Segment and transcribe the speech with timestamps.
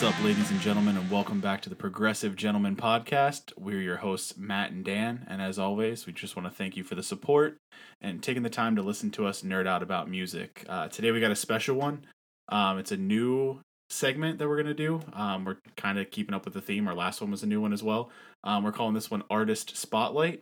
[0.00, 3.52] What's up, ladies and gentlemen, and welcome back to the Progressive Djentlemen Podcast.
[3.58, 6.82] We're your hosts, Matt and Dan, and as always, we just want to thank you
[6.82, 7.58] for the support
[8.00, 10.64] and taking the time to listen to us nerd out about music.
[10.70, 12.06] Uh, today, we got a special one.
[12.48, 15.02] Um, it's a new segment that we're gonna do.
[15.12, 16.88] Um, we're kind of keeping up with the theme.
[16.88, 18.10] Our last one was a new one as well.
[18.42, 20.40] Um, we're calling this one Artist Spotlight.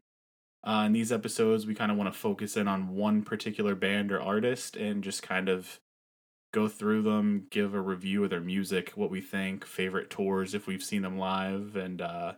[0.63, 4.13] Uh, in these episodes, we kind of want to focus in on one particular band
[4.13, 5.81] or artist and just kind of
[6.53, 10.67] go through them, give a review of their music, what we think, favorite tours if
[10.67, 12.35] we've seen them live, and uh,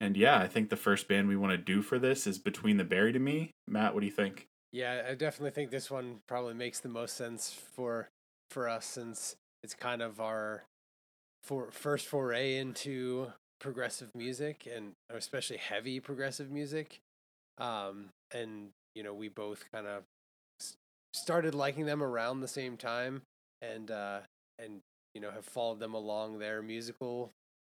[0.00, 2.78] and yeah, I think the first band we want to do for this is Between
[2.78, 3.50] the Buried and Me.
[3.68, 4.48] Matt, what do you think?
[4.72, 8.08] Yeah, I definitely think this one probably makes the most sense for
[8.50, 10.64] for us since it's kind of our
[11.42, 13.28] for first foray into
[13.60, 17.00] progressive music and especially heavy progressive music.
[17.58, 20.04] Um, and you know, we both kind of
[21.12, 23.22] started liking them around the same time
[23.62, 24.20] and uh
[24.58, 24.80] and
[25.14, 27.30] you know have followed them along their musical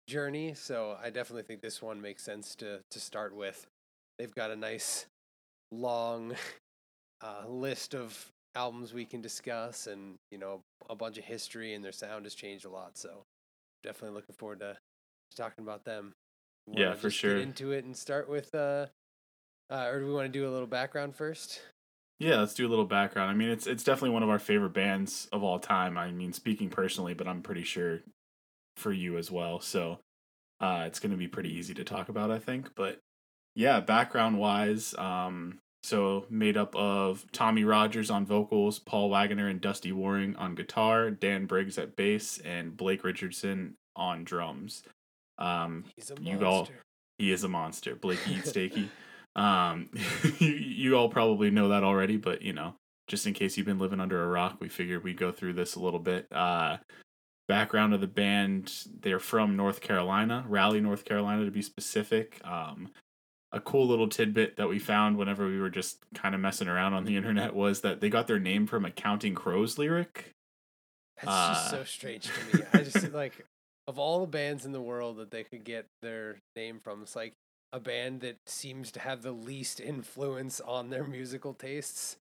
[0.08, 3.66] journey so i definitely think this one makes sense to to start with.
[4.18, 5.06] They've got a nice
[5.70, 6.34] long
[7.20, 11.84] uh, list of albums we can discuss and you know a bunch of history and
[11.84, 13.22] their sound has changed a lot so
[13.82, 14.76] definitely looking forward to
[15.36, 16.14] talking about them.
[16.72, 17.36] Yeah for sure.
[17.36, 18.86] into it and start with uh,
[19.70, 21.60] uh or do we want to do a little background first
[22.18, 23.30] yeah, let's do a little background.
[23.30, 25.98] I mean, it's it's definitely one of our favorite bands of all time.
[25.98, 28.00] I mean, speaking personally, but I'm pretty sure
[28.76, 29.60] for you as well.
[29.60, 29.98] So,
[30.60, 32.74] uh, it's going to be pretty easy to talk about, I think.
[32.74, 33.00] But
[33.54, 39.60] yeah, background wise, um, so made up of Tommy Rogers on vocals, Paul Waggoner and
[39.60, 44.82] Dusty Waring on guitar, Dan Briggs at bass, and Blake Richardson on drums.
[45.38, 46.40] Um, He's a monster.
[46.40, 46.68] You all,
[47.18, 47.94] he is a monster.
[47.94, 48.88] Blake Eatstakey.
[49.36, 49.90] Um,
[50.38, 52.74] you, you all probably know that already, but you know,
[53.06, 55.76] just in case you've been living under a rock, we figured we'd go through this
[55.76, 56.26] a little bit.
[56.32, 56.78] Uh,
[57.46, 62.40] background of the band: they're from North Carolina, Raleigh, North Carolina, to be specific.
[62.44, 62.90] Um,
[63.52, 66.94] a cool little tidbit that we found whenever we were just kind of messing around
[66.94, 70.32] on the internet was that they got their name from a Counting Crows lyric.
[71.16, 72.64] That's uh, just so strange to me.
[72.72, 73.46] I just like
[73.86, 77.14] of all the bands in the world that they could get their name from, it's
[77.14, 77.34] like
[77.72, 82.16] a band that seems to have the least influence on their musical tastes.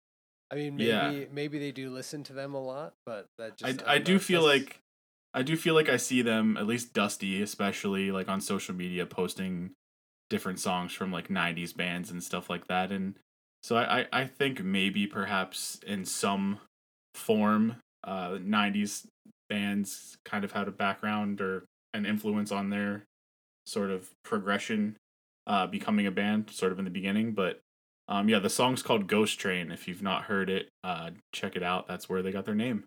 [0.51, 1.25] I mean, maybe yeah.
[1.31, 4.19] maybe they do listen to them a lot, but that just I, I, I do
[4.19, 4.79] feel like
[5.33, 9.05] I do feel like I see them at least Dusty, especially like on social media,
[9.05, 9.71] posting
[10.29, 13.15] different songs from like '90s bands and stuff like that, and
[13.63, 16.59] so I I, I think maybe perhaps in some
[17.15, 19.07] form, uh, '90s
[19.49, 23.03] bands kind of had a background or an influence on their
[23.65, 24.95] sort of progression
[25.47, 27.33] uh, becoming a band, sort of in the beginning.
[27.33, 27.61] But
[28.07, 29.71] um, yeah, the song's called Ghost Train.
[29.71, 31.87] If you've not heard it, uh, check it out.
[31.87, 32.85] That's where they got their name.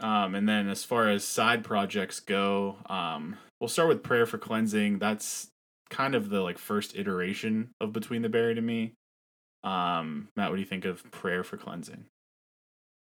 [0.00, 4.38] Um, and then as far as side projects go, um, we'll start with Prayer for
[4.38, 5.00] Cleansing.
[5.00, 5.48] That's
[5.90, 8.94] kind of the like first iteration of Between the Buried and Me.
[9.64, 12.04] Um, Matt, what do you think of Prayer for Cleansing?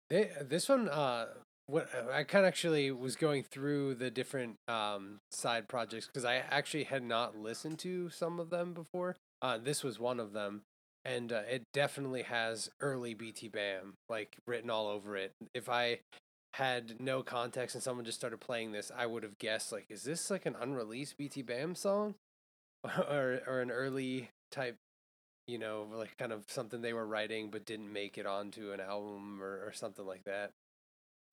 [0.10, 1.28] They, this one, uh,
[1.68, 6.35] what I kind of actually was going through the different um, side projects because I
[6.35, 9.16] actually had not listened to some of them before.
[9.41, 10.63] Uh, this was one of them,
[11.06, 15.31] and uh, it definitely has early BTBAM like written all over it.
[15.53, 16.00] If I
[16.53, 20.03] had no context and someone just started playing this, I would have guessed like, is
[20.03, 22.16] this like an unreleased BTBAM song,
[22.84, 24.75] or or an early type,
[25.47, 28.81] you know, like kind of something they were writing but didn't make it onto an
[28.81, 30.51] album or, or something like that.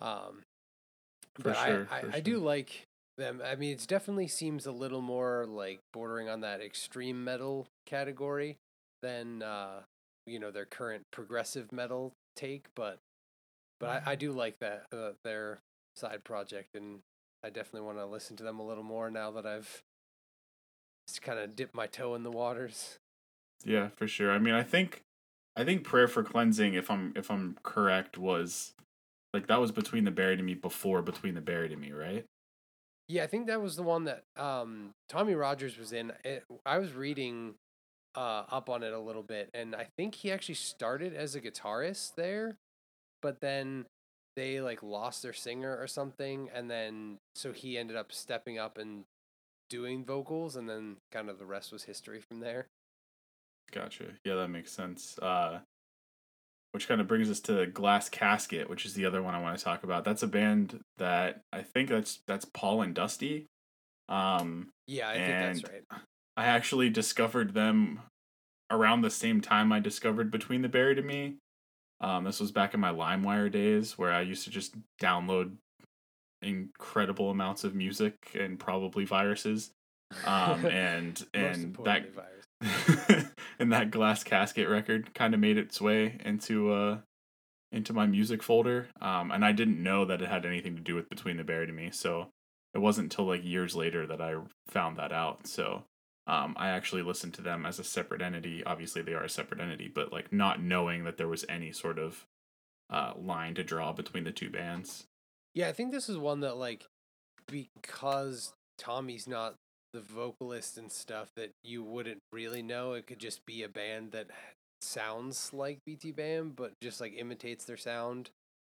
[0.00, 0.42] Um,
[1.38, 2.10] but sure, I, I, sure.
[2.14, 3.42] I do like them.
[3.44, 8.56] I mean, it definitely seems a little more like bordering on that extreme metal category
[9.02, 9.80] than uh,
[10.26, 12.66] you know their current progressive metal take.
[12.74, 12.98] But
[13.78, 15.60] but I, I do like that uh, their
[15.96, 17.00] side project, and
[17.44, 19.82] I definitely want to listen to them a little more now that I've
[21.08, 22.98] just kind of dipped my toe in the waters.
[23.64, 24.32] Yeah, for sure.
[24.32, 25.02] I mean, I think
[25.56, 28.74] I think prayer for cleansing, if I'm if I'm correct, was
[29.32, 32.24] like that was between the buried and me before between the buried and me, right?
[33.08, 36.12] Yeah, I think that was the one that um, Tommy Rogers was in.
[36.24, 37.54] It, I was reading
[38.14, 41.40] uh, up on it a little bit, and I think he actually started as a
[41.40, 42.56] guitarist there,
[43.20, 43.86] but then
[44.36, 48.78] they like lost their singer or something, and then so he ended up stepping up
[48.78, 49.04] and
[49.68, 52.66] doing vocals, and then kind of the rest was history from there.
[53.72, 54.04] Gotcha.
[54.24, 55.18] Yeah, that makes sense.
[55.20, 55.60] Uh,
[56.72, 59.58] which kind of brings us to Glass Casket, which is the other one I want
[59.58, 60.04] to talk about.
[60.04, 63.46] That's a band that I think that's that's Paul and Dusty.
[64.08, 66.00] Um, yeah, I think that's right.
[66.36, 68.00] I actually discovered them
[68.70, 71.36] around the same time I discovered Between the Buried and Me.
[72.00, 75.56] Um, this was back in my LimeWire days where I used to just download
[76.40, 79.70] incredible amounts of music and probably viruses.
[80.24, 82.06] Um, and and that
[83.58, 86.98] and that glass casket record kind of made its way into uh
[87.72, 88.88] into my music folder.
[89.00, 91.68] Um, and I didn't know that it had anything to do with Between the Buried
[91.68, 91.90] and Me.
[91.92, 92.30] So
[92.74, 94.34] it wasn't until like years later that I
[94.66, 95.46] found that out.
[95.46, 95.84] So
[96.26, 98.62] um, I actually listened to them as a separate entity.
[98.64, 101.98] Obviously, they are a separate entity, but like not knowing that there was any sort
[101.98, 102.26] of
[102.88, 105.06] uh, line to draw between the two bands.
[105.54, 106.86] Yeah, I think this is one that like
[107.46, 109.56] because Tommy's not
[109.92, 112.92] the vocalist and stuff that you wouldn't really know.
[112.92, 114.28] It could just be a band that
[114.80, 118.30] sounds like BTBAM, but just like imitates their sound.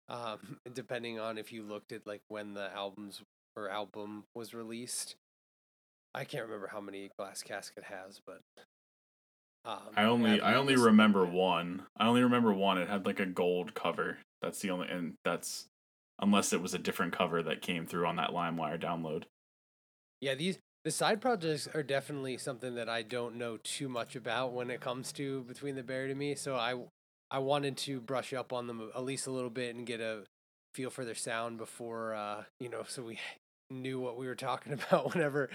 [0.10, 3.22] Um, depending on if you looked at like when the albums
[3.56, 5.16] or album was released.
[6.14, 8.42] I can't remember how many Glass Casket has, but
[9.64, 11.84] um, I only I only remember one.
[11.98, 12.78] I only remember one.
[12.78, 14.18] It had like a gold cover.
[14.42, 15.68] That's the only, and that's
[16.20, 19.24] unless it was a different cover that came through on that LimeWire download.
[20.20, 24.54] Yeah, these the side projects are definitely something that I don't know too much about
[24.54, 26.36] when it comes to Between the Buried and Me.
[26.36, 26.76] So I
[27.30, 30.24] I wanted to brush up on them at least a little bit and get a
[30.74, 33.20] feel for their sound before uh, you know, so we
[33.70, 35.50] knew what we were talking about whenever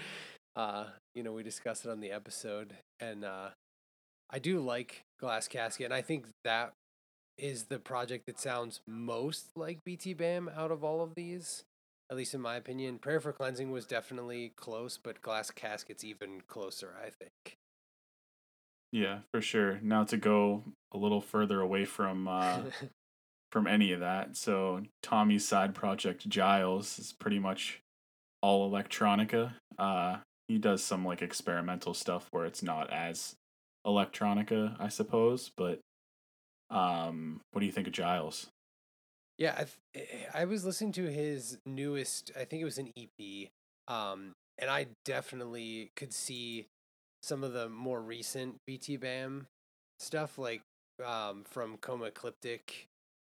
[0.55, 2.73] uh, you know, we discussed it on the episode.
[2.99, 3.49] And uh
[4.29, 6.73] I do like Glass Casket, and I think that
[7.37, 11.63] is the project that sounds most like BTBAM out of all of these
[12.09, 12.99] at least in my opinion.
[12.99, 17.57] Prayer for Cleansing was definitely close, but Glass Casket's even closer, I think.
[18.91, 19.79] Yeah, for sure.
[19.81, 20.63] Now to go
[20.93, 22.61] a little further away from uh,
[23.51, 24.37] from any of that.
[24.37, 27.81] So Tommy's side project Giles is pretty much
[28.41, 29.53] all electronica.
[29.77, 30.17] Uh,
[30.47, 33.35] he does some like experimental stuff where it's not as
[33.85, 35.51] electronica, I suppose.
[35.57, 35.79] But
[36.69, 38.47] um, what do you think of Giles?
[39.37, 39.65] Yeah, I
[39.97, 42.31] eh, I was listening to his newest.
[42.35, 43.49] I think it was an EP,
[43.87, 46.67] um, and I definitely could see
[47.21, 49.45] some of the more recent BTBAM
[49.99, 50.61] stuff, like
[51.05, 52.87] um, from Coma Ecliptic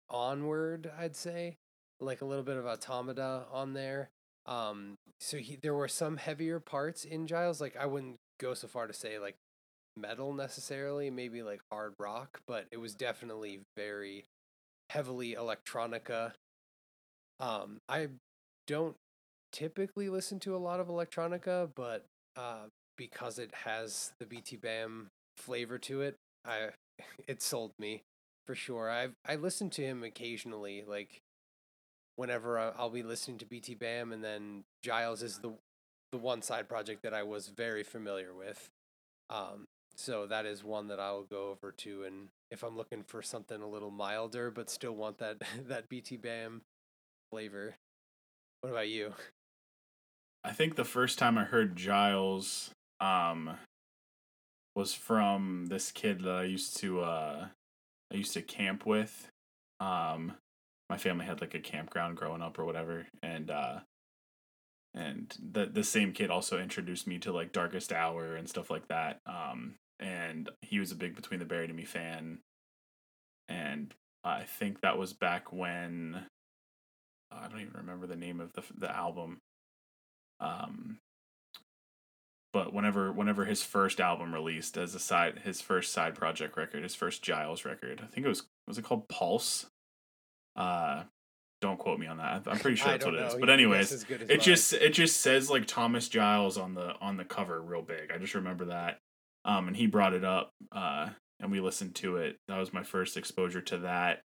[0.09, 0.91] onward.
[0.99, 1.56] I'd say
[2.00, 4.11] like a little bit of Automata on there.
[4.47, 7.61] Um, so he there were some heavier parts in Giles.
[7.61, 9.37] Like I wouldn't go so far to say like
[9.97, 14.25] metal necessarily, maybe like hard rock, but it was definitely very
[14.90, 16.32] heavily electronica.
[17.40, 18.08] Um, I
[18.67, 18.96] don't
[19.52, 22.05] typically listen to a lot of electronica, but
[22.37, 25.06] uh, because it has the BTBAM
[25.37, 26.70] flavor to it, I
[27.29, 28.02] it sold me
[28.46, 28.90] for sure.
[28.90, 31.20] I I listen to him occasionally, like
[32.17, 35.52] whenever I'll be listening to BTBAM, and then Giles is the
[36.11, 38.70] the one side project that I was very familiar with.
[39.31, 39.67] Um,
[39.99, 43.21] so that is one that I will go over to and if I'm looking for
[43.21, 46.61] something a little milder but still want that that BTBAM
[47.31, 47.75] flavor.
[48.61, 49.12] What about you?
[50.45, 53.59] I think the first time I heard Giles um
[54.77, 57.47] was from this kid that I used to uh
[58.12, 59.29] I used to camp with.
[59.81, 60.35] Um
[60.89, 63.81] my family had like a campground growing up or whatever and uh
[64.95, 68.87] and the the same kid also introduced me to like Darkest Hour and stuff like
[68.89, 69.19] that.
[69.27, 72.39] Um and he was a big Between the Buried and Me fan.
[73.49, 76.26] And I think that was back when
[77.31, 79.38] I don't even remember the name of the the album.
[80.40, 80.99] Um,
[82.52, 86.83] but whenever whenever his first album released as a side his first side project record,
[86.83, 89.67] his first Giles record, I think it was was it called Pulse?
[90.57, 91.05] Uh,
[91.61, 92.43] don't quote me on that.
[92.47, 93.35] I'm pretty sure that's what it is.
[93.35, 94.40] But anyways, it mine.
[94.40, 98.11] just it just says like Thomas Giles on the on the cover real big.
[98.12, 98.99] I just remember that
[99.49, 101.09] um, and he brought it up, uh,
[101.40, 102.37] and we listened to it.
[102.49, 104.21] That was my first exposure to that.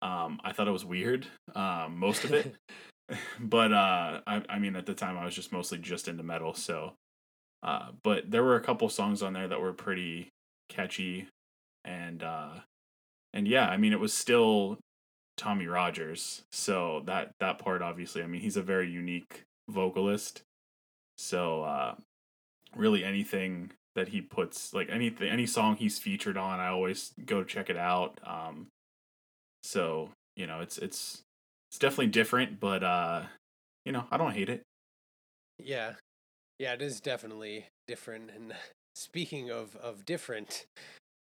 [0.00, 2.54] Um, I thought it was weird, um, most of it,
[3.40, 6.54] but uh, I, I mean, at the time I was just mostly just into metal,
[6.54, 6.94] so.
[7.62, 10.30] Uh, but there were a couple songs on there that were pretty
[10.68, 11.26] catchy,
[11.84, 12.52] and uh,
[13.34, 14.78] and yeah, I mean, it was still
[15.36, 20.42] Tommy Rogers, so that that part obviously, I mean, he's a very unique vocalist,
[21.18, 21.96] so uh,
[22.74, 27.44] really anything that he puts like anything any song he's featured on i always go
[27.44, 28.66] check it out um
[29.62, 31.20] so you know it's it's
[31.70, 33.22] it's definitely different but uh
[33.84, 34.62] you know i don't hate it.
[35.62, 35.92] Yeah.
[36.58, 38.54] Yeah it is definitely different and
[38.94, 40.64] speaking of of different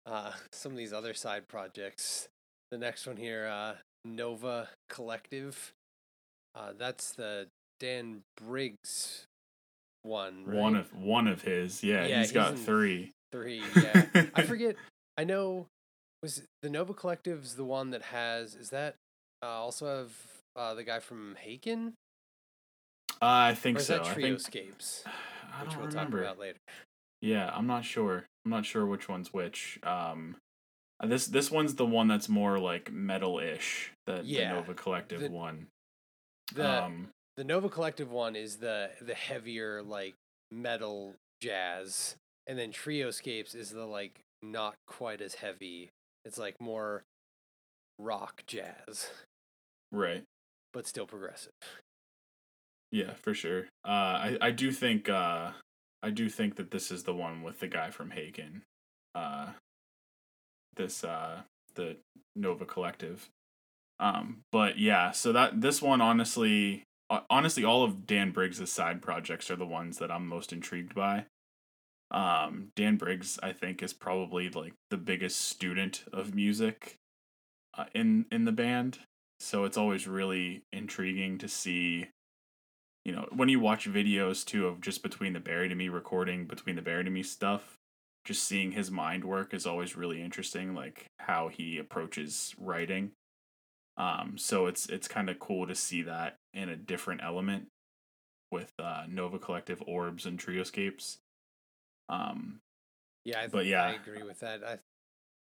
[0.06, 2.28] uh some of these other side projects
[2.70, 3.74] the next one here uh
[4.06, 5.74] nova collective
[6.54, 7.48] uh that's the
[7.80, 9.27] dan briggs
[10.04, 10.46] one.
[10.46, 10.58] Right?
[10.58, 11.84] One of one of his.
[11.84, 13.12] Yeah, yeah he's, he's got three.
[13.32, 13.62] Three.
[13.76, 14.76] Yeah, I forget.
[15.18, 15.68] I know.
[16.24, 18.56] Was the Nova Collective's the one that has?
[18.56, 18.96] Is that
[19.44, 20.12] uh, also have
[20.56, 21.94] uh, the guy from Haken?
[23.22, 23.98] Uh, I think or is so.
[23.98, 25.04] that I think Trioscapes,
[25.54, 26.24] I which don't we'll remember.
[26.24, 26.58] talk about later.
[27.22, 28.26] Yeah, I'm not sure.
[28.46, 29.80] I'm not sure which one's which.
[29.84, 30.38] Um,
[31.00, 33.92] uh, this this one's the one that's more like metal-ish.
[34.08, 35.68] The, Yeah, the Nova Collective the- one.
[36.56, 40.16] The um, the Nova Collective one is the the heavier like
[40.52, 42.16] metal jazz,
[42.48, 45.90] and then Trioscapes is the like not quite as heavy.
[46.26, 47.04] It's like more
[48.00, 49.10] rock jazz,
[49.92, 50.24] right.
[50.74, 51.54] but still progressive.
[52.92, 53.68] Yeah, for sure.
[53.86, 55.52] Uh, I I do think uh,
[56.02, 58.62] I do think that this is the one with the guy from Haken.
[59.14, 59.52] Uh,
[60.76, 61.42] this uh,
[61.76, 61.98] the
[62.36, 63.30] Nova Collective.
[64.00, 66.84] Um, but yeah, so that this one honestly,
[67.30, 71.26] honestly, all of Dan Briggs' side projects are the ones that I'm most intrigued by.
[72.12, 76.96] Um, Dan Briggs, I think, is probably like the biggest student of music
[77.78, 79.00] uh, in in the band.
[79.40, 82.08] So it's always really intriguing to see
[83.08, 86.46] you know, when you watch videos too of just between the Buried and Me recording
[86.46, 87.78] between the Buried and Me stuff,
[88.26, 93.12] just seeing his mind work is always really interesting, like how he approaches writing.
[93.98, 97.68] Um, so it's it's kind of cool to see that in a different element
[98.52, 101.18] with uh, Nova Collective orbs and trioscapes.
[102.10, 102.60] Um,
[103.26, 103.84] Yeah, I, But yeah.
[103.84, 104.64] I agree with that.
[104.64, 104.78] I,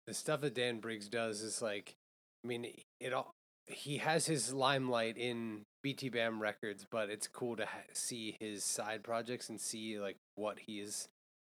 [0.08, 1.96] the stuff that Dan Briggs does is like,
[2.44, 2.68] I mean,
[3.00, 3.32] it all.
[3.68, 9.04] He has his limelight in BTBAM Records, but it's cool to ha- see his side
[9.04, 11.08] projects and see like what he is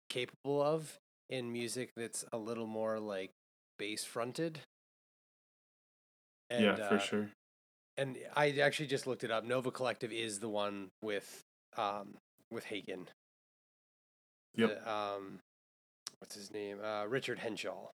[0.08, 0.98] capable of
[1.30, 3.30] in music that's a little more like
[3.78, 4.60] bass fronted.
[6.50, 7.30] Yeah, for uh, sure.
[7.96, 9.44] And I actually just looked it up.
[9.44, 11.42] Nova Collective is the one with
[11.76, 12.14] um
[12.50, 13.06] with Haken.
[14.56, 14.84] Yep.
[14.84, 15.38] The, um,
[16.20, 16.78] what's his name?
[16.82, 17.90] Uh, Richard Henshall.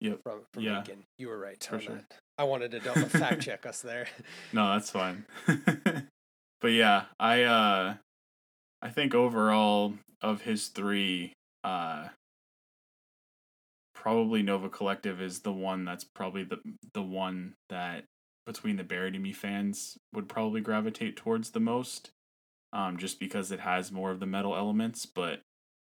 [0.00, 0.20] Yep.
[0.24, 1.02] From from Yeah, Haken.
[1.18, 1.94] You were right for sure.
[1.96, 2.18] that.
[2.38, 4.06] I wanted to double fact check us there.
[4.52, 5.24] No, that's fine.
[5.46, 7.94] but yeah, I uh
[8.80, 11.32] I think overall of his three,
[11.62, 12.08] uh
[14.02, 16.58] probably Nova Collective is the one that's probably the
[16.92, 18.04] the one that
[18.44, 22.10] between the Buried and Me fans would probably gravitate towards the most.
[22.72, 25.42] Um, just because it has more of the metal elements, but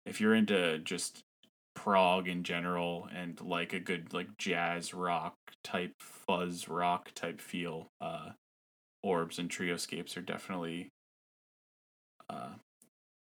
[0.07, 1.23] if you're into just
[1.77, 7.87] prog in general and like a good like jazz rock type fuzz rock type feel
[8.01, 8.31] uh
[9.05, 10.89] orbs and trioscapes are definitely
[12.29, 12.51] uh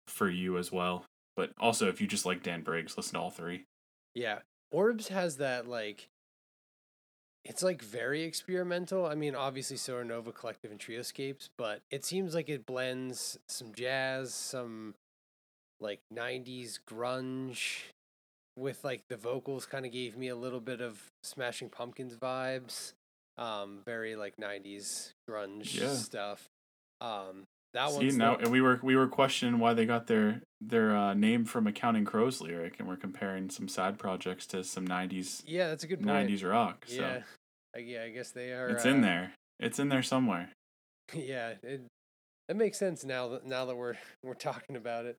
[0.08, 1.04] for you as well
[1.36, 3.66] but also if you just like dan briggs listen to all three
[4.16, 4.40] Yeah.
[4.72, 6.10] Orbs has that like
[7.46, 9.06] it's like very experimental.
[9.06, 13.40] I mean, obviously so are Nova Collective and Trioscapes, but it seems like it blends
[13.48, 14.96] some jazz, some
[15.80, 17.84] like 90s grunge
[18.58, 22.94] with like the vocals kind of gave me a little bit of Smashing Pumpkins vibes.
[23.38, 25.94] Um very like 90s grunge Yeah.
[25.94, 26.50] stuff.
[27.00, 30.08] Um that See one's now, the- and we were we were questioning why they got
[30.08, 34.46] their their uh, name from a Counting Crows lyric, and we're comparing some side projects
[34.48, 36.30] to some '90s Yeah, that's a good point.
[36.30, 36.86] '90s rock.
[36.88, 37.22] So Yeah.
[37.76, 39.32] I, yeah, I guess they are it's in uh, there.
[39.60, 40.50] It's in there somewhere.
[41.14, 41.82] yeah, it
[42.50, 45.18] it makes sense now that now that we're we're talking about it.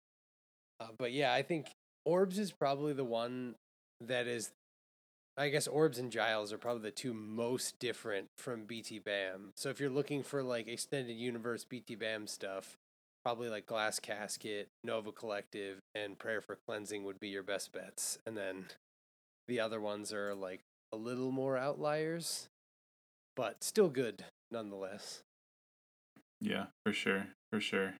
[0.80, 1.66] Uh, but yeah, I think
[2.04, 3.54] Orbs is probably the one
[4.00, 4.50] that is.
[5.38, 9.52] I guess Orbs and Giles are probably the two most different from BTBAM.
[9.54, 12.76] So if you're looking for like extended universe BTBAM stuff,
[13.24, 18.18] probably like Glass Casket, Nova Collective, and Prayer for Cleansing would be your best bets.
[18.26, 18.64] And then
[19.46, 20.60] the other ones are like
[20.92, 22.48] a little more outliers,
[23.36, 25.22] but still good nonetheless.
[26.40, 27.94] Yeah, for sure, for sure.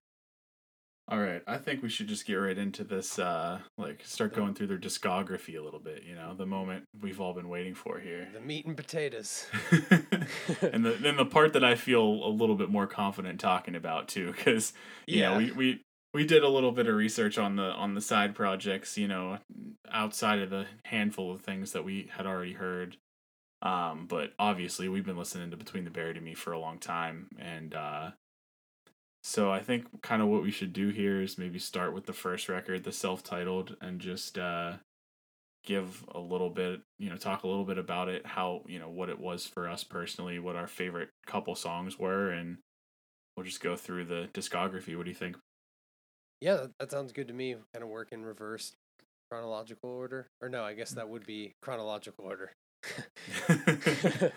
[1.11, 3.17] All right, I think we should just get right into this.
[3.17, 6.03] Uh, like, start going through their discography a little bit.
[6.03, 8.27] You know, the moment we've all been waiting for here.
[8.31, 9.47] The meat and potatoes.
[10.61, 14.07] and the then the part that I feel a little bit more confident talking about
[14.07, 14.73] too, because
[15.07, 15.81] you know we we
[16.13, 18.95] we did a little bit of research on the on the side projects.
[18.95, 19.39] You know,
[19.91, 22.97] outside of the handful of things that we had already heard.
[23.63, 26.77] Um, but obviously we've been listening to Between the Buried and Me for a long
[26.77, 28.11] time, and uh,
[29.23, 32.13] so I think kind of what we should do here is maybe start with the
[32.13, 34.73] first record, the self-titled, and just uh,
[35.65, 38.89] give a little bit, you know, talk a little bit about it, how you know
[38.89, 42.57] what it was for us personally, what our favorite couple songs were, and
[43.35, 44.95] we'll just go through the discography.
[44.95, 45.37] What do you think?
[46.41, 47.55] Yeah, that, sounds good to me.
[47.73, 48.73] Kind of work in reverse
[49.29, 50.27] chronological order.
[50.41, 52.51] Or no, I guess that would be chronological order.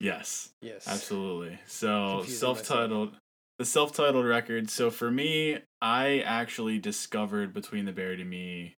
[0.00, 0.50] yes.
[0.60, 0.88] yes.
[0.88, 1.58] Absolutely.
[1.66, 3.10] So Confusing myself.
[3.58, 4.70] The self-titled record.
[4.70, 8.76] So for me, I actually discovered Between the Buried and Me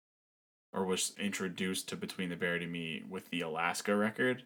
[0.73, 4.45] or was introduced to Between the Buried and Me with the Alaska record.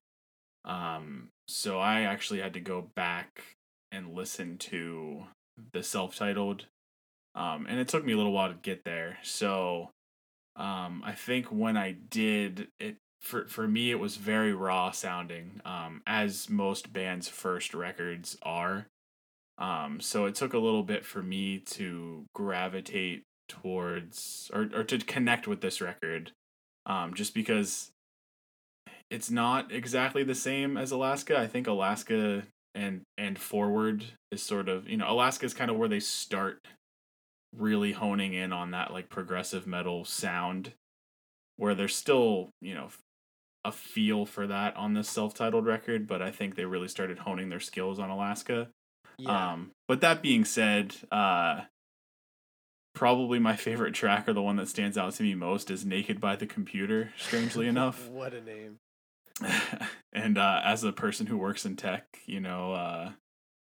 [0.64, 3.42] Um so I actually had to go back
[3.90, 5.24] and listen to
[5.72, 6.66] the self-titled
[7.34, 9.90] um, and it took me a little while to get there so
[10.56, 15.60] um, i think when i did it for for me it was very raw sounding
[15.64, 18.86] um, as most bands first records are
[19.60, 24.98] um, so it took a little bit for me to gravitate towards or, or to
[24.98, 26.32] connect with this record
[26.86, 27.90] um, just because
[29.10, 31.38] it's not exactly the same as alaska.
[31.38, 35.76] I think alaska and and forward is sort of you know alaska is kind of
[35.76, 36.60] where they start
[37.56, 40.72] really honing in on that like progressive metal sound
[41.56, 42.88] where there's still you know
[43.64, 47.48] a feel for that on this self-titled record but i think they really started honing
[47.48, 48.68] their skills on alaska
[49.20, 49.52] Yeah.
[49.52, 51.62] um but that being said uh
[52.94, 56.20] probably my favorite track or the one that stands out to me most is naked
[56.20, 58.78] by the computer strangely enough what a name.
[60.12, 63.12] and uh, as a person who works in tech, you know, uh,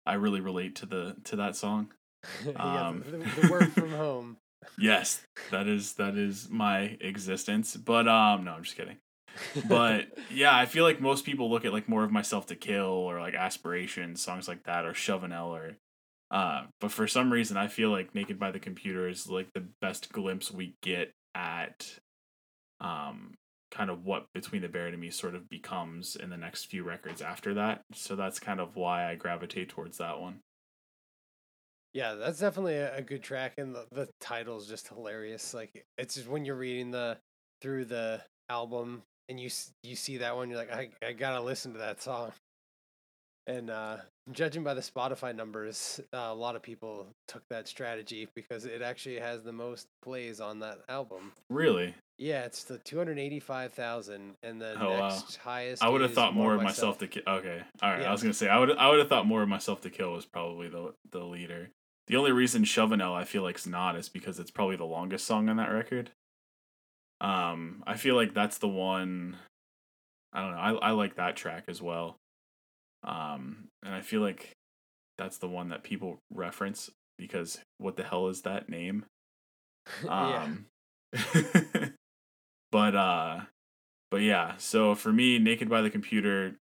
[0.08, 1.92] I really relate to the to that song.
[2.46, 4.38] yeah, Um, the, the work from home.
[4.80, 5.22] Yes,
[5.52, 7.78] that is that is my existence.
[7.78, 8.98] But um, no, I'm just kidding.
[9.68, 12.86] But yeah, I feel like most people look at like more of myself to kill
[12.86, 15.78] or like aspirations, songs like that, or Shevanel or.
[16.30, 19.66] Uh, but for some reason, I feel like Naked by the Computer is like the
[19.82, 22.00] best glimpse we get at,
[22.82, 23.36] um,
[23.72, 26.84] kind of what Between the Buried and Me sort of becomes in the next few
[26.84, 27.82] records after that.
[27.94, 30.42] So that's kind of why I gravitate towards that one.
[31.94, 35.54] Yeah, that's definitely a, a good track, and the, the title's just hilarious.
[35.54, 37.18] Like it's just when you're reading the
[37.62, 39.50] through the album and you
[39.84, 42.32] you see that one, you're like, I I gotta listen to that song.
[43.48, 43.98] And uh,
[44.34, 48.82] judging by the Spotify numbers, uh, a lot of people took that strategy because it
[48.82, 51.32] actually has the most plays on that album.
[51.50, 55.08] Really, Yeah, it's the two hundred eighty-five thousand, and the Oh, wow.
[55.08, 55.82] next highest.
[55.82, 57.24] I would have thought more of myself to kill.
[57.26, 58.04] Okay, all right.
[58.04, 60.12] I was gonna say I would I would have thought more of myself to kill
[60.12, 61.70] was probably the the leader.
[62.08, 65.26] The only reason Shevanel I feel like like's not is because it's probably the longest
[65.26, 66.12] song on that record.
[67.20, 69.38] Um, I feel like that's the one.
[70.34, 70.58] I don't know.
[70.58, 72.18] I I like that track as well.
[73.04, 74.54] Um, and I feel like
[75.18, 79.06] that's the one that people reference because what the hell is that name?
[80.06, 80.66] Um,
[82.74, 83.40] but uh,
[84.12, 84.56] but yeah.
[84.58, 86.58] So for me, Naked by the Computer,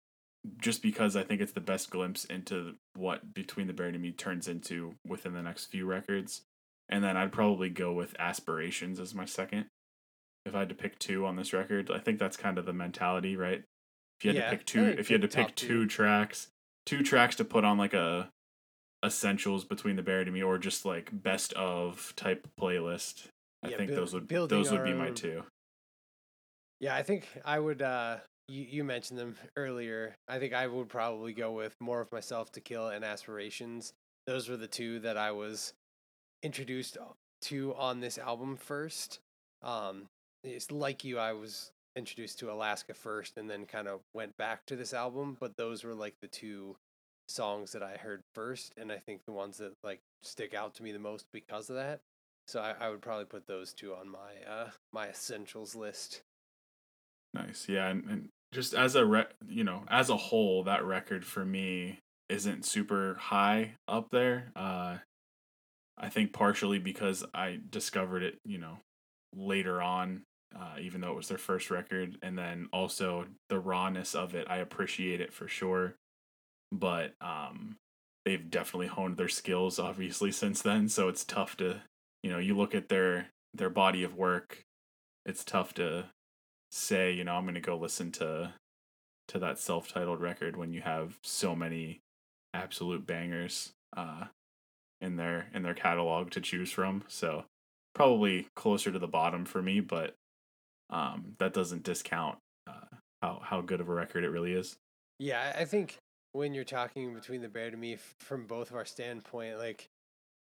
[0.59, 4.11] just because I think it's the best glimpse into what Between the Buried and Me
[4.11, 6.41] turns into within the next few records,
[6.89, 9.67] and then I'd probably go with Aspirations as my second.
[10.45, 12.73] If I had to pick two on this record, I think that's kind of the
[12.73, 13.63] mentality, right?
[14.19, 15.67] If you had Yeah, to pick two, if you had to pick two.
[15.67, 16.49] two tracks,
[16.85, 18.29] two tracks to put on like a
[19.03, 23.27] essentials between the buried and me or just like best of type playlist
[23.61, 25.43] i Yeah, think those would those would be my two
[26.79, 27.81] Yeah, I think I would.
[27.81, 30.15] uh You you mentioned them earlier.
[30.27, 33.93] I think I would probably go with more of myself to kill and aspirations.
[34.25, 35.73] Those were the two that I was
[36.43, 36.97] introduced
[37.43, 39.19] to on this album first.
[39.61, 40.07] Um,
[40.43, 44.65] it's like you, I was introduced to Alaska first, and then kind of went back
[44.67, 45.37] to this album.
[45.39, 46.75] But those were like the two
[47.27, 50.83] songs that I heard first, and I think the ones that like stick out to
[50.83, 52.01] me the most because of that.
[52.47, 56.21] So I, I would probably put those two on my uh my essentials list.
[57.33, 61.25] nice yeah and, and just as a re- you know as a whole that record
[61.25, 64.97] for me isn't super high up there uh
[65.97, 68.77] i think partially because i discovered it you know
[69.35, 70.21] later on
[70.57, 74.47] uh, even though it was their first record and then also the rawness of it
[74.49, 75.95] i appreciate it for sure.
[76.71, 77.77] But um
[78.25, 81.81] they've definitely honed their skills obviously since then so it's tough to
[82.23, 84.63] you know you look at their their body of work
[85.25, 86.05] it's tough to
[86.71, 88.53] say you know i'm going to go listen to
[89.27, 92.01] to that self-titled record when you have so many
[92.53, 94.25] absolute bangers uh
[95.03, 97.03] in their in their catalog to choose from.
[97.07, 97.43] So
[97.93, 100.15] probably closer to the bottom for me but
[100.89, 104.75] um that doesn't discount uh, how how good of a record it really is
[105.19, 105.97] Yeah, I think
[106.33, 109.87] when you're talking between the buried and me from both of our standpoint, like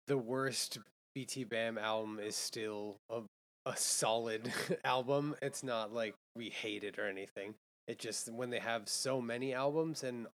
[0.08, 0.78] the worst
[1.18, 3.22] BTBAM album is still a
[3.66, 4.52] a solid
[4.86, 5.36] album.
[5.42, 7.56] It's not like we hate it or anything.
[7.88, 10.28] It just when they have so many albums and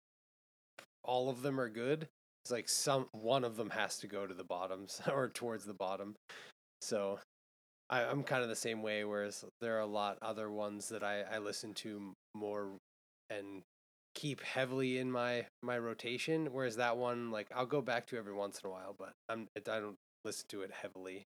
[1.03, 2.07] all of them are good,
[2.43, 5.73] it's like some one of them has to go to the bottoms or towards the
[5.73, 6.15] bottom.
[6.81, 7.19] So
[7.91, 9.03] I, I'm kind of the same way.
[9.03, 12.69] Whereas there are a lot other ones that I, I listen to more
[13.29, 13.61] and
[14.15, 16.47] keep heavily in my my rotation.
[16.51, 19.47] Whereas that one, like I'll go back to every once in a while, but I'm
[19.55, 21.25] I don't listen to it heavily.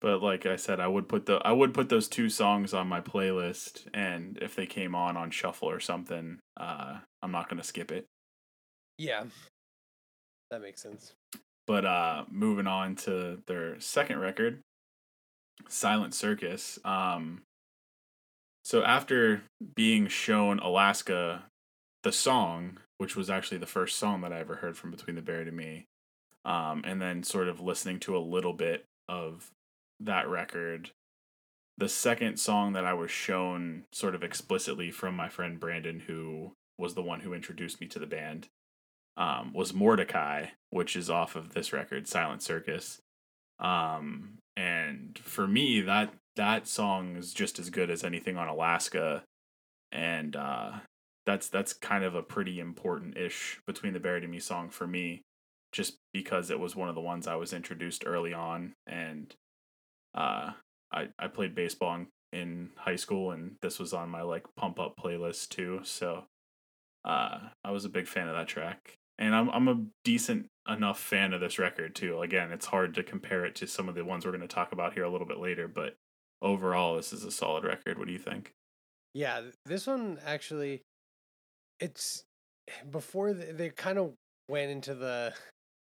[0.00, 2.86] but like i said i would put the i would put those two songs on
[2.86, 7.60] my playlist and if they came on on shuffle or something uh i'm not going
[7.60, 8.06] to skip it
[8.98, 9.24] Yeah,
[10.50, 11.12] that makes sense.
[11.66, 14.60] But uh moving on to their second record,
[15.68, 16.78] Silent Circus.
[16.84, 17.42] Um
[18.62, 19.42] so after
[19.74, 21.44] being shown Alaska
[22.02, 25.22] the song, which was actually the first song that I ever heard from Between the
[25.22, 25.86] Buried and Me,
[26.44, 29.50] um, and then sort of listening to a little bit of
[30.00, 30.90] that record,
[31.76, 36.52] the second song that I was shown sort of explicitly from my friend Brandon, who
[36.76, 38.48] was the one who introduced me to the band,
[39.16, 43.00] um, was Mordecai, which is off of this record, Silent Circus.
[43.60, 49.22] Um, and for me, that that song is just as good as anything on Alaska,
[49.92, 50.72] and uh,
[51.24, 54.84] that's that's kind of a pretty important ish between the Buried and Me song for
[54.84, 55.22] me,
[55.70, 59.32] just because it was one of the ones I was introduced early on, and
[60.16, 60.50] uh,
[60.92, 64.80] I I played baseball in, in high school, and this was on my like pump
[64.80, 66.24] up playlist too, so
[67.04, 71.00] uh, I was a big fan of that track, and I'm I'm a decent enough
[71.00, 72.20] fan of this record too.
[72.20, 74.72] Again, it's hard to compare it to some of the ones we're going to talk
[74.72, 75.96] about here a little bit later, but
[76.42, 77.98] overall, this is a solid record.
[77.98, 78.52] What do you think?
[79.14, 80.82] Yeah, this one actually,
[81.80, 82.24] it's
[82.90, 84.12] before they, they kind of
[84.48, 85.32] went into the,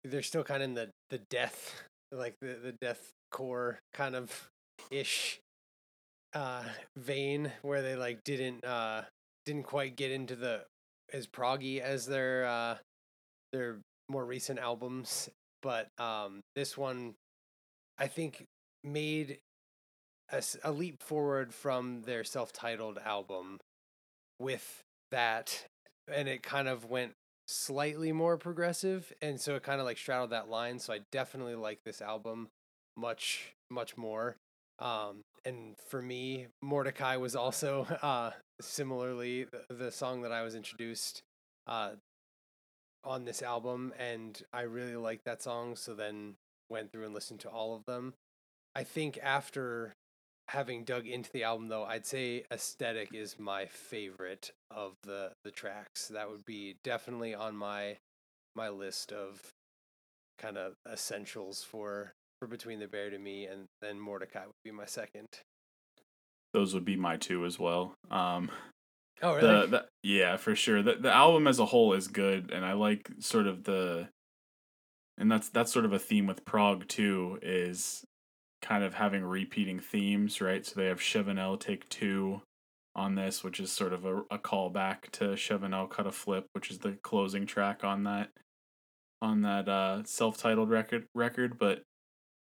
[0.04, 4.48] they're still kind of in the the death, like the the death core kind of
[4.90, 5.38] ish
[6.34, 6.62] uh
[6.96, 9.02] vein where they like didn't uh
[9.44, 10.62] didn't quite get into the
[11.12, 12.76] as proggy as their uh
[13.52, 15.28] their more recent albums
[15.62, 17.14] but um this one
[17.98, 18.44] i think
[18.84, 19.38] made
[20.30, 23.58] a, a leap forward from their self-titled album
[24.38, 25.66] with that
[26.12, 27.12] and it kind of went
[27.46, 31.54] slightly more progressive and so it kind of like straddled that line so i definitely
[31.54, 32.48] like this album
[32.96, 34.36] much much more
[34.80, 38.30] um and for me mordecai was also uh
[38.60, 41.22] similarly the, the song that i was introduced
[41.66, 41.92] uh
[43.08, 46.34] on this album and i really liked that song so then
[46.70, 48.14] went through and listened to all of them.
[48.74, 49.94] I think after
[50.48, 55.50] having dug into the album though i'd say aesthetic is my favorite of the the
[55.50, 56.08] tracks.
[56.08, 57.98] That would be definitely on my
[58.54, 59.40] my list of
[60.38, 64.70] kind of essentials for for between the Buried and me and then mordecai would be
[64.70, 65.26] my second.
[66.54, 67.94] Those would be my two as well.
[68.10, 68.50] Um,
[69.22, 70.82] oh the, the yeah for sure.
[70.82, 74.08] The, the album as a whole is good and i like sort of the
[75.18, 78.04] and that's that's sort of a theme with prog too is
[78.62, 80.64] kind of having repeating themes right?
[80.64, 82.42] So they have Shevanel take two
[82.94, 86.70] on this which is sort of a, a callback to Shevanel cut a flip which
[86.70, 88.30] is the closing track on that
[89.20, 91.58] on that uh self-titled record record.
[91.58, 91.82] But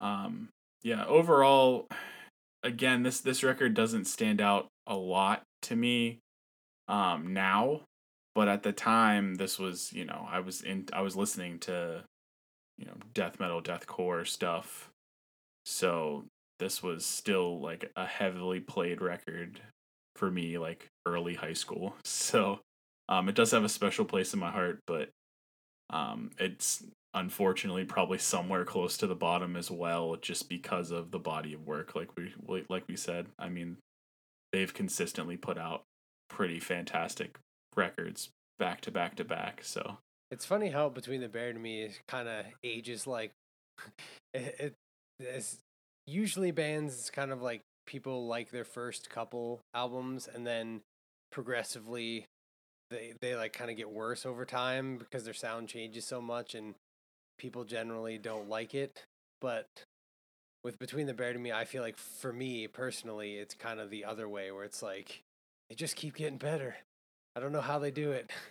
[0.01, 0.49] um
[0.83, 1.89] yeah overall
[2.63, 6.21] again this this record doesn't stand out a lot to me
[6.89, 7.81] um now
[8.35, 12.03] but at the time this was you know i was in i was listening to
[12.79, 14.91] you know death metal deathcore stuff.
[15.67, 16.25] So
[16.59, 19.61] this was still like a heavily played record
[20.17, 21.95] for me like early high school.
[22.05, 22.61] So
[23.09, 25.11] um it does have a special place in my heart but
[25.91, 31.19] um it's unfortunately probably somewhere close to the bottom as well just because of the
[31.19, 32.33] body of work like we
[32.69, 33.27] like we said.
[33.39, 33.77] I mean
[34.53, 35.83] they've consistently put out
[36.29, 37.39] pretty fantastic
[37.77, 39.63] records back to back to back.
[39.63, 39.99] So
[40.31, 43.33] it's funny how between the buried and me is kind of ages like
[44.35, 44.75] it, it
[45.21, 45.59] it's
[46.07, 50.81] usually bands kind of like people like their first couple albums and then
[51.31, 52.27] progressively
[52.91, 56.55] they they like kind of get worse over time because their sound changes so much
[56.55, 56.75] and
[57.39, 59.05] people generally don't like it
[59.41, 59.67] but
[60.63, 63.91] with between the buried and me i feel like for me personally it's kind of
[63.91, 65.23] the other way where it's like
[65.69, 66.77] they just keep getting better.
[67.37, 68.31] I don't know how they do it.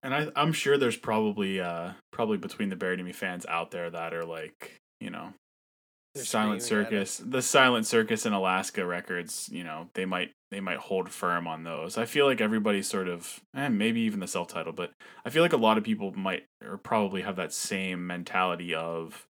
[0.00, 3.90] And I, I'm sure there's probably uh probably between the Buried Me fans out there
[3.90, 5.32] that are like, you know,
[6.14, 10.78] They're Silent Circus, the Silent Circus in Alaska records, you know, they might they might
[10.78, 11.98] hold firm on those.
[11.98, 14.92] I feel like everybody sort of, and maybe even the self title, but
[15.24, 19.26] I feel like a lot of people might or probably have that same mentality of,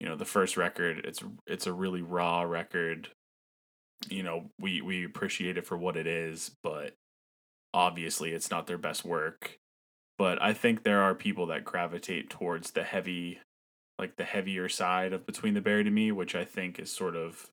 [0.00, 1.02] you know, the first record.
[1.04, 3.08] It's it's a really raw record
[4.08, 6.94] you know we we appreciate it for what it is but
[7.74, 9.58] obviously it's not their best work
[10.18, 13.38] but i think there are people that gravitate towards the heavy
[13.98, 17.16] like the heavier side of between the buried and me which i think is sort
[17.16, 17.50] of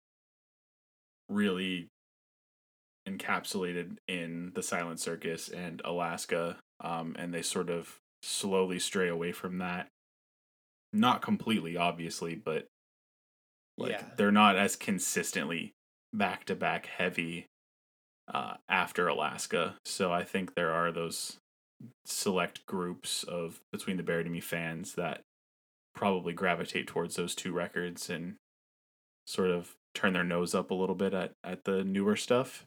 [1.29, 1.88] really
[3.07, 9.31] encapsulated in the silent circus and alaska um, and they sort of slowly stray away
[9.31, 9.88] from that
[10.91, 12.65] not completely obviously but
[13.77, 14.03] like yeah.
[14.17, 15.73] they're not as consistently
[16.13, 17.45] back to back heavy
[18.33, 19.75] uh, after Alaska.
[19.85, 21.37] So I think there are those
[22.05, 25.21] select groups of between the Buried Me fans that
[25.95, 28.35] probably gravitate towards those two records and
[29.25, 32.65] sort of turn their nose up a little bit at, at the newer stuff.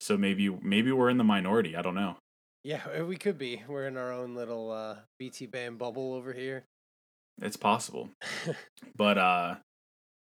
[0.00, 1.76] So maybe maybe we're in the minority.
[1.76, 2.16] I don't know.
[2.64, 3.62] Yeah, uh, we could be.
[3.66, 6.64] We're in our own little uh, BTBAM bubble over here.
[7.40, 8.10] It's possible.
[8.96, 9.56] but uh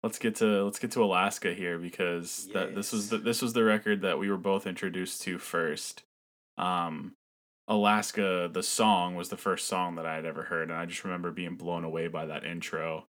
[0.03, 2.53] let's get to let's get to Alaska here because yes.
[2.53, 6.03] that this was the this was the record that we were both introduced to first.
[6.57, 7.13] Um
[7.67, 11.03] Alaska the song was the first song that I had ever heard and I just
[11.03, 13.05] remember being blown away by that intro.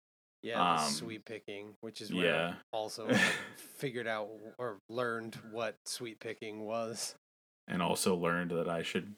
[0.42, 2.54] Yeah, um, sweet picking, which is where yeah.
[2.72, 3.08] I also
[3.56, 7.16] figured out or learned what sweet picking was.
[7.66, 9.14] And also learned that I should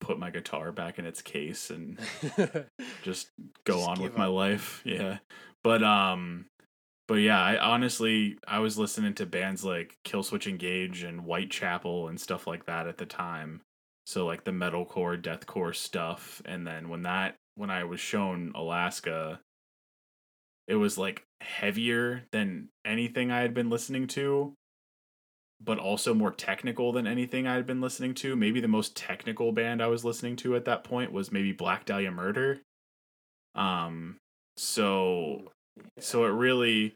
[0.00, 1.98] put my guitar back in its case and
[3.02, 3.30] just
[3.64, 4.18] go just on with up.
[4.18, 4.80] my life.
[4.84, 5.18] Yeah.
[5.62, 6.46] But um
[7.10, 12.20] but yeah, I honestly I was listening to bands like Killswitch Engage and Whitechapel and
[12.20, 13.62] stuff like that at the time.
[14.06, 16.40] So like the metalcore, deathcore stuff.
[16.44, 19.40] And then when that when I was shown Alaska,
[20.68, 24.54] it was like heavier than anything I had been listening to
[25.62, 28.36] but also more technical than anything I had been listening to.
[28.36, 31.86] Maybe the most technical band I was listening to at that point was maybe Black
[31.86, 32.60] Dahlia Murder.
[33.56, 34.18] Um
[34.56, 35.50] so
[35.98, 36.94] so it really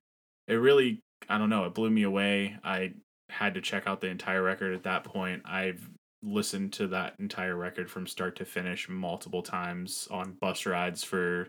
[0.48, 2.57] it really I don't know, it blew me away.
[2.62, 2.92] I
[3.30, 5.42] had to check out the entire record at that point.
[5.44, 5.88] I've
[6.22, 11.48] listened to that entire record from start to finish multiple times on bus rides for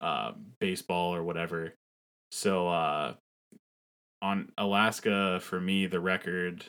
[0.00, 1.74] uh baseball or whatever.
[2.32, 3.14] So uh
[4.22, 6.64] on Alaska for me the record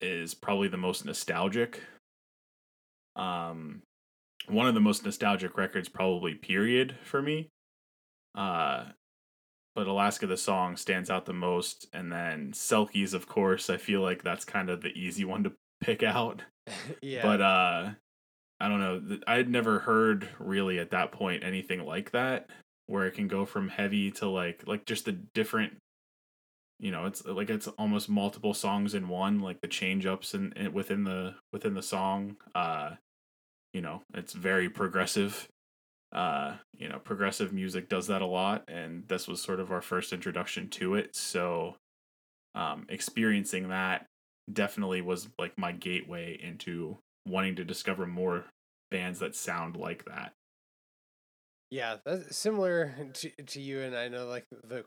[0.00, 1.80] is probably the most nostalgic.
[3.16, 3.82] Um
[4.48, 7.48] one of the most nostalgic records probably period for me.
[8.34, 8.86] Uh
[9.78, 14.00] but Alaska the song stands out the most and then Selkies of course I feel
[14.00, 16.42] like that's kind of the easy one to pick out.
[17.00, 17.22] yeah.
[17.22, 17.90] But uh
[18.58, 22.50] I don't know I had never heard really at that point anything like that
[22.86, 25.76] where it can go from heavy to like like just the different
[26.80, 30.52] you know it's like it's almost multiple songs in one like the change ups and
[30.54, 32.90] in, in, within the within the song uh
[33.72, 35.46] you know it's very progressive
[36.12, 39.82] uh you know progressive music does that a lot and this was sort of our
[39.82, 41.14] first introduction to it.
[41.14, 41.76] So
[42.54, 44.06] um experiencing that
[44.52, 48.46] definitely was like my gateway into wanting to discover more
[48.90, 50.32] bands that sound like that.
[51.70, 54.84] Yeah that's similar to, to you and i know like the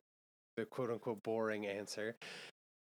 [0.57, 2.15] the quote unquote boring answer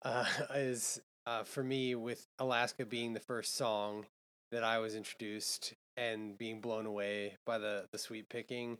[0.05, 0.25] uh,
[0.55, 4.07] is uh, for me with Alaska being the first song
[4.53, 8.79] that I was introduced and being blown away by the the sweet picking.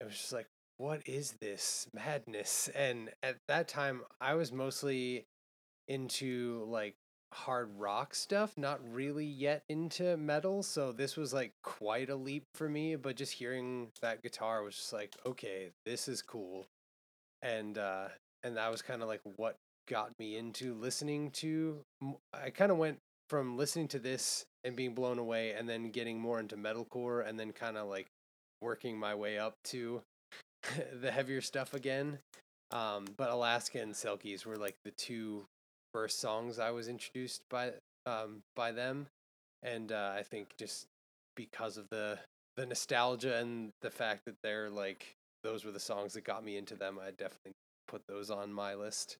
[0.00, 2.68] It was just like, what is this madness?
[2.74, 5.24] And at that time, I was mostly
[5.88, 6.94] into like
[7.32, 10.62] hard rock stuff, not really yet into metal.
[10.62, 12.96] So this was like quite a leap for me.
[12.96, 16.66] But just hearing that guitar was just like, okay, this is cool
[17.42, 18.08] and uh,
[18.42, 19.56] and that was kind of like what
[19.88, 21.80] got me into listening to.
[22.32, 26.20] I kind of went from listening to this and being blown away, and then getting
[26.20, 28.06] more into metalcore, and then kind of like
[28.60, 30.02] working my way up to
[31.00, 32.18] the heavier stuff again.
[32.72, 35.44] Um, but Alaska and Selkies were like the two
[35.94, 37.72] first songs I was introduced by
[38.06, 39.06] um, by them,
[39.62, 40.86] and uh, I think just
[41.36, 42.18] because of the
[42.56, 46.56] the nostalgia and the fact that they're like those were the songs that got me
[46.56, 46.98] into them.
[47.00, 47.52] I definitely
[47.86, 49.16] put those on my list.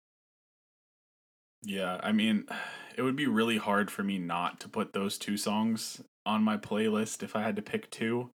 [1.67, 2.47] Yeah, I mean,
[2.97, 6.57] it would be really hard for me not to put those two songs on my
[6.57, 8.31] playlist if I had to pick two.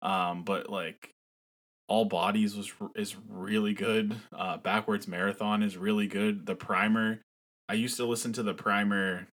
[0.00, 1.10] Um, but like
[1.88, 4.16] all bodies was is really good.
[4.36, 6.46] Uh, backwards marathon is really good.
[6.46, 7.20] The primer,
[7.68, 9.28] I used to listen to the primer,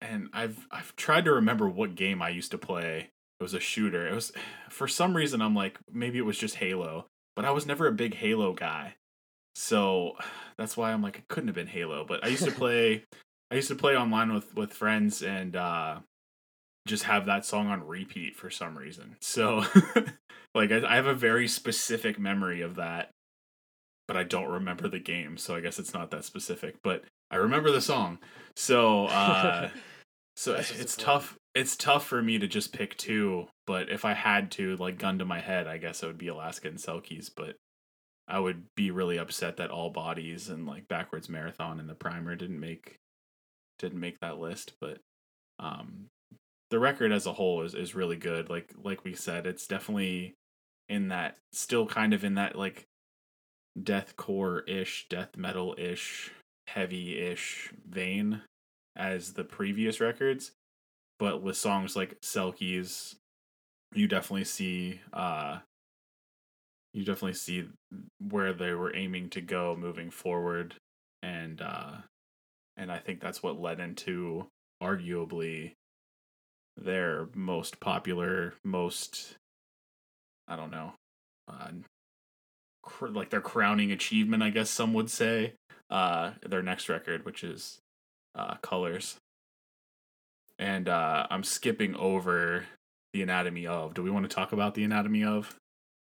[0.00, 3.10] and I've I've tried to remember what game I used to play
[3.40, 4.06] it was a shooter.
[4.06, 4.32] It was
[4.70, 7.92] for some reason I'm like maybe it was just Halo, but I was never a
[7.92, 8.94] big Halo guy.
[9.54, 10.16] So
[10.56, 13.04] that's why I'm like it couldn't have been Halo, but I used to play
[13.50, 16.00] I used to play online with with friends and uh
[16.86, 19.16] just have that song on repeat for some reason.
[19.20, 19.64] So
[20.54, 23.10] like I, I have a very specific memory of that,
[24.08, 27.36] but I don't remember the game, so I guess it's not that specific, but I
[27.36, 28.18] remember the song.
[28.56, 29.70] So uh
[30.36, 34.50] so it's tough it's tough for me to just pick two, but if I had
[34.52, 37.56] to, like gun to my head, I guess it would be Alaska and Selkies, but
[38.28, 42.36] I would be really upset that all bodies and like backwards marathon and the primer
[42.36, 42.96] didn't make
[43.78, 44.98] didn't make that list, but
[45.58, 46.06] um
[46.70, 48.48] the record as a whole is, is really good.
[48.48, 50.34] Like like we said, it's definitely
[50.88, 52.86] in that still kind of in that like
[53.78, 56.30] deathcore ish, death metal ish,
[56.68, 58.42] heavy ish vein
[58.96, 60.52] as the previous records
[61.22, 63.14] but with songs like Selkies,
[63.94, 65.58] you definitely see uh
[66.94, 67.68] you definitely see
[68.18, 70.74] where they were aiming to go moving forward.
[71.22, 71.92] And uh
[72.76, 74.46] and I think that's what led into
[74.82, 75.72] arguably
[76.76, 79.36] their most popular most
[80.48, 80.94] I don't know
[81.48, 81.70] uh
[82.82, 85.54] cr- like their crowning achievement I guess some would say
[85.90, 87.78] uh their next record which is
[88.34, 89.16] uh Colors.
[90.58, 92.66] And uh I'm skipping over
[93.12, 93.94] the anatomy of.
[93.94, 95.54] Do we want to talk about the anatomy of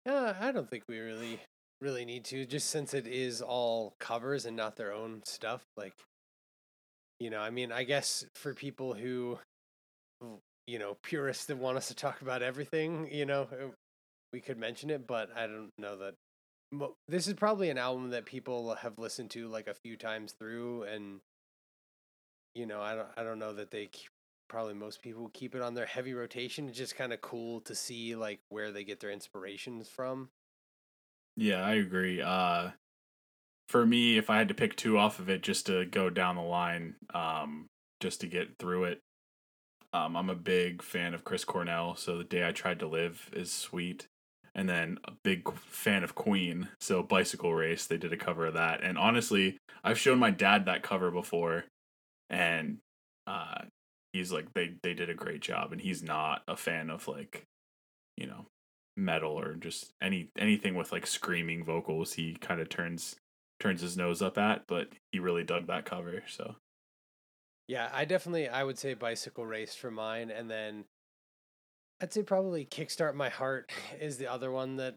[0.09, 1.38] Uh, I don't think we really
[1.81, 5.62] really need to, just since it is all covers and not their own stuff.
[5.77, 5.92] Like,
[7.21, 9.38] you know, I mean, I guess for people who,
[10.66, 13.68] you know, purists that want us to talk about everything, you know, uh,
[14.33, 16.14] we could mention it, but I don't know that.
[17.07, 20.83] This is probably an album that people have listened to like a few times through,
[20.83, 21.21] and
[22.55, 23.88] you know, I don't, I don't know that they
[24.49, 26.69] probably most people keep it on their heavy rotation.
[26.69, 30.31] It's just kind of cool to see like where they get their inspirations from.
[31.37, 32.21] Yeah, I agree.
[32.21, 32.71] Uh
[33.69, 36.37] for me, if I had to pick two off of it just to go down
[36.37, 37.67] the line, um,
[38.01, 39.01] just to get through it,
[39.93, 43.31] um, I'm a big fan of Chris Cornell, so The Day I Tried to Live
[43.33, 44.07] is sweet.
[44.55, 48.55] And then a big fan of Queen, so Bicycle Race, they did a cover of
[48.55, 48.83] that.
[48.83, 51.67] And honestly, I've shown my dad that cover before,
[52.29, 52.79] and
[53.27, 53.63] uh,
[54.12, 57.44] he's like, they they did a great job, and he's not a fan of like,
[58.16, 58.47] you know,
[58.97, 62.14] metal or just any anything with like screaming vocals.
[62.14, 63.16] He kind of turns
[63.61, 66.23] turns his nose up at, but he really dug that cover.
[66.29, 66.57] So
[67.66, 70.85] Yeah, I definitely I would say bicycle race for mine, and then
[72.01, 74.94] I'd say probably kickstart my heart is the other one that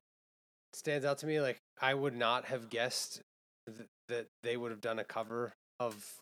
[0.74, 1.40] stands out to me.
[1.42, 3.22] Like I would not have guessed
[3.68, 6.16] th- that they would have done a cover of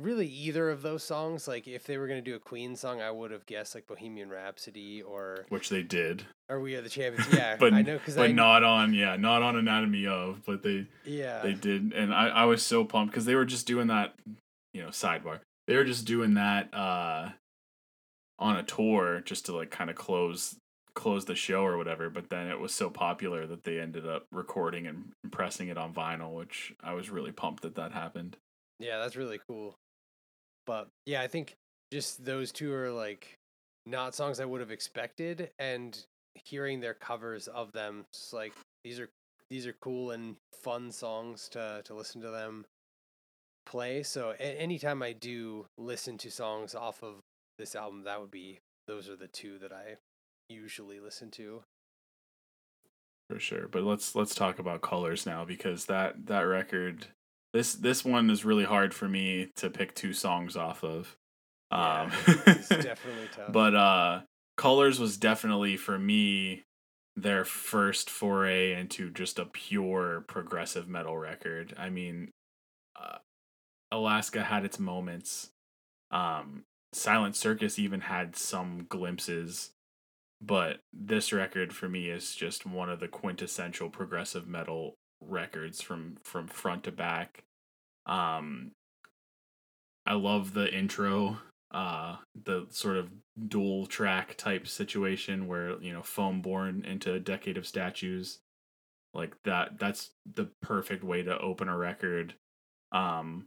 [0.00, 1.46] really either of those songs.
[1.46, 4.30] Like if they were gonna do a Queen song, I would have guessed like Bohemian
[4.30, 7.32] Rhapsody or which they did, or We Are the Champions.
[7.32, 10.62] Yeah, but I know because but I not on yeah not on Anatomy of, but
[10.62, 13.88] they yeah they did, and I I was so pumped because they were just doing
[13.88, 14.14] that,
[14.72, 15.40] you know, sidebar.
[15.66, 17.30] They were just doing that uh
[18.38, 20.56] on a tour just to like kind of close
[20.94, 24.26] close the show or whatever but then it was so popular that they ended up
[24.32, 28.36] recording and pressing it on vinyl which i was really pumped that that happened
[28.80, 29.76] Yeah, that's really cool.
[30.70, 31.56] But yeah, I think
[31.92, 33.36] just those two are like
[33.86, 35.98] not songs I would have expected, and
[36.36, 38.52] hearing their covers of them, it's like
[38.84, 39.08] these are
[39.50, 42.66] these are cool and fun songs to to listen to them
[43.66, 44.04] play.
[44.04, 47.14] So a- anytime I do listen to songs off of
[47.58, 49.96] this album, that would be those are the two that I
[50.48, 51.64] usually listen to.
[53.28, 57.08] for sure but let's let's talk about colors now because that that record
[57.52, 61.16] this this one is really hard for me to pick two songs off of.
[61.70, 63.52] Um Yeah, it's definitely tough.
[63.52, 64.20] but uh
[64.56, 66.62] colors was definitely for me
[67.16, 71.74] their first foray into just a pure progressive metal record.
[71.76, 72.30] I mean
[73.00, 73.18] uh,
[73.90, 75.50] alaska had its moments.
[76.10, 79.70] Um silent circus even had some glimpses
[80.42, 86.16] but this record for me is just one of the quintessential progressive metal records from
[86.24, 87.44] from front to back.
[88.06, 88.72] Um
[90.06, 91.36] i love the intro
[91.72, 93.10] uh the sort of
[93.48, 98.38] dual track type situation where you know foam born into a decade of statues.
[99.14, 102.34] Like that that's the perfect way to open a record.
[102.92, 103.46] Um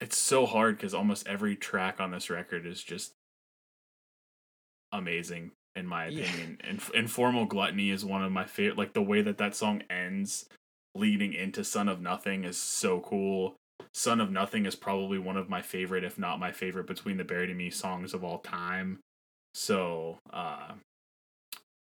[0.00, 3.14] it's so hard because almost every track on this record is just
[4.92, 6.24] amazing in my Yeah.
[6.24, 6.58] opinion.
[6.62, 10.46] And informal gluttony is one of my favorite like the way that that song ends
[10.94, 13.56] leading into sun of nothing is so cool.
[13.94, 17.24] Son of nothing is probably one of my favorite if not my favorite between the
[17.24, 18.98] buried and me songs of all time.
[19.54, 20.72] So uh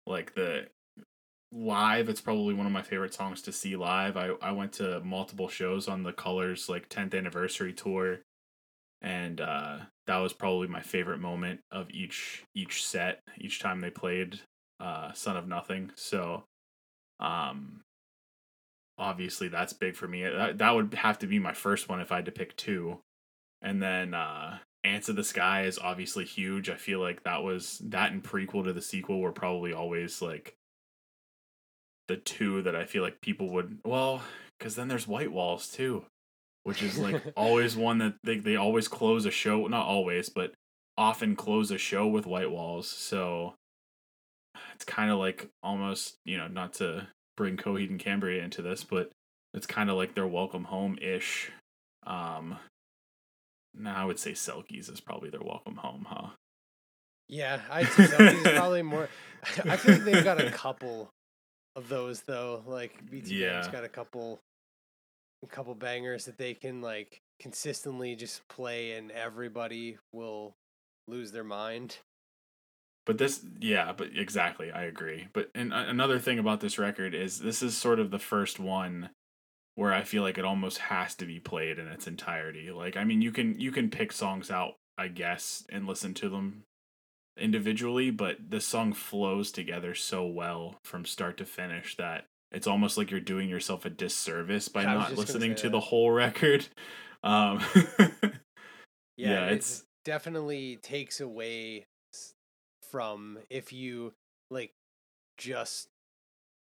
[0.06, 0.68] like the
[1.52, 4.16] live it's probably one of my favorite songs to see live.
[4.16, 8.20] I i went to multiple shows on the colors like 10th anniversary tour
[9.02, 13.90] and uh that was probably my favorite moment of each each set each time they
[13.90, 14.40] played
[14.80, 15.90] uh sun of nothing.
[15.96, 16.44] So
[17.20, 17.82] um
[18.98, 20.22] obviously that's big for me.
[20.22, 23.00] That, that would have to be my first one if i had to pick two.
[23.60, 26.70] And then uh ants of the sky is obviously huge.
[26.70, 30.56] I feel like that was that and prequel to the sequel were probably always like
[32.08, 34.22] the two that i feel like people would well
[34.58, 36.04] because then there's white walls too
[36.64, 40.52] which is like always one that they, they always close a show not always but
[40.98, 43.54] often close a show with white walls so
[44.74, 47.06] it's kind of like almost you know not to
[47.36, 49.10] bring coheed and cambria into this but
[49.54, 51.50] it's kind of like their welcome home ish
[52.06, 52.56] um
[53.74, 56.28] nah, I would say Selkies is probably their welcome home, huh?
[57.28, 59.08] Yeah, I'd say Selkies is probably more.
[59.64, 61.08] I feel like they've got a couple
[61.74, 62.62] of those though.
[62.66, 63.68] Like BTBAM's Yeah.
[63.72, 64.40] got a couple,
[65.42, 70.54] a couple bangers that they can like consistently just play, and everybody will
[71.08, 71.98] lose their mind.
[73.04, 75.26] But this, yeah, but exactly, I agree.
[75.32, 79.10] But and another thing about this record is this is sort of the first one
[79.74, 82.70] where I feel like it almost has to be played in its entirety.
[82.70, 86.28] Like, I mean, you can you can pick songs out, I guess, and listen to
[86.28, 86.62] them
[87.36, 92.96] individually, but the song flows together so well from start to finish that it's almost
[92.98, 96.68] like you're doing yourself a disservice by I not listening to the whole record.
[97.24, 97.60] Um,
[99.16, 101.86] Yeah, Yeah, it it's- definitely takes away
[102.90, 104.12] from if you
[104.50, 104.72] like
[105.38, 105.88] just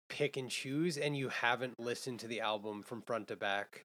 [0.08, 3.84] pick and choose and you haven't listened to the album from front to back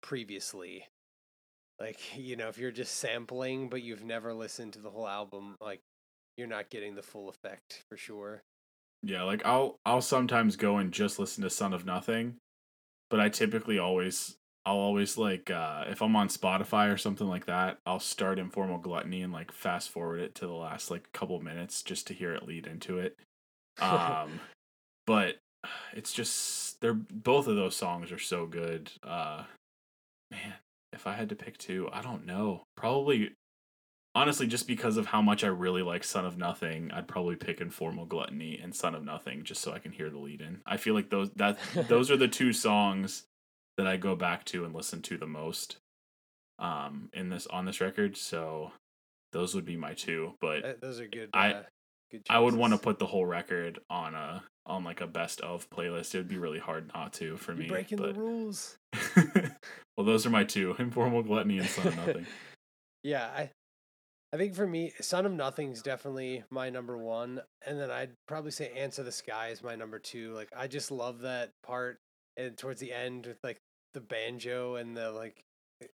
[0.00, 0.86] previously.
[1.80, 5.56] Like, you know, if you're just sampling but you've never listened to the whole album,
[5.60, 5.80] like
[6.36, 8.42] you're not getting the full effect for sure.
[9.04, 12.36] Yeah, like I'll I'll sometimes go and just listen to Sun of Nothing,
[13.10, 17.46] but I typically always I'll always like uh if I'm on Spotify or something like
[17.46, 21.38] that, I'll start Informal Gluttony and like fast forward it to the last like couple
[21.40, 23.16] minutes just to hear it lead into it.
[23.80, 24.40] Um
[25.06, 25.36] but
[25.92, 28.90] it's just they're both of those songs are so good.
[29.02, 29.42] Uh
[30.30, 30.54] man,
[30.92, 32.62] if I had to pick two, I don't know.
[32.76, 33.32] Probably
[34.14, 37.60] honestly just because of how much I really like Sun of Nothing, I'd probably pick
[37.60, 40.60] Informal Gluttony and Sun of Nothing just so I can hear the lead in.
[40.66, 41.58] I feel like those that
[41.88, 43.24] those are the two songs
[43.76, 45.76] that I go back to and listen to the most
[46.58, 48.70] um in this on this record, so
[49.32, 51.30] those would be my two, but Those are good.
[51.34, 51.62] I- uh,
[52.12, 55.40] good I would want to put the whole record on a on like a best
[55.40, 56.14] of playlist.
[56.14, 57.66] It would be really hard not to for You're me.
[57.68, 58.76] breaking but the rules.
[59.96, 62.26] well, those are my two: Informal Gluttony and Sun of Nothing.
[63.02, 63.50] yeah, I
[64.34, 68.50] I think for me, Sun of Nothing's definitely my number one, and then I'd probably
[68.50, 70.32] say Ants of the Sky is my number two.
[70.32, 72.00] Like I just love that part,
[72.36, 73.58] and towards the end with like
[73.92, 75.40] the banjo and the like.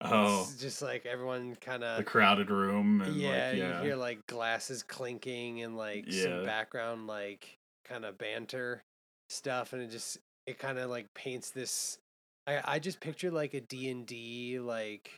[0.02, 0.48] Oh.
[0.60, 4.26] just like everyone kind of the crowded room and yeah, like yeah, you hear like
[4.28, 6.24] glasses clinking and like Yeah.
[6.24, 8.84] some background like kind of banter
[9.30, 10.18] stuff, and it just
[10.48, 11.98] it kind of like paints this.
[12.48, 15.12] I I just picture like a D and D like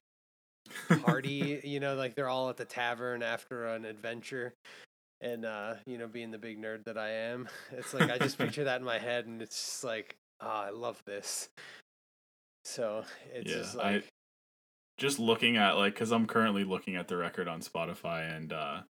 [1.03, 4.53] party you know like they're all at the tavern after an adventure
[5.21, 8.37] and uh you know being the big nerd that i am it's like i just
[8.37, 11.49] picture that in my head and it's just like ah i love this.
[12.65, 13.03] So
[13.33, 14.07] it's Yeah, just I- like
[14.97, 18.81] just looking at like because i'm currently looking at the record on spotify and uh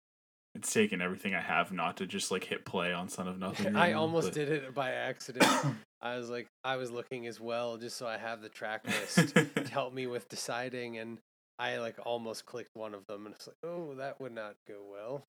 [0.56, 3.76] it's taken everything i have not to just like hit play on son of nothing
[3.76, 5.46] i almost but- did it by accident.
[6.02, 9.34] I was like i was looking as well just so i have the track list
[9.34, 11.18] to help me with deciding and
[11.60, 14.78] i like almost clicked one of them and it's like oh that would not go
[14.90, 15.24] well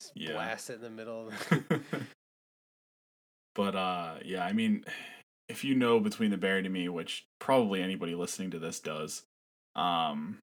[0.00, 0.32] Just Yeah.
[0.32, 1.30] blast it in the middle
[3.54, 4.84] but uh yeah i mean
[5.48, 9.24] if you know between the buried and me which probably anybody listening to this does
[9.76, 10.38] um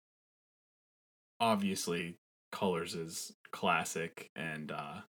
[1.39, 2.15] obviously
[2.51, 5.01] colors is classic and uh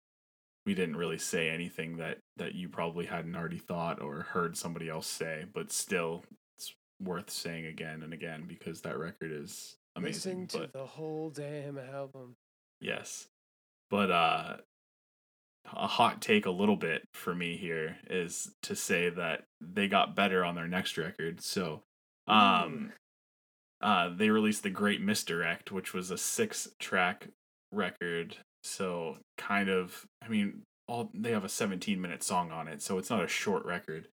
[0.64, 4.88] we didn't really say anything that that you probably hadn't already thought or heard somebody
[4.88, 6.24] else say but still
[6.56, 10.86] it's worth saying again and again because that record is amazing listen to but the
[10.86, 12.34] whole damn album
[12.82, 13.28] Yes.
[13.88, 14.56] But uh
[15.72, 20.16] a hot take a little bit for me here is to say that they got
[20.16, 21.40] better on their next record.
[21.40, 21.82] So
[22.26, 22.92] um
[23.80, 27.28] uh they released The Great Misdirect, which was a six track
[27.70, 28.36] record.
[28.64, 32.98] So kind of I mean all they have a 17 minute song on it, so
[32.98, 34.08] it's not a short record.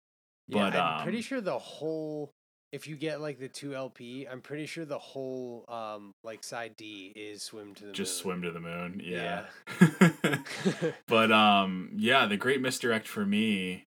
[0.48, 2.32] Yeah, But, I'm pretty um, sure the whole
[2.72, 6.74] if you get like the two LP, I'm pretty sure the whole um like side
[6.76, 8.22] D is swim to the Just moon.
[8.22, 9.00] swim to the moon.
[9.04, 9.44] Yeah.
[9.80, 10.38] Yeah.
[11.06, 13.84] but um yeah the great misdirect for me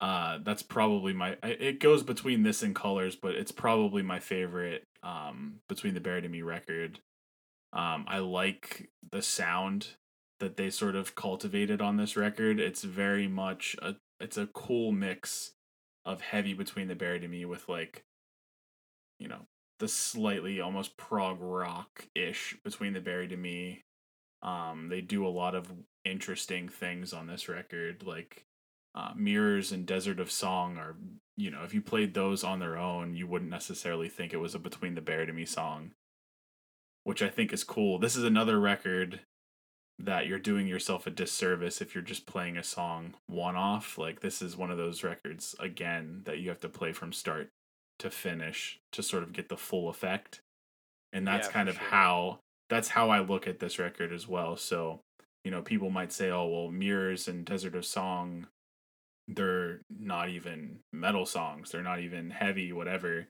[0.00, 4.84] uh that's probably my it goes between this and colors but it's probably my favorite
[5.02, 6.98] um between the buried and me record
[7.72, 9.88] um i like the sound
[10.40, 14.90] that they sort of cultivated on this record it's very much a it's a cool
[14.90, 15.52] mix
[16.04, 18.04] of heavy between the buried and me with like
[19.18, 19.46] you know
[19.78, 23.84] the slightly almost prog rock ish between the buried and me
[24.44, 25.72] um, they do a lot of
[26.04, 28.44] interesting things on this record, like
[28.94, 30.96] uh, Mirrors and Desert of Song are,
[31.36, 34.54] you know, if you played those on their own, you wouldn't necessarily think it was
[34.54, 35.92] a Between the Buried and Me song,
[37.04, 37.98] which I think is cool.
[37.98, 39.20] This is another record
[39.98, 43.96] that you're doing yourself a disservice if you're just playing a song one off.
[43.98, 47.50] Like, this is one of those records, again, that you have to play from start
[48.00, 50.40] to finish to sort of get the full effect.
[51.12, 51.90] and that's Yeah, kind of sure.
[51.90, 54.56] how that's how I look at this record as well.
[54.56, 55.00] So,
[55.44, 58.48] you know, people might say, "Oh, well, Mirrors and Desert of Song,
[59.28, 61.70] they're not even metal songs.
[61.70, 63.28] They're not even heavy, whatever."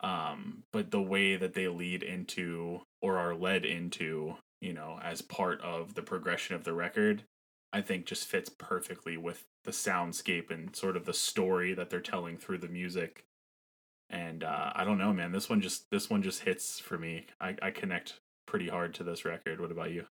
[0.00, 5.22] Um, but the way that they lead into or are led into, you know, as
[5.22, 7.24] part of the progression of the record,
[7.72, 12.00] I think just fits perfectly with the soundscape and sort of the story that they're
[12.00, 13.24] telling through the music.
[14.10, 15.32] And uh, I don't know, man.
[15.32, 17.26] This one just this one just hits for me.
[17.40, 19.60] I, I connect pretty hard to this record.
[19.60, 20.06] What about you?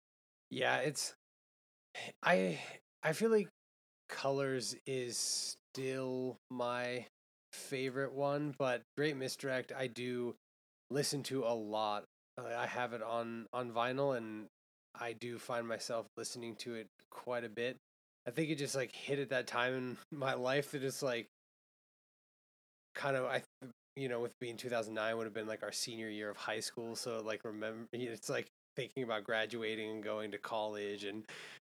[0.50, 1.16] Yeah, it's
[2.22, 2.60] I
[3.02, 3.48] I feel like
[4.10, 7.06] Colors is still my
[7.54, 10.36] favorite one, but Great Misdirect I do
[10.90, 12.04] listen to a lot.
[12.38, 14.48] Uh, I have it on on vinyl and
[15.00, 17.78] I do find myself listening to it quite a bit.
[18.28, 21.28] I think it just like hit at that time in my life that it's like
[22.94, 23.44] kind of I
[23.96, 26.96] you know with being 2009 would have been like our senior year of high school
[26.96, 31.24] so like remember it's like thinking about graduating and going to college and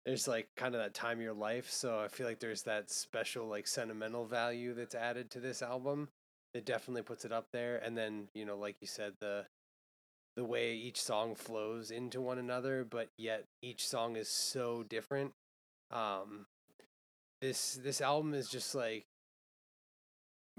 [0.05, 2.89] there's like kind of that time of your life so i feel like there's that
[2.89, 6.09] special like sentimental value that's added to this album
[6.53, 9.45] it definitely puts it up there and then you know like you said the
[10.37, 15.31] the way each song flows into one another but yet each song is so different
[15.91, 16.45] um
[17.41, 19.03] this this album is just like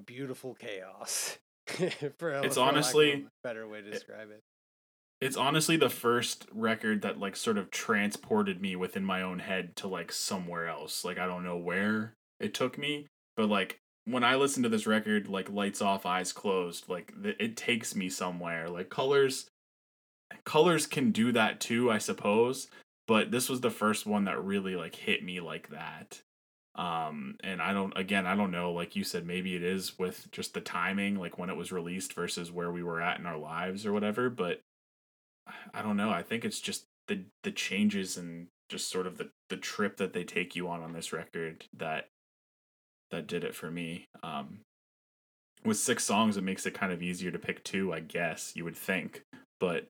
[0.05, 1.39] beautiful chaos
[2.19, 4.43] for a, It's for honestly- better way to describe it
[5.21, 9.75] It's honestly the first record that like sort of transported me within my own head
[9.77, 11.05] to like somewhere else.
[11.05, 13.07] Like I don't know where it took me,
[13.37, 17.37] but like when I listen to this record, like lights off, eyes closed, like th-
[17.41, 18.69] it takes me somewhere.
[18.71, 19.49] Like colors,
[20.45, 22.69] colors can do that too, I suppose.
[23.07, 26.21] But this was the first one that really like hit me like that.
[26.75, 28.71] Um, and I don't, again, I don't know.
[28.71, 32.13] Like you said, maybe it is with just the timing, like when it was released
[32.13, 34.31] versus where we were at in our lives or whatever.
[34.31, 34.61] But
[35.73, 36.11] I don't know.
[36.11, 40.13] I think it's just the the changes and just sort of the the trip that
[40.13, 42.09] they take you on on this record that
[43.11, 44.05] that did it for me.
[44.23, 44.61] Um,
[45.65, 48.65] with six songs, it makes it kind of easier to pick two, I guess you
[48.65, 49.23] would think,
[49.59, 49.89] but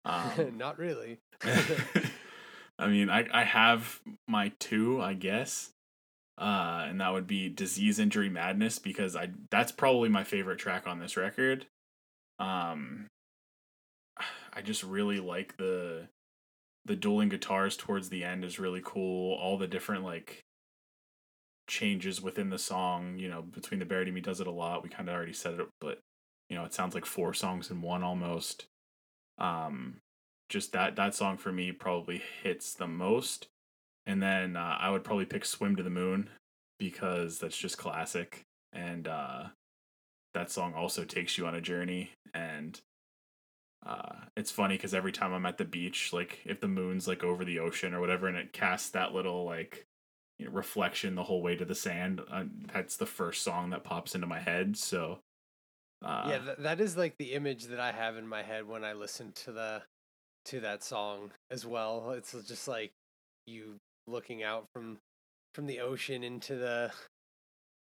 [0.04, 1.18] um, not really
[2.78, 5.70] I mean, I I have my two, I guess.
[6.38, 10.86] Uh, and that would be Disease Injury Madness because I that's probably my favorite track
[10.86, 11.66] on this record.
[12.38, 13.06] Um
[14.52, 16.08] I just really like the
[16.86, 19.34] the dueling guitars towards the end is really cool.
[19.34, 20.40] All the different like
[21.68, 24.82] changes within the song, you know, between the in Me does it a lot.
[24.82, 25.98] We kind of already said it, but
[26.48, 28.66] you know, it sounds like four songs in one almost.
[29.40, 29.96] Um
[30.48, 33.48] just that that song for me probably hits the most.
[34.06, 36.30] And then uh, I would probably pick Swim to the Moon
[36.78, 38.42] because that's just classic.
[38.72, 39.44] And uh
[40.34, 42.12] that song also takes you on a journey.
[42.34, 42.80] And
[43.86, 47.24] uh it's funny because every time i'm at the beach like if the moon's like
[47.24, 49.86] over the ocean or whatever and it casts that little like
[50.38, 53.84] you know, reflection the whole way to the sand uh, that's the first song that
[53.84, 54.76] pops into my head.
[54.76, 55.20] So
[56.04, 58.84] uh yeah th- that is like the image that i have in my head when
[58.84, 59.82] i listen to the
[60.46, 62.12] to that song as well.
[62.12, 62.92] It's just like
[63.46, 63.76] you
[64.06, 64.98] looking out from
[65.54, 66.92] from the ocean into the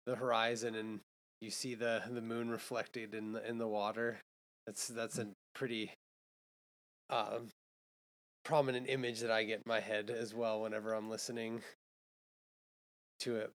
[0.05, 0.99] the horizon and
[1.41, 4.19] you see the the moon reflected in the in the water.
[4.65, 5.91] That's that's a pretty
[7.09, 7.49] um
[8.43, 11.61] prominent image that i get in my head as well whenever i'm listening
[13.19, 13.51] to it.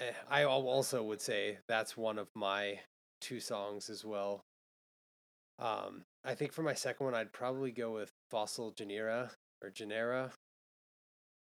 [0.00, 2.78] Eh, i also would say that's one of my
[3.24, 4.44] two songs as well.
[5.58, 9.30] Um i think for my second one i'd probably go with fossil genera
[9.62, 10.30] or genera.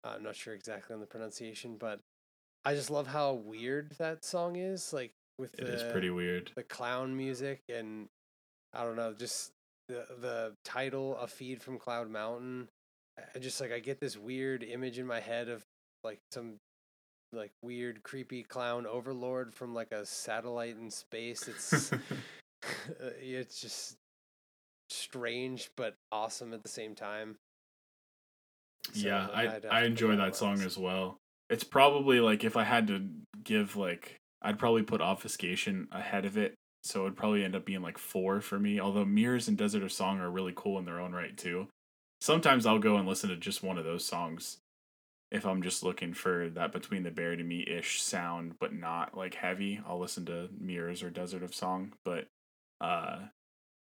[0.04, 2.00] I'm not sure exactly on the pronunciation but
[2.64, 6.52] i just love how weird that song is like with it the is pretty weird.
[6.56, 8.08] the clown music and
[8.74, 9.52] I don't know, just
[9.88, 12.68] the the title "A Feed from Cloud Mountain."
[13.36, 15.64] I just like I get this weird image in my head of
[16.04, 16.60] like some
[17.34, 21.48] like weird creepy clown overlord from like a satellite in space.
[21.48, 21.92] It's
[23.22, 23.98] it's just
[24.90, 27.36] strange but awesome at the same time.
[28.94, 31.18] yeah So i have to i enjoy that song as well
[31.50, 33.06] it's probably like if i had to
[33.44, 37.82] give like i'd probably put obfuscation ahead of it so it'd probably end up being
[37.82, 41.02] like four for me although mirrors and desert of song are really cool in their
[41.02, 41.68] own right too
[42.22, 44.58] sometimes i'll go and listen to just one of those songs
[45.32, 49.16] if i'm just looking for that between the buried and me ish sound but not
[49.18, 51.94] like heavy i'll listen to mirrors or desert of song.
[52.06, 52.28] But
[52.80, 53.20] uh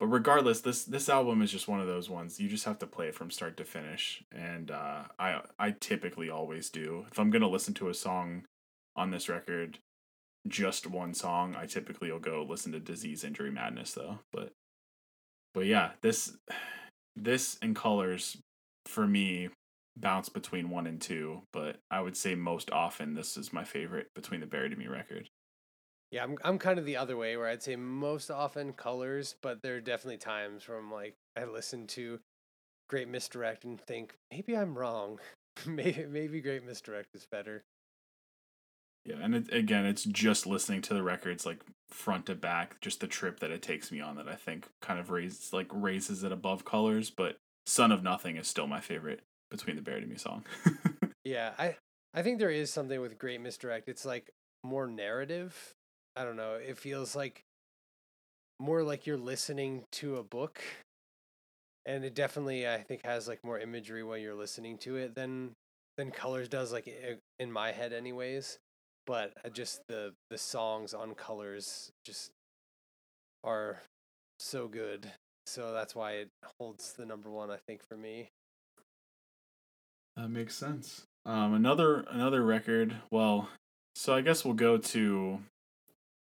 [0.01, 2.87] but regardless this this album is just one of those ones you just have to
[2.87, 4.23] play it from start to finish.
[4.33, 7.07] And uh i i typically always do.
[7.11, 8.45] If i'm gonna listen to a song
[8.97, 9.79] on this record
[10.47, 14.21] just one song i typically will go listen to disease injury madness though.
[14.33, 14.53] But
[15.53, 16.37] but yeah, this
[17.17, 18.37] this and colors
[18.87, 19.49] for me
[19.97, 24.09] bounce between one and two, but I would say most often this is my favorite
[24.15, 25.29] between the Buried and Me record.
[26.11, 29.63] Yeah, I'm I'm kind of the other way where I'd say most often colors, but
[29.63, 32.21] there are definitely times where I'm like I listen to
[32.89, 35.19] Great Misdirect and think maybe I'm wrong.
[35.67, 37.65] maybe maybe Great Misdirect is better.
[39.05, 43.01] Yeah, and it, again, it's just listening to the records like front to back, just
[43.01, 46.25] the trip that it takes me on that I think kind of raises like raises
[46.25, 47.11] it above colors.
[47.11, 47.37] But
[47.67, 49.21] Sun of Nothing is still my favorite
[49.57, 50.45] between the Buried and Me song.
[51.25, 51.77] yeah, I
[52.13, 53.89] I think there is something with Great Misdirect.
[53.89, 54.31] It's like
[54.63, 55.73] more narrative.
[56.17, 56.55] I don't know.
[56.55, 57.43] It feels like
[58.61, 60.63] more like you're listening to a book.
[61.87, 65.53] And it definitely I think has like more imagery while you're listening to it than
[65.97, 66.89] than Colors does like
[67.39, 68.59] in my head anyways
[69.07, 72.31] but uh, just the the songs on colors just
[73.43, 73.81] are
[74.39, 75.11] so good
[75.47, 76.29] so that's why it
[76.59, 78.29] holds the number one i think for me
[80.17, 83.49] that makes sense um another another record well
[83.95, 85.41] so i guess we'll go to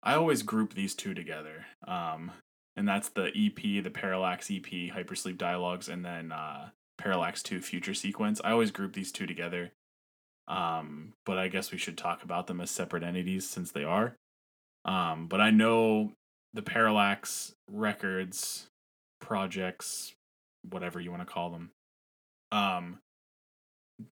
[0.03, 2.31] i always group these two together um
[2.77, 6.69] and that's the ep the parallax ep hypersleep dialogues and then uh
[6.99, 9.73] parallax 2 future sequence i always group these two together
[10.47, 14.17] um, but I guess we should talk about them as separate entities since they are.
[14.85, 16.13] Um, but I know
[16.53, 18.67] the Parallax Records
[19.21, 20.13] projects,
[20.69, 21.71] whatever you want to call them,
[22.53, 22.99] um,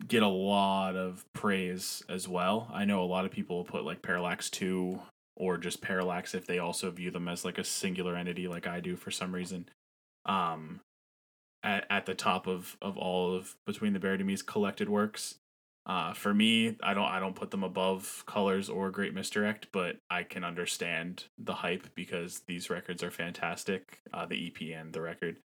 [0.07, 2.71] get a lot of praise as well.
[2.73, 5.01] I know a lot of people will put like Parallax 2
[5.37, 8.81] or just Parallax if they also view them as like a singular entity like I
[8.81, 9.69] do for some reason.
[10.27, 10.81] Um
[11.63, 15.37] at, at the top of, of all of Between the Buried Me's collected works.
[15.87, 19.97] Uh, for me, I don't I don't put them above Colors or Great Misdirect, but
[20.11, 24.01] I can understand the hype because these records are fantastic.
[24.13, 25.39] Uh, the EP and the record.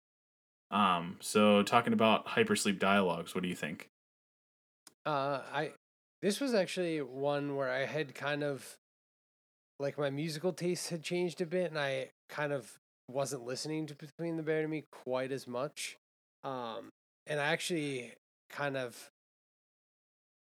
[0.70, 3.89] Um, so talking about hypersleep dialogues, what do you think?
[5.07, 5.73] Uh, I
[6.23, 8.77] this was actually one where I had kind of
[9.79, 12.79] like my musical taste had changed a bit, and I kind of
[13.11, 15.97] wasn't listening to Between the Buried and Me quite as much.
[16.43, 16.91] Um,
[17.27, 18.13] and I actually
[18.51, 19.11] kind of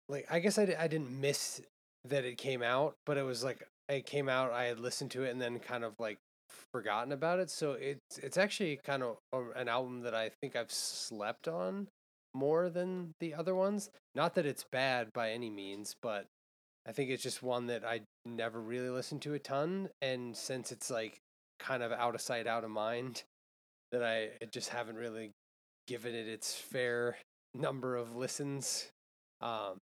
[0.08, 1.62] like I guess I, I didn't miss
[2.06, 5.24] that it came out, but it was like it came out, I had listened to
[5.24, 6.18] it and then kind of like
[6.72, 7.50] forgotten about it.
[7.50, 9.18] So it's it's actually kind of
[9.56, 11.88] an album that I think I've slept on
[12.34, 13.90] more than the other ones.
[14.16, 16.26] Not that it's bad by any means, but
[16.88, 20.72] I think it's just one that I never really listened to a ton and since
[20.72, 21.20] it's like
[21.60, 23.24] kind of out of sight out of mind
[23.92, 25.32] that I just haven't really
[25.88, 27.18] given it its fair
[27.54, 28.90] number of listens.
[29.42, 29.78] Um,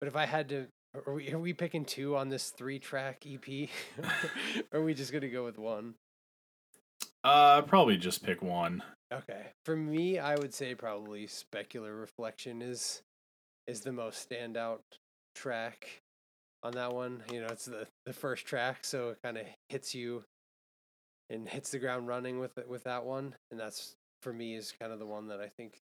[0.00, 0.66] but if I had to,
[1.06, 3.68] are we, are we picking two on this three track EP?
[4.72, 5.94] or are we just going to go with one?
[7.22, 8.82] Uh, probably just pick one.
[9.12, 9.46] Okay.
[9.64, 13.02] For me, I would say probably Specular Reflection is
[13.66, 14.80] is the most standout
[15.34, 16.02] track
[16.62, 17.22] on that one.
[17.32, 20.24] You know, it's the the first track, so it kind of hits you
[21.28, 24.74] and hits the ground running with it with that one, and that's for me is
[24.78, 25.78] kind of the one that I think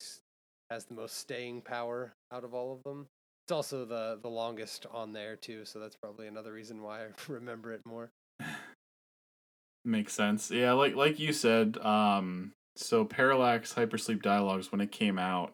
[0.70, 3.08] has the most staying power out of all of them.
[3.46, 7.08] It's also the the longest on there too, so that's probably another reason why I
[7.28, 8.10] remember it more.
[9.86, 10.50] Makes sense.
[10.50, 15.54] Yeah, like like you said, um so Parallax Hypersleep Dialogues when it came out,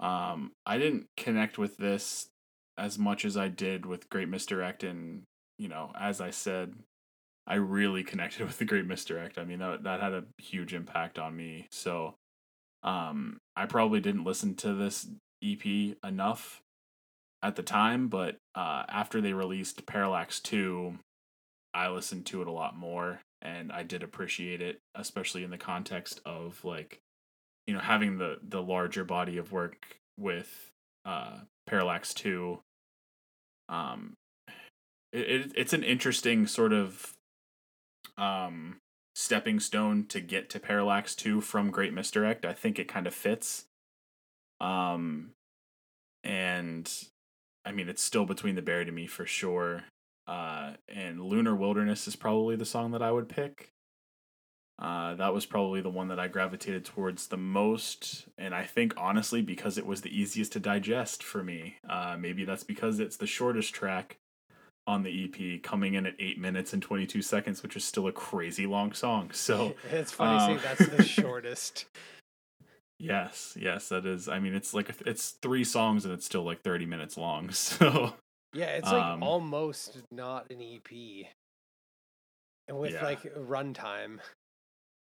[0.00, 2.28] um I didn't connect with this
[2.78, 5.22] as much as I did with Great Misdirect and,
[5.58, 6.74] you know, as I said,
[7.46, 9.38] I really connected with the Great Misdirect.
[9.38, 11.68] I mean, that that had a huge impact on me.
[11.70, 12.14] So,
[12.82, 15.08] um I probably didn't listen to this
[15.42, 16.62] EP enough
[17.42, 20.98] at the time, but uh, after they released Parallax 2,
[21.74, 25.58] I listened to it a lot more and I did appreciate it, especially in the
[25.58, 27.00] context of like,
[27.66, 30.70] you know, having the the larger body of work with
[31.04, 32.58] uh, Parallax 2.
[33.68, 34.14] Um,
[35.12, 37.12] it, it it's an interesting sort of
[38.18, 38.78] um
[39.14, 42.44] stepping stone to get to Parallax 2 from Great Misdirect.
[42.44, 43.64] I think it kind of fits.
[44.60, 45.30] Um
[46.24, 46.90] and
[47.64, 49.84] I mean, it's still between the Buried and Me for sure.
[50.26, 53.72] Uh, and Lunar Wilderness is probably the song that I would pick.
[54.78, 58.92] Uh, that was probably the one that I gravitated towards the most, and I think
[58.98, 61.76] honestly because it was the easiest to digest for me.
[61.88, 64.18] Uh, maybe that's because it's the shortest track
[64.86, 68.06] on the EP, coming in at eight minutes and twenty two seconds, which is still
[68.06, 69.30] a crazy long song.
[69.32, 71.86] So it's funny um, saying that's the shortest.
[72.98, 74.28] Yes, yes, that is.
[74.28, 77.50] I mean, it's like it's three songs and it's still like thirty minutes long.
[77.52, 78.14] So
[78.56, 81.26] yeah, it's like um, almost not an EP,
[82.68, 83.04] and with yeah.
[83.04, 84.18] like runtime.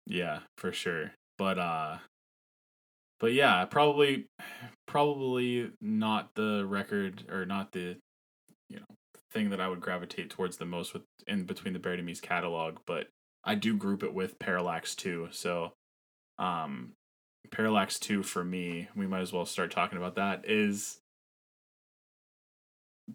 [0.06, 1.12] Yeah, for sure.
[1.38, 1.98] but uh
[3.20, 4.28] but yeah, probably
[4.88, 7.98] probably not the record or not the
[8.70, 8.86] you know
[9.32, 12.22] thing that I would gravitate towards the most with in between the Buried and Me's
[12.22, 13.08] catalog, but
[13.44, 15.30] I do group it with Parallax 2.
[15.32, 15.74] So
[16.38, 16.94] um
[17.52, 21.00] Parallax 2 for me, we might as well start talking about that is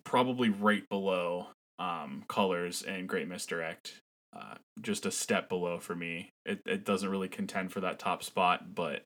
[0.04, 4.00] probably right below um Colors and Great Misdirect.
[4.34, 6.30] Uh, just a step below for me.
[6.46, 9.02] It it doesn't really contend for that top spot, but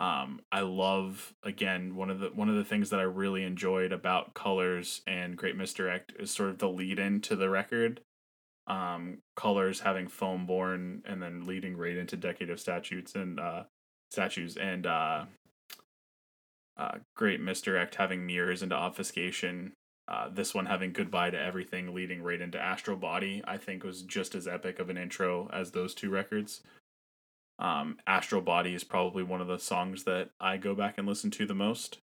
[0.00, 3.92] um, I love again one of the one of the things that I really enjoyed
[3.92, 8.00] about Colors and Great Misdirect is sort of the lead in to the record.
[8.66, 13.64] Um, Colors having Foam Born and then leading right into Decade of Statutes and uh,
[14.10, 15.24] statues and uh,
[16.78, 19.72] uh, Great Misdirect having mirrors into obfuscation.
[20.10, 24.02] Uh, this one having goodbye to everything leading right into Astral Body, I think was
[24.02, 26.62] just as epic of an intro as those two records.
[27.60, 31.30] Um, Astral Body is probably one of the songs that I go back and listen
[31.32, 31.98] to the most.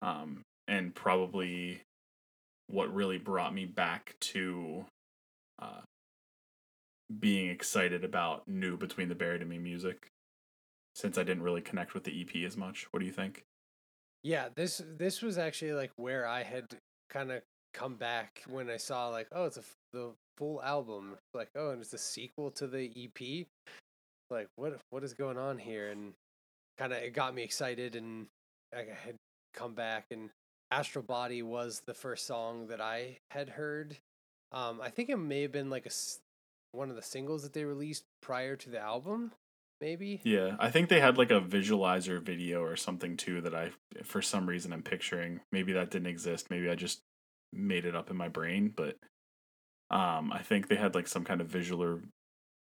[0.00, 1.82] Um, and probably
[2.68, 4.86] what really brought me back to
[5.60, 5.82] uh,
[7.20, 10.06] being excited about new Between the Buried and Me music
[10.94, 12.86] since I didn't really connect with the EP as much.
[12.90, 13.44] What do you think?
[14.26, 16.64] Yeah, this this was actually like where I had
[17.10, 19.62] kind of come back when I saw like, oh, it's a
[19.92, 21.16] the full album.
[21.32, 23.46] Like, oh, and it's a sequel to the EP
[24.30, 26.12] like what what is going on here and
[26.78, 28.26] kind of it got me excited and
[28.74, 29.16] I had
[29.54, 30.30] come back and
[30.70, 33.96] Astral Body was the first song that I had heard.
[34.50, 35.90] Um, I think it may have been like a
[36.72, 39.32] one of the singles that they released prior to the album,
[39.80, 40.20] maybe.
[40.24, 43.70] Yeah, I think they had like a visualizer video or something too that I,
[44.04, 45.40] for some reason, I'm picturing.
[45.52, 46.50] Maybe that didn't exist.
[46.50, 47.00] Maybe I just
[47.52, 48.96] made it up in my brain, but
[49.90, 52.00] um, I think they had like some kind of visual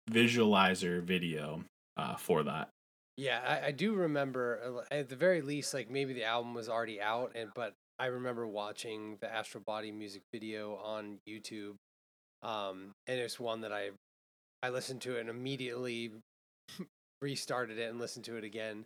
[0.09, 1.63] visualizer video
[1.95, 2.69] uh, for that.
[3.17, 6.69] Yeah, I, I do remember uh, at the very least, like maybe the album was
[6.69, 11.75] already out, and but I remember watching the Astral Body music video on YouTube,
[12.43, 13.89] um, and it's one that I
[14.61, 16.11] I listened to it and immediately
[17.21, 18.85] restarted it and listened to it again.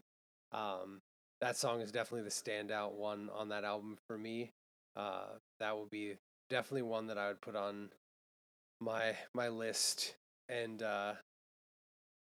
[0.51, 0.99] Um,
[1.39, 4.51] that song is definitely the standout one on that album for me.
[4.95, 5.25] Uh,
[5.59, 6.15] that will be
[6.49, 7.89] definitely one that I would put on
[8.79, 10.15] my my list
[10.49, 11.13] and uh,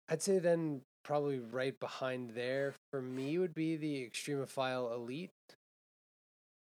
[0.09, 5.31] I'd say then probably right behind there for me would be the Extremophile Elite.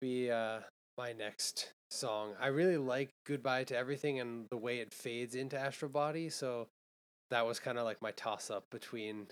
[0.01, 0.59] Be uh,
[0.97, 2.35] my next song.
[2.39, 6.29] I really like Goodbye to Everything and the way it fades into Astral Body.
[6.29, 6.67] So
[7.29, 9.27] that was kind of like my toss up between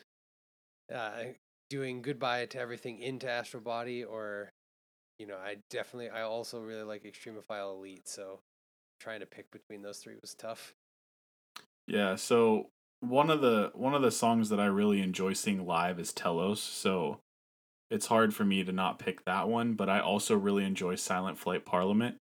[0.93, 1.23] uh,
[1.69, 4.49] doing Goodbye to Everything into Astral Body or,
[5.19, 8.07] you know, I definitely, I also really like Extremophile Elite.
[8.07, 8.39] So
[8.99, 10.73] trying to pick between those three was tough.
[11.87, 12.67] Yeah, so
[13.01, 16.61] one of the one of the songs that I really enjoy seeing live is Telos,
[16.61, 17.19] so
[17.89, 21.37] it's hard for me to not pick that one, but I also really enjoy Silent
[21.37, 22.17] Flight Parliament.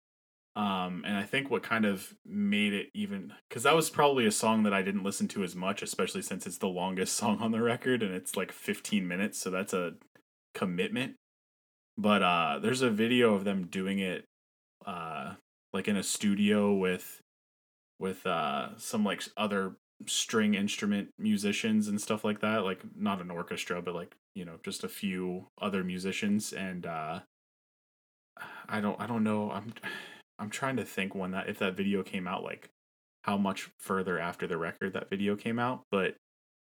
[0.57, 4.31] Um, and I think what kind of made it even because that was probably a
[4.31, 7.51] song that I didn't listen to as much, especially since it's the longest song on
[7.51, 9.95] the record and it's like 15 minutes, so that's a
[10.55, 11.15] commitment.
[11.97, 14.25] But uh, there's a video of them doing it
[14.87, 15.35] uh,
[15.73, 17.21] like in a studio with
[17.99, 19.77] with uh some like other
[20.07, 24.59] string instrument musicians and stuff like that like not an orchestra but like you know
[24.65, 27.21] just a few other musicians and uh
[28.69, 29.73] i don't i don't know i'm
[30.39, 32.71] i'm trying to think when that if that video came out like
[33.23, 36.15] how much further after the record that video came out but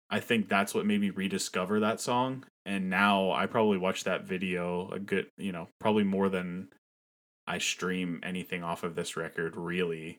[0.10, 4.24] i think that's what made me rediscover that song and now i probably watch that
[4.24, 6.68] video a good you know probably more than
[7.48, 10.18] i stream anything off of this record really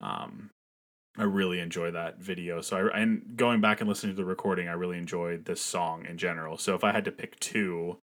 [0.00, 0.50] um,
[1.16, 2.60] I really enjoy that video.
[2.60, 6.04] So I and going back and listening to the recording, I really enjoyed this song
[6.06, 6.58] in general.
[6.58, 7.98] So if I had to pick two,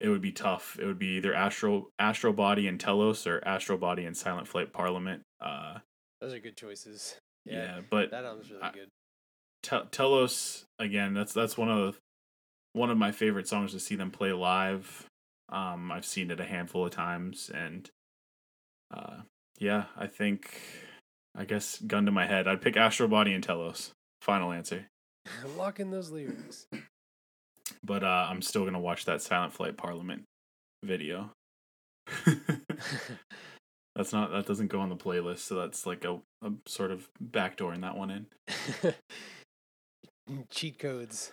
[0.00, 0.78] it would be tough.
[0.80, 4.72] It would be either Astro Astral Body and Telos or Astral Body and Silent Flight
[4.72, 5.22] Parliament.
[5.40, 5.78] Uh,
[6.20, 7.16] Those are good choices.
[7.44, 8.88] Yeah, yeah but that album's really good.
[9.62, 11.14] Te- Telos again.
[11.14, 11.98] That's that's one of the
[12.72, 15.06] one of my favorite songs to see them play live.
[15.48, 17.88] Um, I've seen it a handful of times, and
[18.92, 19.18] uh,
[19.58, 20.60] yeah, I think
[21.36, 23.92] I guess gun to my head, I'd pick Astral Body and Telos.
[24.22, 24.86] Final answer.
[25.56, 26.66] Lock in those lyrics.
[27.82, 30.24] But uh, I'm still gonna watch that Silent Flight Parliament
[30.82, 31.30] video.
[33.96, 37.08] that's not that doesn't go on the playlist, so that's like a, a sort of
[37.20, 38.94] backdoor in that one in.
[40.50, 41.32] Cheat codes.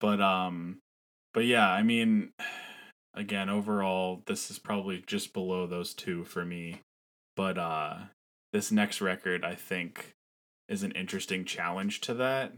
[0.00, 0.78] but um
[1.32, 2.30] but yeah, I mean
[3.14, 6.80] again, overall this is probably just below those two for me.
[7.36, 7.96] But uh
[8.52, 10.12] this next record I think
[10.68, 12.52] is an interesting challenge to that.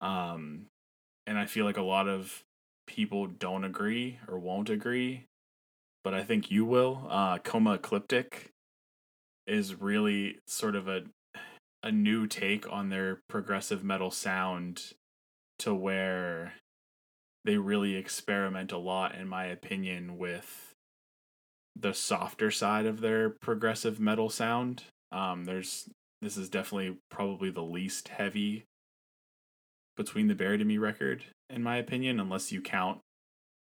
[0.00, 0.66] Um,
[1.26, 2.42] and I feel like a lot of
[2.86, 5.24] people don't agree or won't agree,
[6.04, 7.06] but I think you will.
[7.08, 8.50] Uh, Coma Ecliptic
[9.46, 11.02] is really sort of a
[11.82, 14.92] a new take on their progressive metal sound
[15.58, 16.54] to where
[17.44, 20.74] they really experiment a lot in my opinion with
[21.74, 25.88] the softer side of their progressive metal sound um there's
[26.20, 28.64] this is definitely probably the least heavy
[29.96, 33.00] between the buried and me record in my opinion unless you count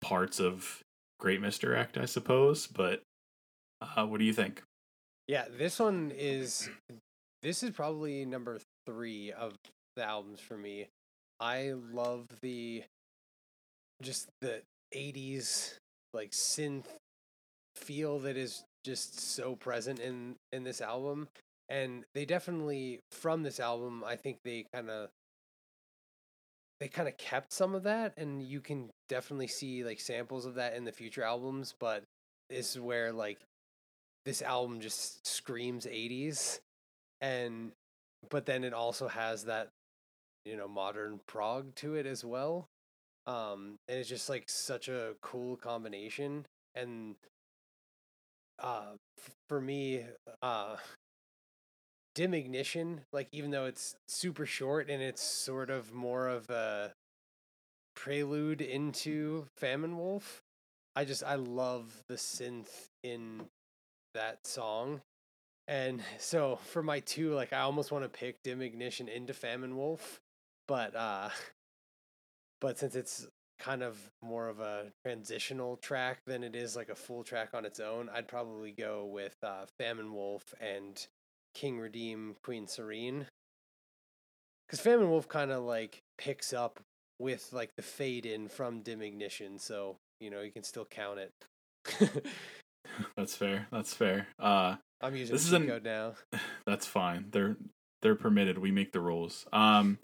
[0.00, 0.82] parts of
[1.18, 3.02] great misdirect i suppose but
[3.80, 4.62] uh, what do you think
[5.26, 6.68] Yeah, this one is
[7.42, 9.54] this is probably number three of
[9.96, 10.88] the albums for me.
[11.40, 12.84] I love the
[14.02, 14.62] just the
[14.94, 15.74] '80s
[16.12, 16.86] like synth
[17.74, 21.28] feel that is just so present in in this album,
[21.70, 25.08] and they definitely from this album I think they kind of
[26.80, 30.54] they kind of kept some of that, and you can definitely see like samples of
[30.56, 32.04] that in the future albums, but
[32.50, 33.38] this is where like
[34.24, 36.60] this album just screams 80s
[37.20, 37.72] and
[38.30, 39.68] but then it also has that
[40.44, 42.68] you know modern prog to it as well
[43.26, 47.16] um and it's just like such a cool combination and
[48.58, 48.92] uh
[49.48, 50.04] for me
[50.42, 50.76] uh
[52.14, 56.92] dim ignition like even though it's super short and it's sort of more of a
[57.96, 60.42] prelude into famine wolf
[60.94, 63.46] i just i love the synth in
[64.14, 65.02] that song.
[65.68, 69.76] And so for my two, like I almost want to pick Dim Ignition into Famine
[69.76, 70.20] Wolf,
[70.66, 71.28] but uh
[72.60, 73.26] but since it's
[73.58, 77.64] kind of more of a transitional track than it is like a full track on
[77.64, 81.06] its own, I'd probably go with uh Famine Wolf and
[81.54, 83.26] King Redeem Queen Serene.
[84.68, 86.80] Cuz Famine Wolf kind of like picks up
[87.18, 91.18] with like the fade in from Dim Ignition, so you know, you can still count
[91.18, 91.32] it.
[93.16, 96.14] that's fair that's fair uh I'm using This is an- code now.
[96.66, 97.26] That's fine.
[97.30, 97.56] They're
[98.00, 98.56] they're permitted.
[98.58, 99.46] We make the rules.
[99.52, 99.98] Um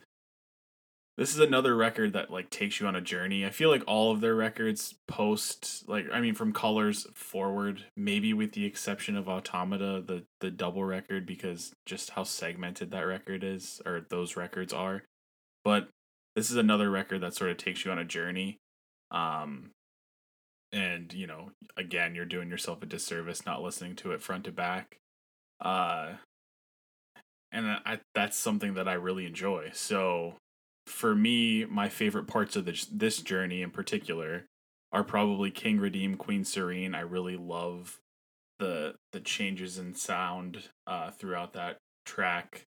[1.21, 3.45] this is another record that like takes you on a journey.
[3.45, 8.33] I feel like all of their records post like I mean from colors forward, maybe
[8.33, 13.45] with the exception of Automata, the the double record because just how segmented that record
[13.45, 15.03] is or those records are.
[15.63, 15.91] But
[16.37, 18.57] this is another record that sort of takes you on a journey.
[19.11, 19.73] Um
[20.73, 24.53] and you know, again, you're doing yourself a disservice not listening to it front to
[24.53, 24.97] back.
[25.61, 26.15] Uh
[27.53, 29.69] and I that's something that I really enjoy.
[29.75, 30.37] So
[30.91, 34.47] for me, my favorite parts of this this journey in particular
[34.93, 36.95] are probably King Redeem, Queen Serene.
[36.95, 38.01] I really love
[38.59, 42.67] the the changes in sound uh, throughout that track.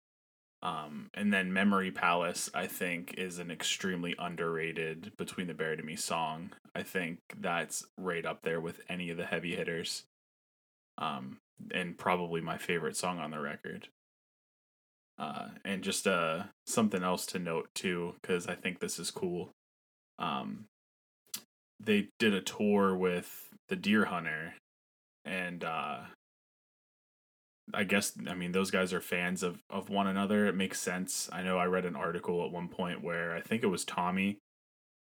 [0.62, 5.88] Um, and then Memory Palace, I think, is an extremely underrated Between the Buried and
[5.88, 6.50] Me song.
[6.74, 10.04] I think that's right up there with any of the heavy hitters.
[10.98, 11.38] Um,
[11.72, 13.88] and probably my favorite song on the record.
[15.20, 19.50] Uh, and just uh, something else to note too, because I think this is cool.
[20.18, 20.64] Um,
[21.78, 24.54] they did a tour with the Dear Hunter,
[25.26, 25.98] and uh,
[27.74, 30.46] I guess I mean those guys are fans of of one another.
[30.46, 31.28] It makes sense.
[31.30, 34.38] I know I read an article at one point where I think it was Tommy.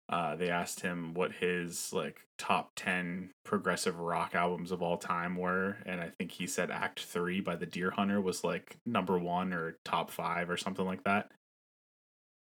[0.09, 5.37] Uh, they asked him what his like top ten progressive rock albums of all time
[5.37, 9.19] were, and I think he said Act Three by the Dear Hunter was like number
[9.19, 11.31] one or top five or something like that.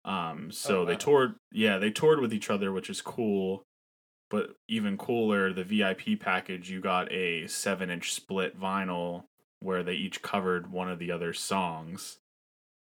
[0.04, 0.98] Um, so they wow.
[0.98, 3.64] toured, yeah, they toured with each other, which is cool.
[4.30, 9.24] But even cooler, the VIP package, you got a seven inch split vinyl
[9.60, 12.18] where they each covered one of the other songs.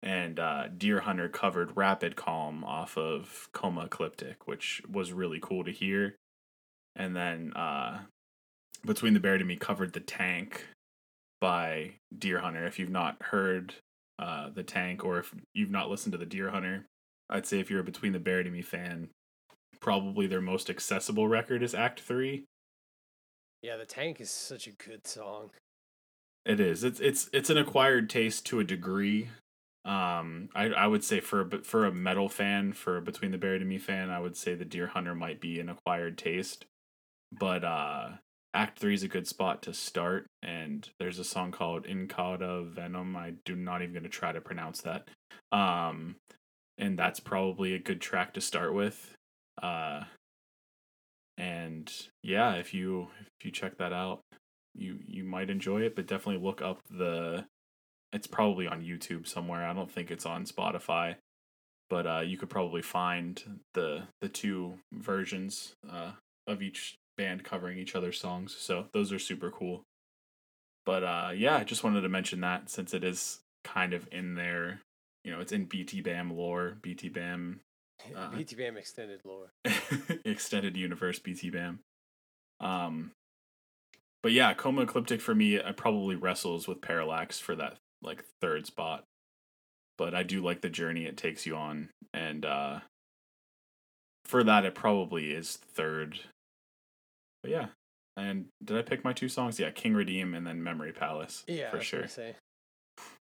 [0.01, 5.63] And uh, Dear Hunter covered Rapid Calm off of Coma Ecliptic, which was really cool
[5.65, 6.15] to hear.
[6.95, 8.01] And then uh,
[8.85, 10.67] Between the Buried and Me covered The Tank
[11.41, 12.65] by Dear Hunter.
[12.65, 13.75] If you've not heard
[14.17, 16.85] uh, The Tank or if you've not listened to the Dear Hunter,
[17.29, 19.09] I'd say if you're a Between the Buried and Me fan,
[19.81, 22.45] probably their most accessible record is Act 3.
[23.61, 25.51] Yeah, the tank is such a good song.
[26.45, 26.83] It is.
[26.83, 29.27] It's it's it's an acquired taste to a degree.
[29.85, 33.37] Um, I I would say for a but for a metal fan, for Between the
[33.37, 36.65] Buried and Me fan, I would say the Dear Hunter might be an acquired taste.
[37.31, 38.09] But uh,
[38.53, 43.15] Act Three is a good spot to start, and there's a song called Incauda Venom.
[43.15, 45.07] I do not even to try to pronounce that.
[45.51, 46.15] Um,
[46.77, 49.15] and that's probably a good track to start with.
[49.61, 50.03] Uh,
[51.37, 51.91] and
[52.23, 53.07] yeah, if you
[53.39, 54.21] if you check that out,
[54.75, 57.45] you you might enjoy it, but definitely look up the.
[58.11, 59.65] It's probably on YouTube somewhere.
[59.67, 61.15] I don't think it's on Spotify.
[61.89, 66.11] but uh, you could probably find the the two versions uh,
[66.47, 68.55] of each band covering each other's songs.
[68.57, 69.83] So those are super cool.
[70.85, 74.35] But uh, yeah, I just wanted to mention that since it is kind of in
[74.35, 74.81] there,
[75.23, 77.59] you know, it's in BTBAM lore, BTBAM,
[78.15, 79.51] uh, BT Bam extended lore,
[80.25, 81.79] extended universe BTBAM.
[82.59, 83.11] Um,
[84.23, 88.65] but yeah, Coma Ecliptic for me, I probably wrestles with Parallax for that like third
[88.65, 89.03] spot.
[89.97, 92.79] But I do like the journey it takes you on, and uh,
[94.25, 96.19] for that, it probably is third.
[97.43, 97.65] But yeah,
[98.15, 99.59] and did I pick my two songs?
[99.59, 101.43] Yeah, King Redeem and then Memory Palace.
[101.47, 102.05] Yeah, for sure.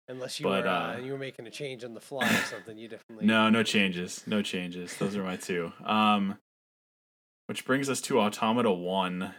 [0.07, 2.43] Unless you but, were uh, uh, you were making a change on the fly or
[2.43, 4.95] something, you definitely no, no changes, no changes.
[4.97, 5.72] Those are my two.
[5.86, 6.38] Um,
[7.47, 9.34] which brings us to Automata One,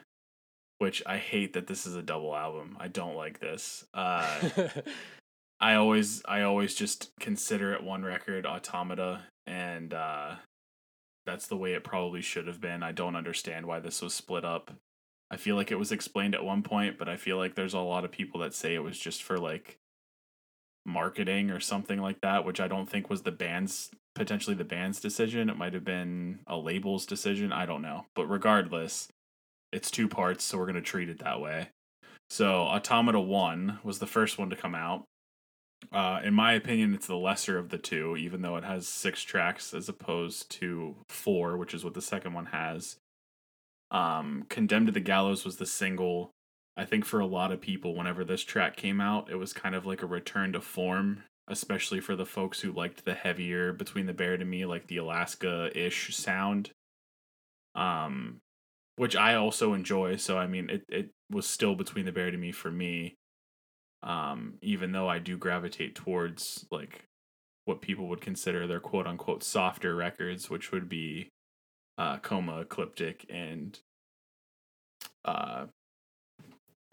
[0.78, 2.76] which I hate that this is a double album.
[2.80, 3.85] I don't like this.
[3.93, 4.51] Uh,
[5.63, 10.35] I always I always just consider it one record, Automata, and uh,
[11.25, 12.83] that's the way it probably should have been.
[12.83, 14.73] I don't understand why this was split up.
[15.31, 17.79] I feel like it was explained at one point, but I feel like there's a
[17.79, 19.79] lot of people that say it was just for like
[20.85, 25.01] marketing or something like that, which I don't think was the band's potentially the band's
[25.01, 25.49] decision.
[25.49, 27.53] It might have been a label's decision.
[27.53, 28.07] I don't know.
[28.17, 29.07] But regardless,
[29.73, 31.69] it's two parts, so we're going to treat it that way.
[32.29, 35.05] So, Automata 1 was the first one to come out.
[35.91, 39.22] Uh, in my opinion, it's the lesser of the two, even though it has six
[39.22, 42.97] tracks as opposed to four, which is what the second one has.
[43.91, 46.30] Um, Condemned to the Gallows was the single.
[46.76, 49.74] I think for a lot of people, whenever this track came out, it was kind
[49.74, 54.07] of like a return to form, especially for the folks who liked the heavier Between
[54.07, 56.70] the Buried and Me, like the Alaska ish sound.
[57.74, 58.39] Um,
[58.97, 60.16] which I also enjoy.
[60.16, 63.16] So I mean, it it was still Between the Buried and Me for me.
[64.03, 67.05] Um, even though I do gravitate towards like
[67.65, 71.29] what people would consider their quote unquote softer records, which would be
[71.99, 73.79] uh, Coma, Ecliptic, and
[75.25, 75.67] uh,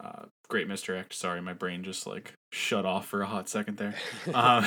[0.04, 1.14] uh, Great Misdirect.
[1.14, 3.96] Sorry, my brain just like shut off for a hot second there.
[4.34, 4.66] Um,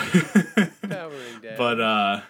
[1.56, 2.20] but uh,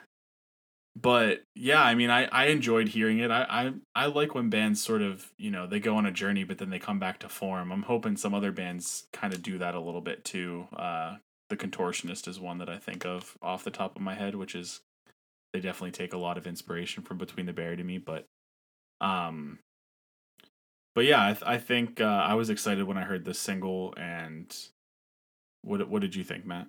[0.94, 3.30] but yeah, I mean, I I enjoyed hearing it.
[3.30, 6.44] I I I like when bands sort of you know they go on a journey,
[6.44, 7.72] but then they come back to form.
[7.72, 10.68] I'm hoping some other bands kind of do that a little bit too.
[10.76, 11.16] Uh,
[11.48, 14.54] the Contortionist is one that I think of off the top of my head, which
[14.54, 14.80] is
[15.52, 18.26] they definitely take a lot of inspiration from Between the Buried and Me, but
[19.00, 19.58] um
[20.94, 23.94] but yeah, I, th- I think uh, I was excited when I heard this single.
[23.96, 24.54] And
[25.62, 26.68] what what did you think, Matt?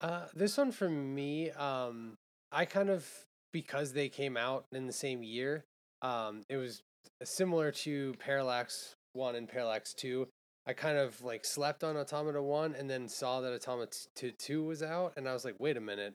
[0.00, 2.16] Uh, this one for me, um,
[2.52, 3.08] I kind of
[3.52, 5.64] because they came out in the same year.
[6.02, 6.82] Um, it was
[7.24, 10.28] similar to Parallax One and Parallax Two.
[10.66, 14.82] I kind of like slept on Automata One and then saw that Automata Two was
[14.82, 16.14] out, and I was like, wait a minute,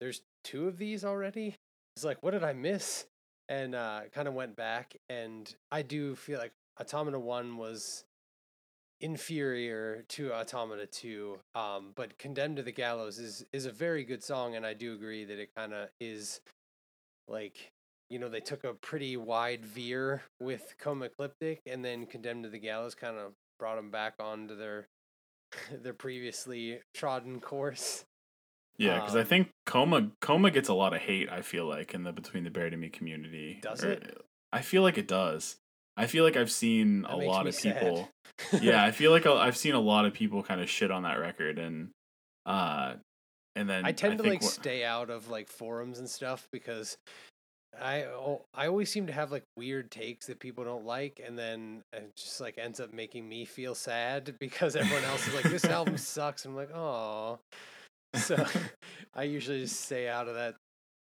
[0.00, 1.56] there's two of these already.
[1.96, 3.06] It's like, what did I miss?
[3.48, 8.04] and uh, kind of went back, and I do feel like Automata One was
[9.00, 14.22] inferior to Automata Two, um, but Condemned to the Gallows is is a very good
[14.22, 16.40] song, and I do agree that it kind of is
[17.28, 17.72] like
[18.10, 22.50] you know they took a pretty wide veer with Coma Ecliptic, and then Condemned to
[22.50, 24.88] the Gallows kind of brought them back onto their
[25.82, 28.04] their previously trodden course.
[28.78, 31.30] Yeah, because um, I think Coma Coma gets a lot of hate.
[31.30, 33.58] I feel like in the Between the Buried and Me community.
[33.60, 34.18] Does or, it?
[34.52, 35.56] I feel like it does.
[35.98, 38.08] I feel like I've seen that a lot of people.
[38.60, 41.18] yeah, I feel like I've seen a lot of people kind of shit on that
[41.18, 41.90] record, and
[42.46, 42.94] uh,
[43.56, 46.96] and then I tend I to like stay out of like forums and stuff because
[47.80, 48.06] I
[48.54, 52.12] I always seem to have like weird takes that people don't like, and then it
[52.16, 55.96] just like ends up making me feel sad because everyone else is like, "This album
[55.98, 57.40] sucks." I'm like, "Oh."
[58.14, 58.46] so
[59.14, 60.54] I usually just stay out of that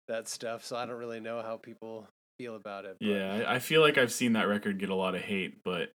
[0.08, 0.66] that stuff.
[0.66, 2.08] So I don't really know how people
[2.40, 2.98] feel about it.
[3.00, 3.08] But.
[3.08, 5.92] Yeah, I feel like I've seen that record get a lot of hate, but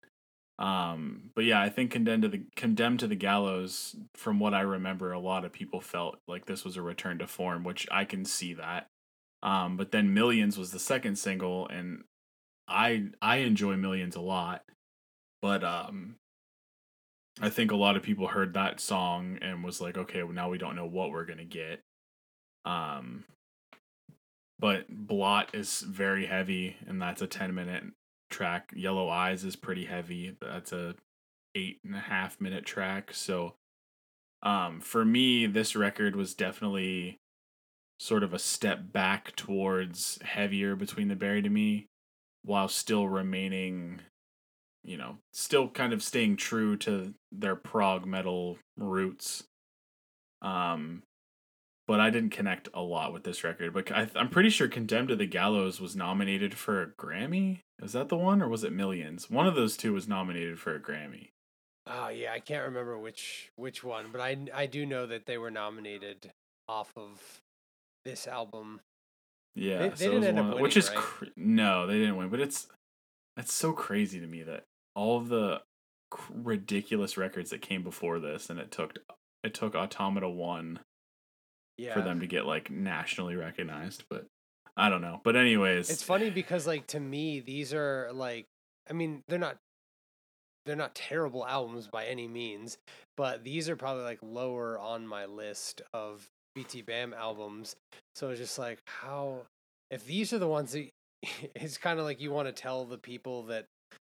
[0.59, 3.95] um, but yeah, I think condemned to the condemned to the gallows.
[4.15, 7.27] From what I remember, a lot of people felt like this was a return to
[7.27, 8.87] form, which I can see that.
[9.43, 12.03] Um, but then Millions was the second single, and
[12.67, 14.63] I I enjoy Millions a lot,
[15.41, 16.15] but um,
[17.39, 20.49] I think a lot of people heard that song and was like, okay, well, now
[20.49, 21.81] we don't know what we're gonna get.
[22.65, 23.23] Um,
[24.62, 27.84] but Blot is very heavy, and that's a ten minute
[28.30, 28.72] track.
[28.76, 30.38] Yellow Eyes is pretty heavy.
[30.39, 30.95] That's a
[31.55, 33.14] eight and a half minute track.
[33.14, 33.55] So,
[34.43, 37.20] um, for me, this record was definitely
[37.99, 41.88] sort of a step back towards heavier between the buried and me,
[42.43, 44.01] while still remaining
[44.84, 49.43] you know, still kind of staying true to their prog metal roots.
[50.41, 51.03] Um,
[51.91, 53.73] but I didn't connect a lot with this record.
[53.73, 57.59] But I, I'm pretty sure "Condemned to the Gallows" was nominated for a Grammy.
[57.83, 59.29] Is that the one, or was it Millions?
[59.29, 61.31] One of those two was nominated for a Grammy.
[61.85, 65.37] Oh yeah, I can't remember which which one, but I I do know that they
[65.37, 66.31] were nominated
[66.69, 67.41] off of
[68.05, 68.79] this album.
[69.53, 70.97] Yeah, They- they so didn't end up winning, which is right?
[70.97, 72.29] cr- no, they didn't win.
[72.29, 72.67] But it's
[73.35, 74.63] that's so crazy to me that
[74.95, 75.61] all of the
[76.33, 78.93] ridiculous records that came before this, and it took
[79.43, 80.79] it took Automata one
[81.78, 81.93] Yeah.
[81.93, 84.03] for them to get like nationally recognized.
[84.09, 84.26] But
[84.78, 85.22] I don't know.
[85.24, 88.45] But anyways, It's funny because like to me these are like
[88.89, 89.57] I mean they're not
[90.65, 92.78] they're not terrible albums by any means,
[93.17, 97.76] but these are probably like lower on my list of BTBAM albums.
[98.15, 99.45] So it's just like how
[99.89, 100.89] if these are the ones that
[101.55, 103.65] it's kind of like you want to tell the people that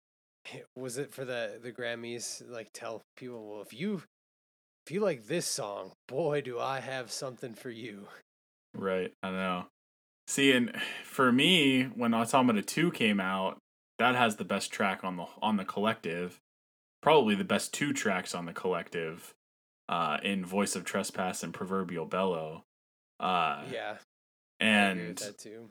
[0.77, 4.03] was it for the the Grammys like tell people well if you
[4.87, 8.07] if you like this song, boy do I have something for you.
[8.73, 9.67] Right, I know.
[10.29, 10.73] See, and
[11.03, 13.59] for me, when Automata Two came out,
[13.99, 16.39] that has the best track on the on the collective,
[17.03, 19.35] probably the best two tracks on the collective,
[19.89, 22.63] uh, in Voice of Trespass and Proverbial Bellow.
[23.19, 23.97] Uh, Yeah.
[24.61, 25.69] I agree with and that too.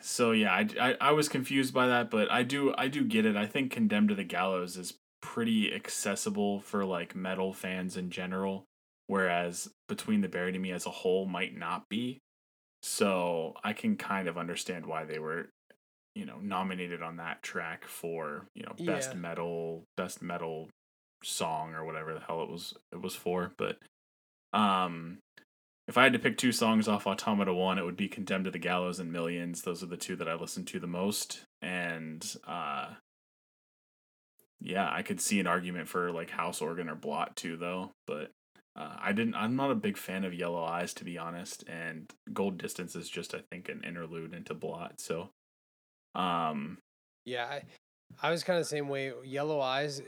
[0.00, 3.24] so yeah, I, I I was confused by that, but I do I do get
[3.24, 3.34] it.
[3.36, 4.94] I think Condemned to the Gallows is
[5.24, 8.66] pretty accessible for like metal fans in general,
[9.06, 12.20] whereas Between the Buried and Me as a whole might not be.
[12.82, 15.48] So I can kind of understand why they were,
[16.14, 19.18] you know, nominated on that track for you know best Yeah.
[19.20, 20.68] metal best metal
[21.22, 23.52] song or whatever the hell it was it was for.
[23.56, 23.78] But
[24.52, 25.18] um,
[25.88, 28.50] if I had to pick two songs off Automata One, it would be Condemned to
[28.50, 29.62] the Gallows and Millions.
[29.62, 31.44] Those are the two that I listen to the most.
[31.62, 32.88] And uh
[34.60, 38.30] yeah, I could see an argument for like House Organ or Blot too though, but
[38.76, 42.10] uh, I didn't I'm not a big fan of Yellow Eyes to be honest, and
[42.32, 45.00] Gold Distance is just I think an interlude into Blot.
[45.00, 45.28] So
[46.14, 46.78] um
[47.24, 47.62] Yeah, I,
[48.22, 49.12] I was kind of the same way.
[49.24, 50.02] Yellow Eyes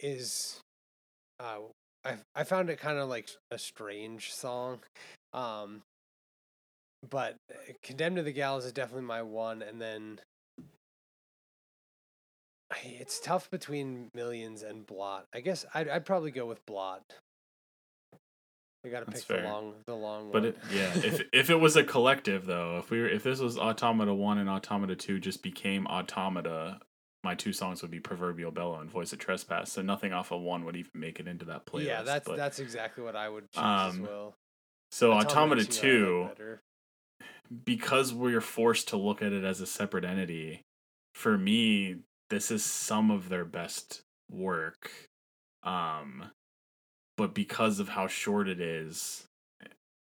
[0.00, 0.60] is,
[1.40, 1.58] uh,
[2.04, 4.80] I I found it kind of like a strange song,
[5.32, 5.82] um,
[7.10, 10.20] but uh, Condemned to the Gallows is definitely my one, and then
[12.84, 15.26] it's tough between Millions and Blot.
[15.34, 17.02] I guess I'd I'd probably go with Blot.
[18.84, 21.76] We got to pick the long the long But it, yeah, if if it was
[21.76, 25.42] a collective though, if we were if this was Automata One and Automata Two just
[25.42, 26.78] became Automata,
[27.24, 29.72] my two songs would be Proverbial Bellow and Voice of Trespass.
[29.72, 31.86] So nothing off of one would even make it into that playlist.
[31.86, 34.34] yeah, that's but, that's exactly what I would choose as Um, well.
[34.92, 36.30] so Automata, like Two,
[37.64, 40.62] because we're forced to look at it as a separate entity.
[41.14, 41.96] For me,
[42.30, 44.90] this is some of their best work.
[45.62, 46.30] Um,
[47.16, 49.26] but because of how short it is,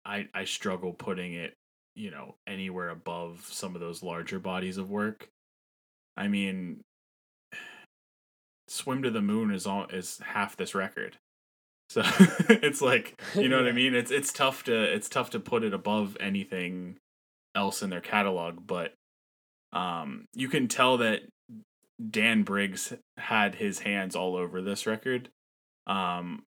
[0.04, 1.54] I I struggle putting it,
[1.94, 5.28] you know, anywhere above some of those larger bodies of work.
[6.16, 6.80] I mean,
[8.68, 11.16] Swim to the Moon is all is half this record.
[11.88, 12.02] So
[12.48, 13.94] it's like, you know what I mean?
[13.94, 16.98] It's it's tough to it's tough to put it above anything
[17.54, 18.92] else in their catalog, but
[19.72, 21.20] um you can tell that
[21.98, 25.30] Dan Briggs had his hands all over this record.
[25.86, 26.44] Um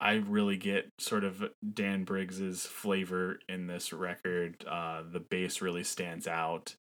[0.00, 1.44] I really get sort of
[1.74, 4.64] Dan Briggs's flavor in this record.
[4.68, 6.74] Uh the bass really stands out,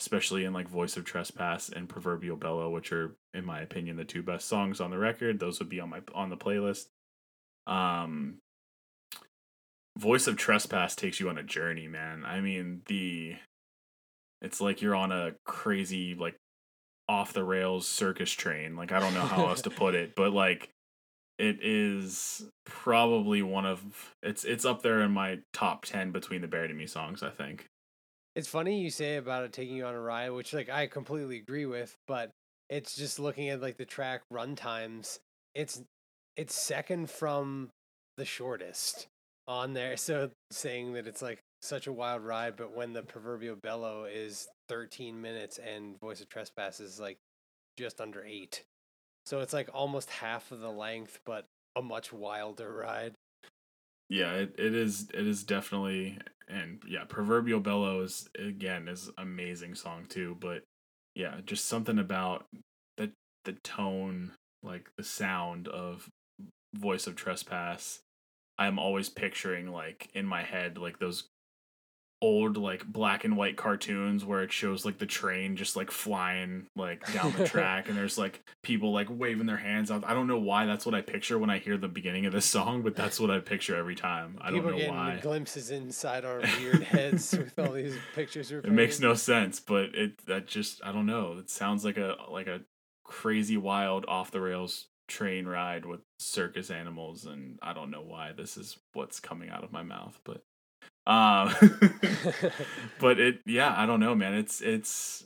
[0.00, 4.04] especially in like Voice of Trespass and Proverbial Bellow, which are in my opinion the
[4.04, 5.40] two best songs on the record.
[5.40, 6.86] Those would be on my on the playlist.
[7.66, 8.38] Um
[9.96, 12.22] Voice of Trespass takes you on a journey, man.
[12.26, 13.36] I mean, the
[14.42, 16.36] it's like you're on a crazy like
[17.08, 18.76] off the rails circus train.
[18.76, 20.70] Like I don't know how else to put it, but like
[21.38, 26.48] it is probably one of it's it's up there in my top 10 between the
[26.48, 27.66] Buried and Me songs, I think.
[28.34, 31.38] It's funny you say about it taking you on a ride, which like I completely
[31.38, 32.30] agree with, but
[32.68, 35.20] it's just looking at like the track run times.
[35.54, 35.82] It's
[36.36, 37.70] it's second from
[38.16, 39.06] the shortest
[39.46, 39.96] on there.
[39.96, 44.48] So saying that it's like such a wild ride, but when the proverbial bellow is
[44.68, 47.18] 13 minutes and Voice of Trespass is like
[47.76, 48.64] just under eight.
[49.24, 53.14] So it's like almost half of the length, but a much wilder ride.
[54.08, 56.18] Yeah, it, it is it is definitely
[56.48, 60.62] and yeah, Proverbial Bellow is again is amazing song too, but
[61.14, 62.46] yeah, just something about
[62.96, 63.10] the
[63.44, 64.32] the tone,
[64.62, 66.08] like the sound of
[66.74, 68.00] Voice of Trespass.
[68.58, 71.24] I'm always picturing like in my head like those
[72.22, 76.66] old like black and white cartoons where it shows like the train just like flying
[76.74, 80.02] like down the track and there's like people like waving their hands out.
[80.04, 82.46] I don't know why that's what I picture when I hear the beginning of this
[82.46, 84.38] song, but that's what I picture every time.
[84.40, 85.18] I People don't know why.
[85.20, 88.50] glimpses inside our weird heads with all these pictures.
[88.50, 91.36] It makes no sense, but it that just I don't know.
[91.38, 92.62] It sounds like a like a
[93.04, 98.32] crazy wild off the rails train ride with circus animals and I don't know why
[98.32, 100.42] this is what's coming out of my mouth, but
[101.06, 101.54] um
[102.98, 104.34] but it yeah, I don't know, man.
[104.34, 105.24] It's it's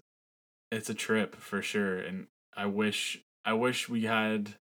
[0.71, 2.27] it's a trip for sure and
[2.57, 4.55] I wish I wish we had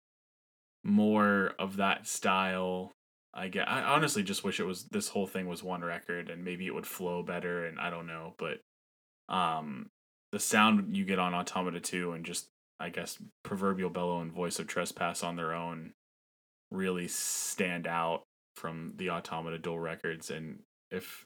[0.83, 2.91] more of that style.
[3.33, 6.43] I get I honestly just wish it was this whole thing was one record and
[6.43, 8.59] maybe it would flow better and I don't know, but
[9.33, 9.89] um
[10.31, 12.47] the sound you get on Automata 2 and just
[12.79, 15.93] I guess proverbial bellow and voice of trespass on their own
[16.71, 18.23] really stand out
[18.55, 20.59] from the Automata dual records and
[20.91, 21.25] if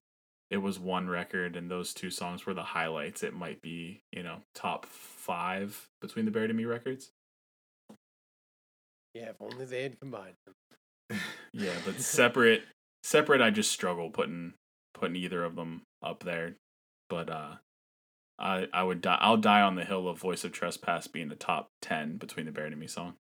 [0.50, 4.24] it was one record and those two songs were the highlights, it might be, you
[4.24, 7.12] know, top five between the Buried and Me records.
[9.14, 11.20] yeah, if only they had combined them.
[11.54, 12.64] Yeah, but separate
[13.04, 14.54] separate I just struggle putting
[14.94, 16.56] putting either of them up there.
[17.10, 17.56] But uh
[18.40, 21.36] I I would die I'll die on the hill of Voice of Trespass being the
[21.36, 23.16] top ten between the Buried and Me song.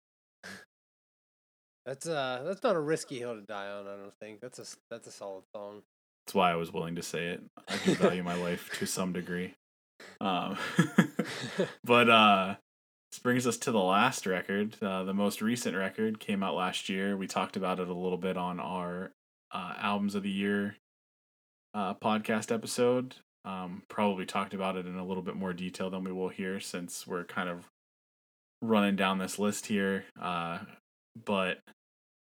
[1.85, 3.87] That's uh, that's not a risky hill to die on.
[3.87, 5.81] I don't think that's a that's a solid song.
[6.31, 7.43] That's why I was willing to say it.
[7.67, 9.53] I do value my life to some degree.
[10.21, 10.57] Um
[11.83, 12.55] but uh
[13.11, 14.77] this brings us to the last record.
[14.81, 17.17] Uh, the most recent record came out last year.
[17.17, 19.11] We talked about it a little bit on our
[19.51, 20.77] uh, albums of the year
[21.73, 23.15] uh, podcast episode.
[23.43, 26.61] Um, probably talked about it in a little bit more detail than we will here
[26.61, 27.65] since we're kind of
[28.61, 30.05] running down this list here.
[30.17, 30.59] Uh,
[31.25, 31.59] but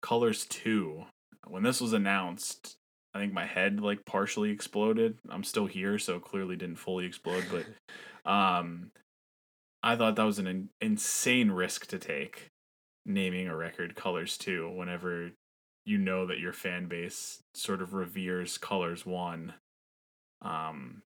[0.00, 1.04] Colors 2,
[1.46, 2.78] when this was announced,
[3.14, 5.18] I think my head like partially exploded.
[5.28, 7.66] I'm still here, so clearly didn't fully explode, but
[8.30, 8.90] um
[9.82, 12.50] I thought that was an in- insane risk to take
[13.06, 15.30] naming a record Colors 2 whenever
[15.86, 19.54] you know that your fan base sort of reveres Colors 1
[20.42, 21.02] um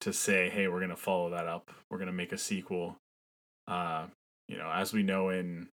[0.00, 2.96] to say hey we're going to follow that up we're going to make a sequel
[3.66, 4.06] uh
[4.48, 5.68] you know as we know in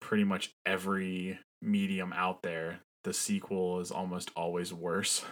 [0.00, 5.24] pretty much every medium out there the sequel is almost always worse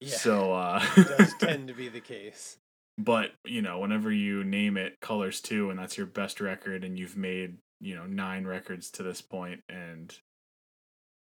[0.00, 2.56] Yeah, so uh it does tend to be the case.
[2.98, 6.98] but you know whenever you name it colors 2 and that's your best record and
[6.98, 10.18] you've made you know nine records to this point and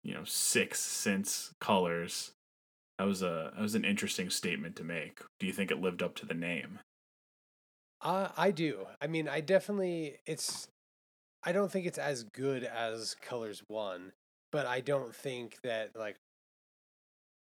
[0.02, 2.32] you know six since colors
[2.98, 6.02] that was a that was an interesting statement to make do you think it lived
[6.02, 6.80] up to the name
[8.02, 8.86] Uh, I do.
[9.00, 10.68] I mean, I definitely it's.
[11.44, 14.12] I don't think it's as good as Colors One,
[14.52, 16.16] but I don't think that like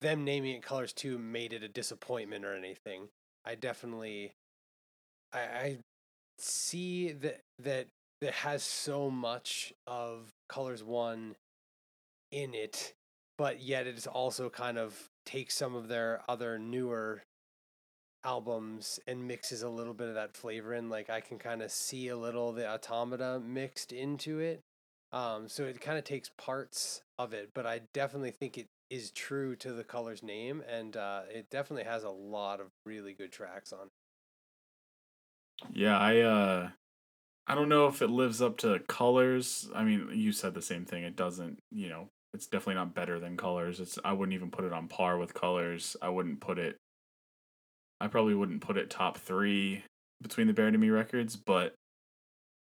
[0.01, 3.09] them naming it Colors Two made it a disappointment or anything.
[3.45, 4.33] I definitely,
[5.33, 5.77] I, I
[6.37, 7.87] see that that
[8.21, 11.35] that has so much of Colors One
[12.31, 12.93] in it,
[13.37, 17.23] but yet it is also kind of takes some of their other newer
[18.25, 20.89] albums and mixes a little bit of that flavor in.
[20.89, 24.61] Like I can kind of see a little the automata mixed into it.
[25.11, 29.11] Um, so it kind of takes parts of it, but I definitely think it is
[29.11, 33.31] true to the color's name, and uh, it definitely has a lot of really good
[33.31, 33.87] tracks on.
[33.87, 33.91] it.
[35.73, 36.69] yeah i uh
[37.47, 40.85] i don't know if it lives up to colors i mean you said the same
[40.85, 44.51] thing it doesn't you know it's definitely not better than colors it's i wouldn't even
[44.51, 46.77] put it on par with colors i wouldn't put it
[47.99, 49.83] i probably wouldn't put it top three
[50.21, 51.73] between the buried and me records but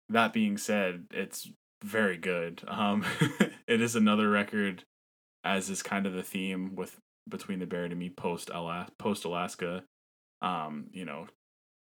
[0.09, 1.51] that being said it's
[1.83, 3.05] very good um
[3.67, 4.85] it is another record
[5.45, 6.99] as is kind of the theme with
[7.29, 9.83] between the buried and me post Ala- post alaska
[10.41, 11.27] um you know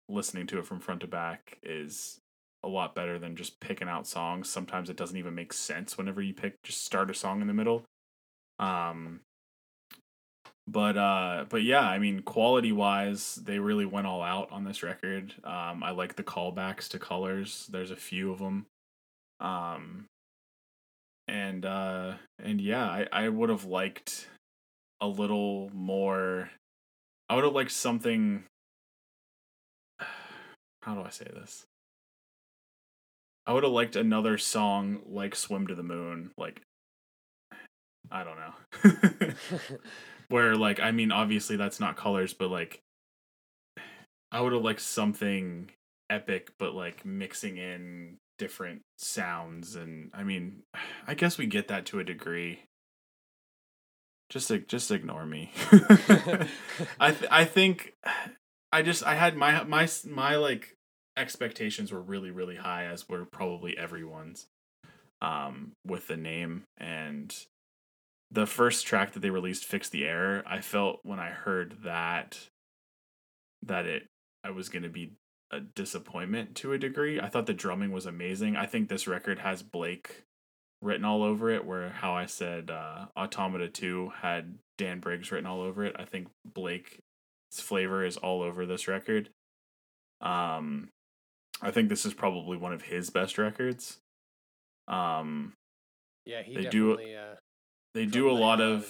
[0.09, 2.21] listening to it from front to back is
[2.63, 4.49] a lot better than just picking out songs.
[4.49, 7.55] Sometimes it doesn't even make sense whenever you pick just start a song in the
[7.55, 7.85] middle.
[8.59, 9.21] Um
[10.67, 14.83] but uh but yeah, I mean quality wise, they really went all out on this
[14.83, 15.35] record.
[15.45, 17.69] Um I like the callbacks to colors.
[17.71, 18.67] There's a few of them.
[19.41, 20.07] Um
[21.27, 24.29] and uh and yeah, I I would have liked
[25.01, 26.51] a little more
[27.29, 28.45] I would have liked something
[30.83, 31.67] how do I say this?
[33.47, 36.63] I would have liked another song like Swim to the Moon, like
[38.11, 39.35] I don't know.
[40.29, 42.81] Where like I mean obviously that's not colors, but like
[44.33, 45.71] I would have liked something
[46.11, 50.63] epic but like mixing in different sounds and I mean
[51.07, 52.61] I guess we get that to a degree
[54.35, 55.53] just just ignore me.
[56.99, 57.93] I th- I think
[58.73, 60.77] I just I had my my my like
[61.17, 64.47] expectations were really really high as were probably everyone's
[65.23, 67.47] um with the name and
[68.33, 72.49] the first track that they released fix the error i felt when i heard that
[73.63, 74.09] that it
[74.43, 75.13] i was going to be
[75.51, 77.21] a disappointment to a degree.
[77.21, 78.57] I thought the drumming was amazing.
[78.57, 80.23] I think this record has blake
[80.83, 85.47] written all over it where how i said uh, automata 2 had dan briggs written
[85.47, 85.97] all over it.
[85.99, 86.99] I think blake's
[87.55, 89.31] flavor is all over this record.
[90.21, 90.89] Um
[91.63, 93.99] i think this is probably one of his best records.
[94.89, 95.55] Um
[96.27, 97.37] Yeah, he They do- uh,
[97.95, 98.85] they do a lot of.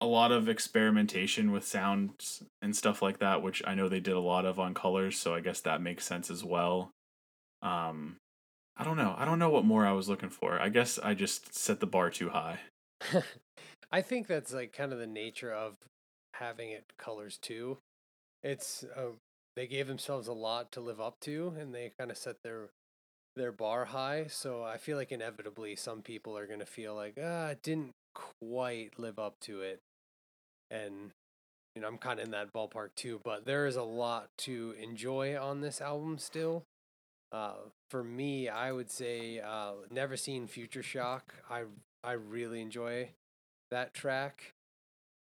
[0.00, 4.14] A lot of experimentation with sounds and stuff like that, which I know they did
[4.14, 6.90] a lot of on Colors, so I guess that makes sense as well.
[7.62, 8.16] Um,
[8.76, 9.14] I don't know.
[9.18, 10.60] I don't know what more I was looking for.
[10.60, 12.60] I guess I just set the bar too high.
[13.92, 15.76] I think that's like kind of the nature of
[16.34, 17.78] having it colors too.
[18.42, 19.16] It's uh,
[19.56, 22.70] they gave themselves a lot to live up to, and they kind of set their
[23.34, 24.26] their bar high.
[24.28, 28.98] So I feel like inevitably some people are gonna feel like ah, it didn't quite
[28.98, 29.80] live up to it,
[30.70, 31.10] and
[31.74, 33.20] you know I'm kind of in that ballpark too.
[33.24, 36.64] But there is a lot to enjoy on this album still.
[37.30, 37.54] Uh,
[37.90, 41.34] for me, I would say uh, never seen Future Shock.
[41.50, 41.64] I
[42.02, 43.10] I really enjoy
[43.70, 44.52] that track.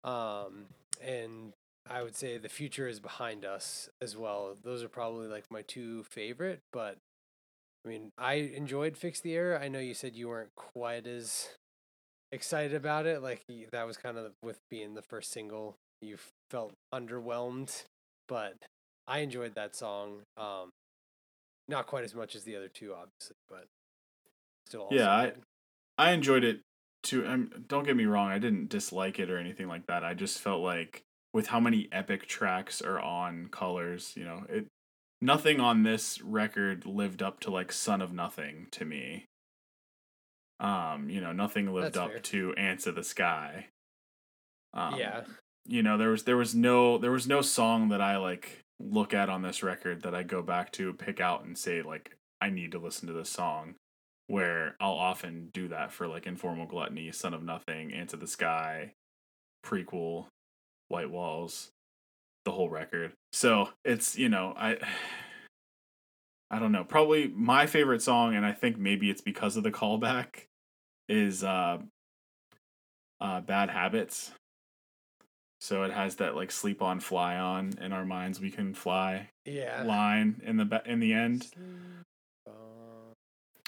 [0.02, 0.66] Um,
[1.02, 1.52] and
[1.88, 4.56] I would say the future is behind us as well.
[4.62, 6.96] Those are probably like my two favorite, but
[7.84, 11.48] I mean, I enjoyed Fix the Error." I know you said you weren't quite as
[12.32, 13.22] excited about it.
[13.22, 13.42] Like
[13.72, 16.16] that was kind of with being the first single, you
[16.50, 17.84] felt underwhelmed,
[18.28, 18.54] but
[19.06, 20.22] I enjoyed that song.
[20.36, 20.70] Um,
[21.68, 23.66] not quite as much as the other two, obviously, but
[24.66, 24.88] still.
[24.90, 25.32] Yeah, I-
[25.98, 26.62] I enjoyed it
[27.02, 27.26] too.
[27.26, 28.30] Um, don't get me wrong.
[28.30, 30.02] I didn't dislike it or anything like that.
[30.02, 31.02] I just felt like
[31.34, 34.66] with how many epic tracks are on Colors, you know, it
[35.20, 39.26] nothing on this record lived up to like Sun of Nothing to me.
[40.60, 42.20] Um, you know, nothing lived That's up fair.
[42.20, 43.66] to Ants of the Sky.
[44.72, 45.22] Um, yeah.
[45.66, 49.12] you know there was there was no there was no song that i like look
[49.12, 52.48] at on this record that i go back to pick out and say like i
[52.48, 53.74] need to listen to this song
[54.28, 58.92] where i'll often do that for like informal gluttony sun of nothing into the sky
[59.66, 60.26] prequel
[60.88, 61.70] white walls
[62.44, 64.76] the whole record so it's you know i
[66.52, 69.72] i don't know probably my favorite song and i think maybe it's because of the
[69.72, 70.46] callback
[71.10, 71.78] is uh
[73.20, 74.32] uh bad habits
[75.60, 77.74] so it has that like sleep on, fly on.
[77.80, 79.82] In our minds, we can fly Yeah.
[79.82, 81.48] line in the ba- in the end,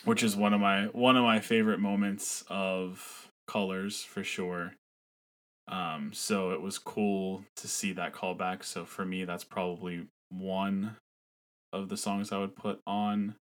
[0.04, 4.74] which is one of my one of my favorite moments of Colors for sure.
[5.68, 8.64] Um, so it was cool to see that callback.
[8.64, 10.96] So for me, that's probably one
[11.74, 13.36] of the songs I would put on,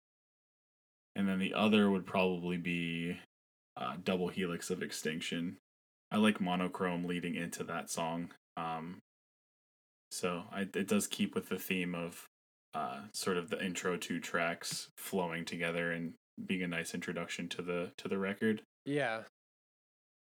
[1.14, 3.16] and then the other would probably be
[3.80, 5.56] uh, "Double Helix of Extinction."
[6.12, 8.30] I like monochrome leading into that song.
[8.56, 8.98] Um,
[10.10, 12.26] so I, it does keep with the theme of
[12.74, 16.14] uh, sort of the intro two tracks flowing together and
[16.46, 18.62] being a nice introduction to the to the record.
[18.84, 19.22] Yeah.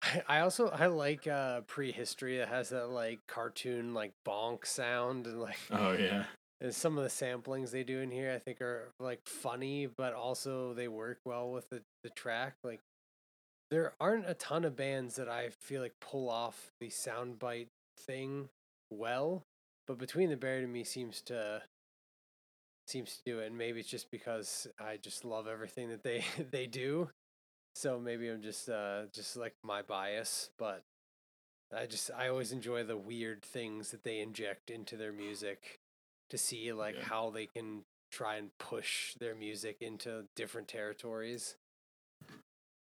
[0.02, 2.38] I- I also I like uh prehistory.
[2.38, 6.26] It has that like cartoon like bonk sound and like Oh yeah,
[6.62, 10.14] and some of the samplings they do in here I think are like funny, but
[10.14, 12.56] also they work well with the, the track.
[12.64, 12.80] Like
[13.70, 17.68] there aren't a ton of bands that I feel like pull off the soundbite
[17.98, 18.50] thing
[18.90, 19.44] well,
[19.88, 21.62] but between the Buried and Me seems to
[22.88, 23.48] seems to do it.
[23.48, 27.10] And maybe it's just because I just love everything that they they do.
[27.76, 30.84] So maybe I'm just uh just like my bias, but
[31.76, 35.80] I just I always enjoy the weird things that they inject into their music
[36.30, 37.04] to see like Yeah.
[37.04, 41.58] how they can try and push their music into different territories.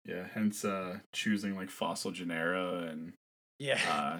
[0.05, 0.27] Yeah.
[0.33, 3.13] Hence, uh, choosing like Fossil Genera and
[3.59, 4.19] Yeah.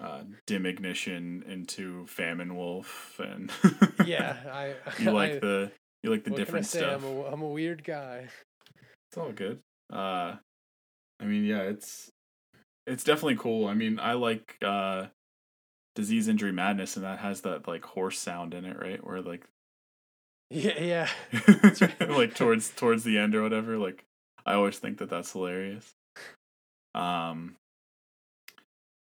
[0.00, 3.50] uh, Dim Ignition into Famine Wolf, and
[4.06, 7.02] yeah, I you like I- the you like the what can I different stuff.
[7.02, 8.28] I'm a, I'm a weird guy.
[9.10, 9.60] It's all good.
[9.92, 10.36] Uh
[11.20, 12.10] I mean, yeah, it's
[12.86, 13.66] it's definitely cool.
[13.68, 15.06] I mean, I like uh
[15.96, 19.04] Disease Injury Madness and that has that like horse sound in it, right?
[19.04, 19.44] Where like
[20.48, 21.08] Yeah, yeah.
[22.08, 24.04] like towards towards the end or whatever, like
[24.50, 25.94] I always think that that's hilarious.
[26.94, 27.56] Um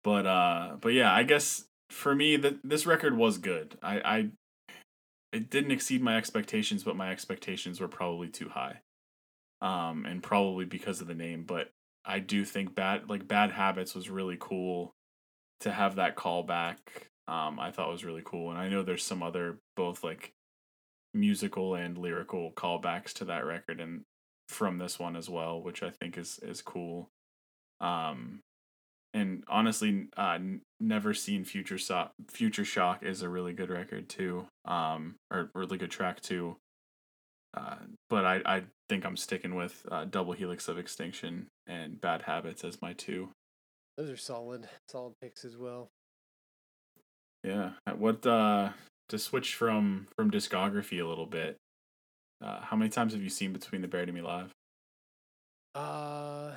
[0.02, 3.78] but uh but yeah, I guess for me that this record was good.
[3.82, 4.28] I I
[5.32, 8.81] it didn't exceed my expectations, but my expectations were probably too high.
[9.60, 11.70] Um and probably because of the name, but
[12.05, 14.94] I do think bad like bad habits was really cool
[15.60, 16.78] to have that callback.
[17.28, 20.32] Um, I thought was really cool, and I know there's some other both like
[21.12, 24.02] musical and lyrical callbacks to that record and
[24.48, 27.09] from this one as well, which I think is is cool.
[27.81, 28.40] Um,
[29.14, 30.39] and honestly, uh,
[30.81, 32.12] never seen Future Shock.
[32.31, 34.47] Future Shock is a really good record too.
[34.64, 36.56] Um, or really good track too.
[37.56, 37.77] Uh,
[38.10, 42.64] but I I think I'm sticking with uh, Double Helix of Extinction and Bad Habits
[42.64, 43.31] as my two.
[43.97, 45.89] Those are solid, solid picks as well.
[47.43, 47.73] Yeah.
[47.97, 48.70] What uh
[49.09, 51.56] to switch from from discography a little bit.
[52.42, 54.52] Uh, how many times have you seen Between the Buried and Me live?
[55.74, 56.54] Uh,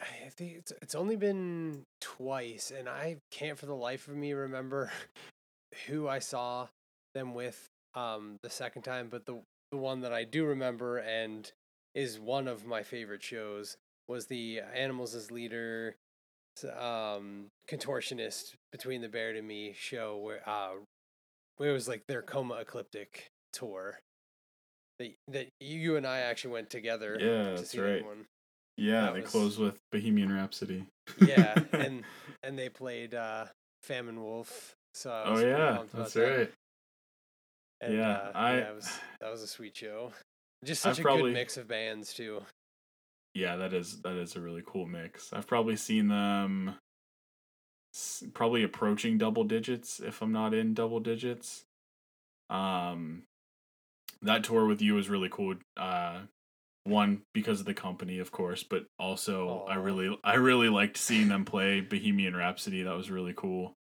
[0.00, 4.32] I think it's it's only been twice, and I can't for the life of me
[4.32, 4.90] remember
[5.86, 6.68] who I saw
[7.14, 9.40] them with um the second time, but the
[9.70, 11.50] the one that I do remember and
[11.94, 13.76] is one of my favorite shows
[14.08, 15.96] was the Animals as Leader
[16.78, 20.72] um contortionist between the Buried and Me show where uh
[21.56, 24.00] where it was like their coma ecliptic tour
[24.98, 28.02] that that you and I actually went together Yeah, to that's see right.
[28.04, 28.24] that.
[28.76, 30.86] Yeah, That they was- close with Bohemian Rhapsody.
[31.20, 32.04] yeah, and
[32.42, 33.46] and they played uh
[33.82, 34.74] Famine Wolf.
[34.94, 36.36] So oh yeah, that's that.
[36.38, 36.52] right.
[37.80, 40.12] And, Yeah, uh, I- yeah, was that was a sweet show.
[40.64, 42.42] Just I've such a probably- good mix of bands too.
[43.34, 45.32] Yeah, that is that is a really cool mix.
[45.32, 46.74] I've probably seen them
[48.34, 51.64] probably approaching double digits if I'm not in double digits.
[52.50, 53.22] Um
[54.22, 55.54] that tour with you was really cool.
[55.76, 56.20] Uh
[56.84, 61.28] one because of the company, of course, but also I really I really liked seeing
[61.28, 62.82] them play Bohemian Rhapsody.
[62.82, 63.74] That was really cool.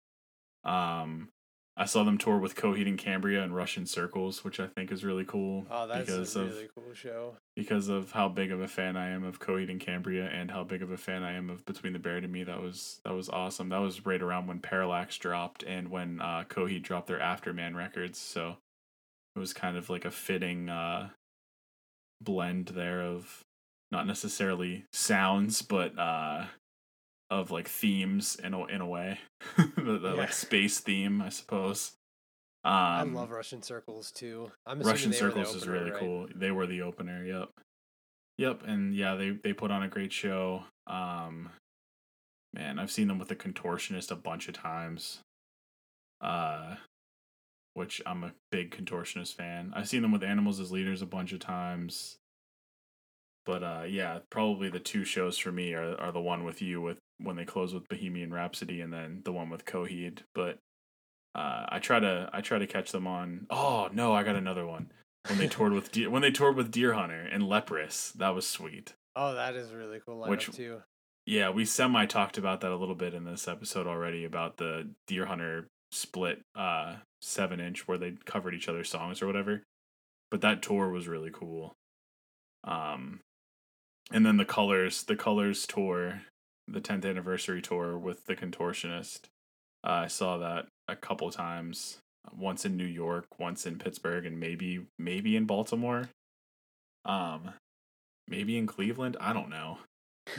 [0.64, 1.30] Um
[1.78, 5.04] I saw them tour with Coheed and Cambria and Russian Circles, which I think is
[5.04, 7.36] really cool Oh, that's because a of really cool show.
[7.58, 10.64] because of how big of a fan I am of Coheed and Cambria and how
[10.64, 12.44] big of a fan I am of Between the Buried and Me.
[12.46, 13.70] That was that was awesome.
[13.70, 18.20] That was right around when Parallax dropped and when uh, Coheed dropped their Afterman records.
[18.20, 18.56] So
[19.36, 21.10] it was kind of like a fitting uh,
[22.22, 23.42] blend there of
[23.92, 26.46] not necessarily sounds, but uh,
[27.30, 29.20] of like themes in a in a way,
[29.58, 30.14] the, the Yeah.
[30.14, 31.94] like space theme, I suppose.
[32.64, 34.52] Um, I love Russian Circles too.
[34.66, 36.00] I'm Russian they were the Circles is really right?
[36.00, 36.28] cool.
[36.34, 37.24] They were the opener.
[37.24, 37.50] Yep.
[38.38, 38.64] Yep.
[38.66, 40.64] And yeah, they they put on a great show.
[40.88, 41.50] Um,
[42.54, 45.20] man, I've seen them with the Contortionist a bunch of times.
[46.22, 46.76] Uh,
[47.76, 49.72] which I'm a big Contortionist fan.
[49.76, 52.18] I've seen them with Animals as Leaders a bunch of times.
[53.46, 56.82] But uh, yeah, probably the two shows for me are are the one with you
[56.82, 60.20] with when they close with Bohemian Rhapsody and then the one with Coheed.
[60.34, 60.58] But
[61.36, 63.46] uh, I try to I try to catch them on.
[63.52, 64.92] Oh no, I got another one
[65.28, 68.12] when they toured with Dear, when they toured with Dear Hunter and Leprous.
[68.14, 68.94] That was sweet.
[69.16, 70.82] Oh, that is a really cool Which- too.
[71.28, 74.90] Yeah, we semi talked about that a little bit in this episode already about the
[75.08, 76.96] Dear Hunter split uh
[77.26, 79.64] seven inch where they covered each other's songs or whatever.
[80.30, 81.74] But that tour was really cool.
[82.64, 83.22] Um
[84.12, 86.22] and then the colors the colors tour,
[86.68, 89.22] the tenth anniversary tour with the contortionist.
[89.84, 91.98] Uh, I saw that a couple times.
[92.36, 96.10] Once in New York, once in Pittsburgh, and maybe maybe in Baltimore.
[97.06, 97.54] Um
[98.28, 99.18] maybe in Cleveland.
[99.20, 99.80] I don't know.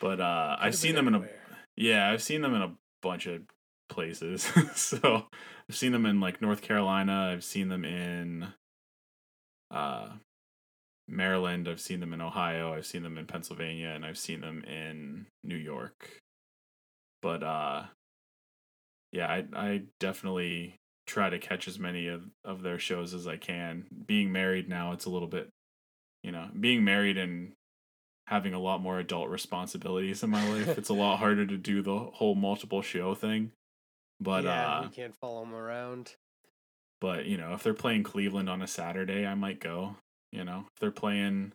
[0.00, 1.28] But uh I've seen them in a
[1.76, 3.42] yeah, I've seen them in a bunch of
[3.88, 4.42] places.
[4.74, 5.26] so
[5.70, 7.30] I've seen them in like North Carolina.
[7.32, 8.48] I've seen them in
[9.70, 10.08] uh
[11.06, 11.68] Maryland.
[11.68, 12.74] I've seen them in Ohio.
[12.74, 16.18] I've seen them in Pennsylvania, and I've seen them in New York.
[17.22, 17.84] But uh,
[19.12, 20.74] yeah, I I definitely
[21.06, 23.86] try to catch as many of, of their shows as I can.
[24.06, 25.50] Being married now, it's a little bit,
[26.24, 27.52] you know, being married and
[28.26, 30.76] having a lot more adult responsibilities in my life.
[30.76, 33.52] it's a lot harder to do the whole multiple show thing.
[34.20, 36.16] But yeah, uh you can't follow them around.
[37.00, 39.96] but you know, if they're playing Cleveland on a Saturday, I might go.
[40.32, 41.52] You know, if they're playing,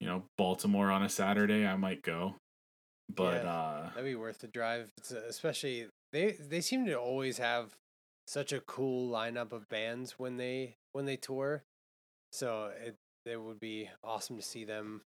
[0.00, 2.36] you know, Baltimore on a Saturday, I might go.
[3.14, 3.50] But Yeah.
[3.52, 4.90] uh That'd be worth the drive.
[4.98, 7.76] It's, uh, especially they they seem to always have
[8.26, 11.62] such a cool lineup of bands when they when they tour.
[12.32, 15.02] So it it would be awesome to see them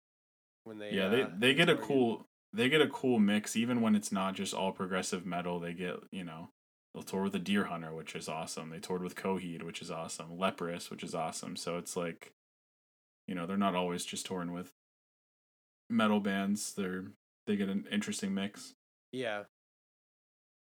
[0.64, 3.82] when they yeah, they uh, they get a cool they get a cool mix even
[3.82, 5.60] when it's not just all progressive metal.
[5.60, 6.50] They get, you know,
[6.94, 8.70] they'll tour with the Dear Hunter, which is awesome.
[8.70, 10.38] They toured with Coheed, which is awesome.
[10.38, 11.56] Leprous, which is awesome.
[11.56, 12.32] So it's like
[13.28, 14.72] you know, they're not always just touring with
[15.90, 16.74] metal bands.
[16.74, 17.06] They're
[17.48, 18.74] they get an interesting mix.
[19.12, 19.44] Yeah.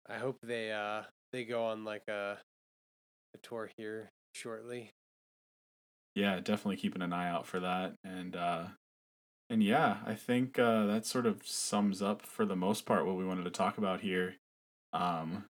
[0.09, 1.03] I hope they uh
[1.33, 2.39] they go on like a
[3.35, 4.91] a tour here shortly.
[6.15, 7.95] yeah, definitely keeping an eye out for that.
[8.05, 8.65] And uh
[9.51, 13.17] and yeah, I think uh, that sort of sums up for the most part what
[13.17, 14.37] we wanted to talk about here.
[14.93, 15.45] Um,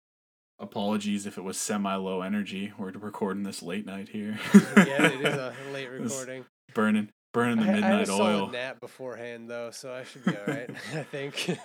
[0.59, 2.73] apologies if it was semi low energy.
[2.77, 4.39] We're recording this late night here.
[4.53, 6.45] yeah, it is a late recording.
[6.73, 8.17] burning, burning the I, I midnight had a oil.
[8.17, 10.69] solid nap beforehand though, so I should be all right.
[10.93, 11.57] I think.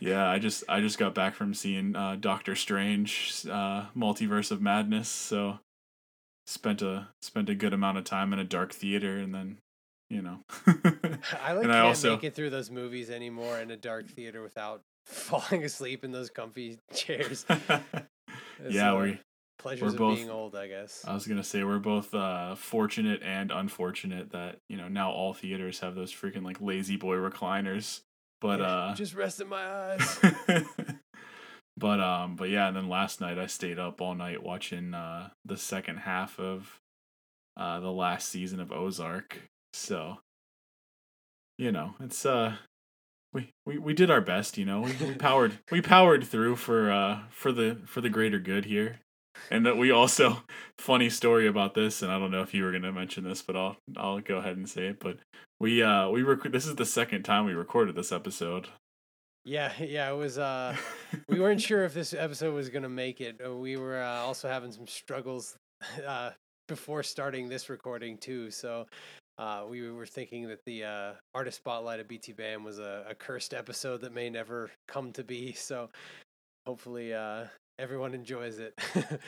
[0.00, 4.60] Yeah, I just I just got back from seeing uh, Doctor Strange, uh, Multiverse of
[4.60, 5.08] Madness.
[5.08, 5.60] So
[6.46, 9.58] spent a spent a good amount of time in a dark theater, and then
[10.10, 10.40] you know.
[11.42, 14.08] I like And can't I also- make it through those movies anymore in a dark
[14.08, 17.44] theater without falling asleep in those comfy chairs.
[18.68, 19.20] Yeah, uh, we.
[19.58, 21.04] pleasures both- of being old, I guess.
[21.06, 25.32] I was gonna say we're both uh, fortunate and unfortunate that you know now all
[25.34, 28.00] theaters have those freaking like lazy boy recliners.
[28.40, 30.18] But Yeah, uh, just rest in my eyes.
[31.76, 35.30] but um, but yeah, and then last night I stayed up all night watching uh
[35.44, 36.78] the second half of
[37.56, 39.48] uh the last season of Ozark.
[39.72, 40.18] So
[41.60, 42.56] you know, it's uh
[43.32, 44.80] we, we, we did our best, you know.
[44.80, 49.00] We, we powered we powered through for uh for the for the greater good here.
[49.50, 50.42] And that we also
[50.78, 53.56] funny story about this, and I don't know if you were gonna mention this, but
[53.56, 55.00] I'll I'll go ahead and say it.
[55.00, 55.18] But
[55.60, 58.68] we uh we rec- this is the second time we recorded this episode.
[59.44, 60.38] yeah, yeah, it was.
[60.38, 60.76] uh
[61.28, 63.36] We weren't sure if this episode was gonna make it.
[63.48, 65.56] We were uh, also having some struggles
[66.06, 66.30] uh,
[66.68, 68.50] before starting this recording too.
[68.50, 68.86] So
[69.40, 73.54] uh, we were thinking that the uh, artist spotlight of BTBAM was a, a cursed
[73.54, 75.52] episode that may never come to be.
[75.54, 75.88] So
[76.66, 77.46] hopefully uh,
[77.78, 78.78] everyone enjoys it.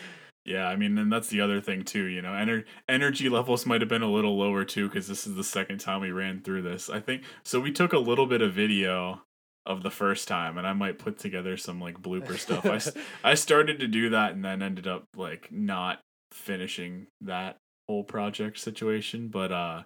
[0.45, 2.05] Yeah, I mean, and that's the other thing too.
[2.05, 5.37] You know, ener- energy levels might have been a little lower too because this is
[5.37, 6.91] the second time we ran through this.
[6.91, 7.61] I think so.
[7.61, 9.23] We took a little bit of video
[9.65, 12.67] of the first time, and I might put together some like blooper stuff.
[12.67, 12.81] I,
[13.31, 16.01] I started to do that, and then ended up like not
[16.33, 17.59] finishing that
[17.89, 19.29] whole project situation.
[19.29, 19.83] But uh,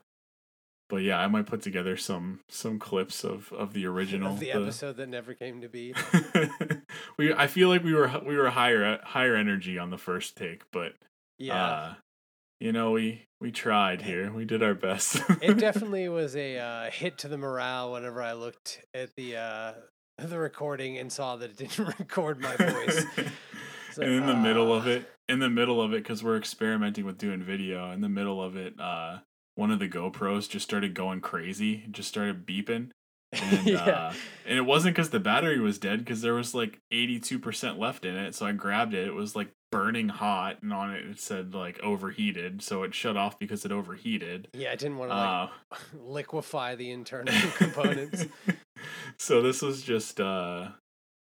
[0.89, 4.47] but yeah, I might put together some some clips of of the original of the
[4.53, 5.95] the- episode that never came to be.
[7.19, 10.63] we I feel like we were we were higher higher energy on the first take,
[10.71, 10.93] but
[11.39, 11.65] Yeah.
[11.65, 11.95] uh,
[12.61, 14.33] you know, we we tried here.
[14.33, 15.21] We did our best.
[15.43, 19.73] it definitely was a uh, hit to the morale whenever I looked at the uh,
[20.19, 23.05] the recording and saw that it didn't record my voice.
[23.17, 23.27] Like,
[24.09, 27.19] and in the middle of it, in the middle of it, because we're experimenting with
[27.19, 27.91] doing video.
[27.93, 29.19] In the middle of it, uh,
[29.57, 31.85] one of the GoPros just started going crazy.
[31.91, 32.91] Just started beeping.
[33.33, 33.79] And, yeah.
[33.85, 34.13] uh,
[34.47, 38.17] and it wasn't because the battery was dead, because there was like 82% left in
[38.17, 38.35] it.
[38.37, 39.07] So I grabbed it.
[39.09, 42.63] It was like burning hot, and on it it said like overheated.
[42.63, 44.49] So it shut off because it overheated.
[44.55, 45.77] yeah, I didn't want to like Uh,
[46.07, 48.25] liquefy the internal components.
[49.19, 50.69] so this was just uh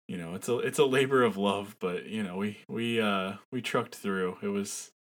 [0.07, 3.33] you know it's a it's a labor of love but you know we we uh
[3.51, 4.91] we trucked through it was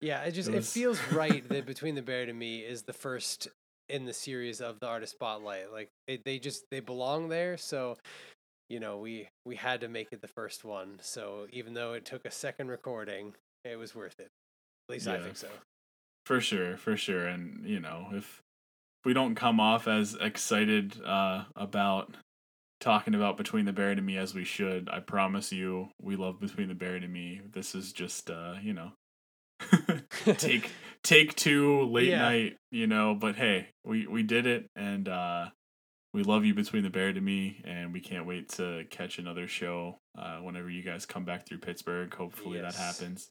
[0.00, 2.92] Yeah, it just It it, feels right that between the buried and me is the
[2.92, 3.48] first
[3.88, 5.72] in the series of the artist spotlight.
[5.72, 7.96] Like they, they just they belong there, so
[8.68, 10.98] you know we we had to make it the first one.
[11.00, 14.30] So even though it took a second recording, it was worth it.
[14.88, 15.48] At least I think so.
[16.24, 18.42] for sure for sure and you know if
[19.04, 22.16] we don't come off as excited uh about
[22.80, 26.38] talking about between the buried and me as we should i promise you we love
[26.38, 28.92] between the buried and me this is just uh you know
[30.38, 30.70] take
[31.02, 32.18] take two late Yeah.
[32.18, 35.46] night you know but hey we we did it and uh
[36.12, 39.46] we love you between the buried and me and we can't wait to catch another
[39.46, 42.74] show uh whenever you guys come back through pittsburgh hopefully Yes.
[42.74, 43.30] that happens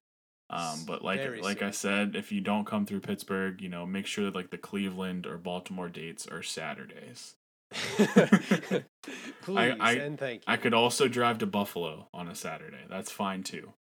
[0.51, 3.85] um but like Very like i said if you don't come through pittsburgh you know
[3.85, 7.35] make sure that like the cleveland or baltimore dates are saturdays
[9.41, 10.53] Please I- and thank you.
[10.53, 13.73] i could also drive to buffalo on a saturday that's fine too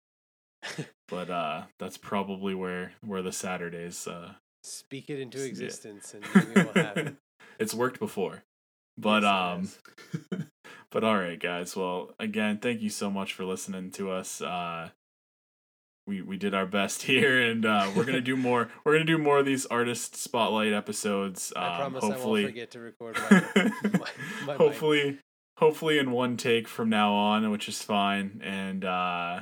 [1.08, 4.32] but uh that's probably where where the saturdays uh
[4.64, 5.46] Speak it into Yeah.
[5.46, 7.16] existence, and it will happen.
[7.58, 8.44] it's worked before
[8.98, 9.78] but Yes,
[10.32, 10.46] um
[10.90, 14.90] but all right guys well again thank you so much for listening to us uh
[16.06, 19.18] we we did our best here and uh we're gonna do more we're gonna do
[19.18, 23.16] more of these artist spotlight episodes um I promise I hopefully won't forget to record
[23.16, 23.30] my,
[23.82, 23.90] my,
[24.46, 24.56] my mic.
[24.58, 25.18] hopefully
[25.58, 29.40] hopefully in one take from now on which is fine and uh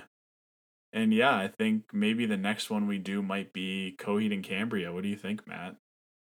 [0.92, 4.92] and yeah i think maybe the next one we do might be coheed and cambria
[4.92, 5.76] what do you think matt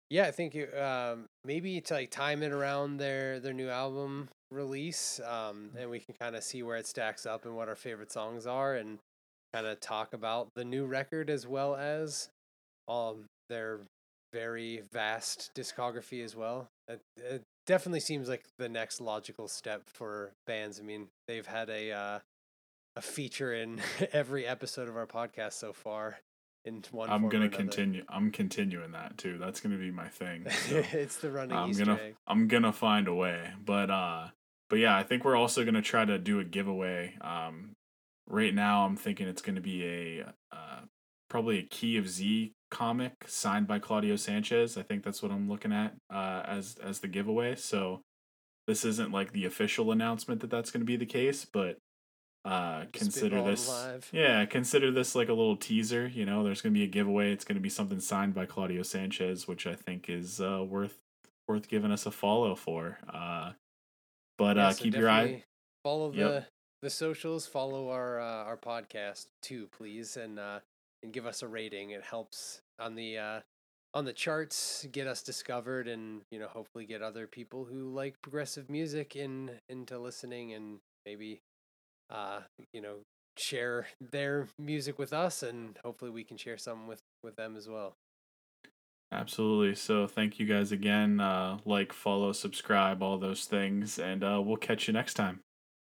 [0.10, 4.30] Yeah, I think you, um, maybe to like time it around their their new album
[4.50, 7.76] release, um, and we can kind of see where it stacks up and what our
[7.76, 8.98] favorite songs are, and
[9.54, 12.30] kind of talk about the new record as well as
[12.88, 13.82] um their
[14.34, 16.68] very vast discography as well.
[16.88, 20.80] It, it definitely seems like the next logical step for bands.
[20.80, 22.20] I mean, they've had a uh,
[22.96, 23.82] a feature in
[24.14, 26.20] every episode of our podcast so far
[26.66, 27.10] in one.
[27.10, 28.04] I'm gonna continue.
[28.10, 29.38] I'm continuing that too.
[29.38, 30.50] That's gonna be my thing.
[30.50, 30.84] so.
[30.92, 32.16] it's the running I'm Easter gonna egg.
[32.28, 33.52] I'm gonna find a way.
[33.64, 34.28] But uh
[34.70, 37.16] but yeah, I think we're also gonna try to do a giveaway.
[37.22, 37.74] Um
[38.28, 40.82] right now I'm thinking it's gonna be a uh
[41.30, 44.78] probably a Key of Z comic signed by Claudio Sanchez.
[44.78, 47.56] I think that's what I'm looking at uh as as the giveaway.
[47.56, 48.02] So
[48.68, 51.78] this isn't like the official announcement that that's gonna be the case, but
[52.46, 54.10] uh consider this live.
[54.14, 57.44] yeah consider this like a little teaser you know there's gonna be a giveaway it's
[57.44, 61.00] gonna be something signed by claudio sanchez which i think is uh worth
[61.48, 63.52] worth giving us a follow for uh
[64.38, 65.44] but Yeah, uh so keep your eye
[65.84, 66.16] Follow Yep.
[66.32, 66.46] the
[66.82, 67.46] the socials.
[67.46, 70.60] Follow our uh, our podcast too, please, and uh,
[71.04, 71.92] and give us a rating.
[71.92, 73.40] It helps on the uh,
[73.94, 78.22] on the charts, get us discovered, and you know hopefully get other people who like
[78.22, 81.42] progressive music in into listening, and maybe
[82.10, 82.42] uh,
[82.74, 82.98] you know
[83.38, 87.68] share their music with us, and hopefully we can share some with with them as
[87.68, 87.96] well.
[89.12, 94.40] absolutely so thank you guys again uh like follow subscribe all those things and uh
[94.44, 95.40] we'll catch you next time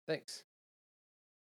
[0.09, 0.43] Thanks.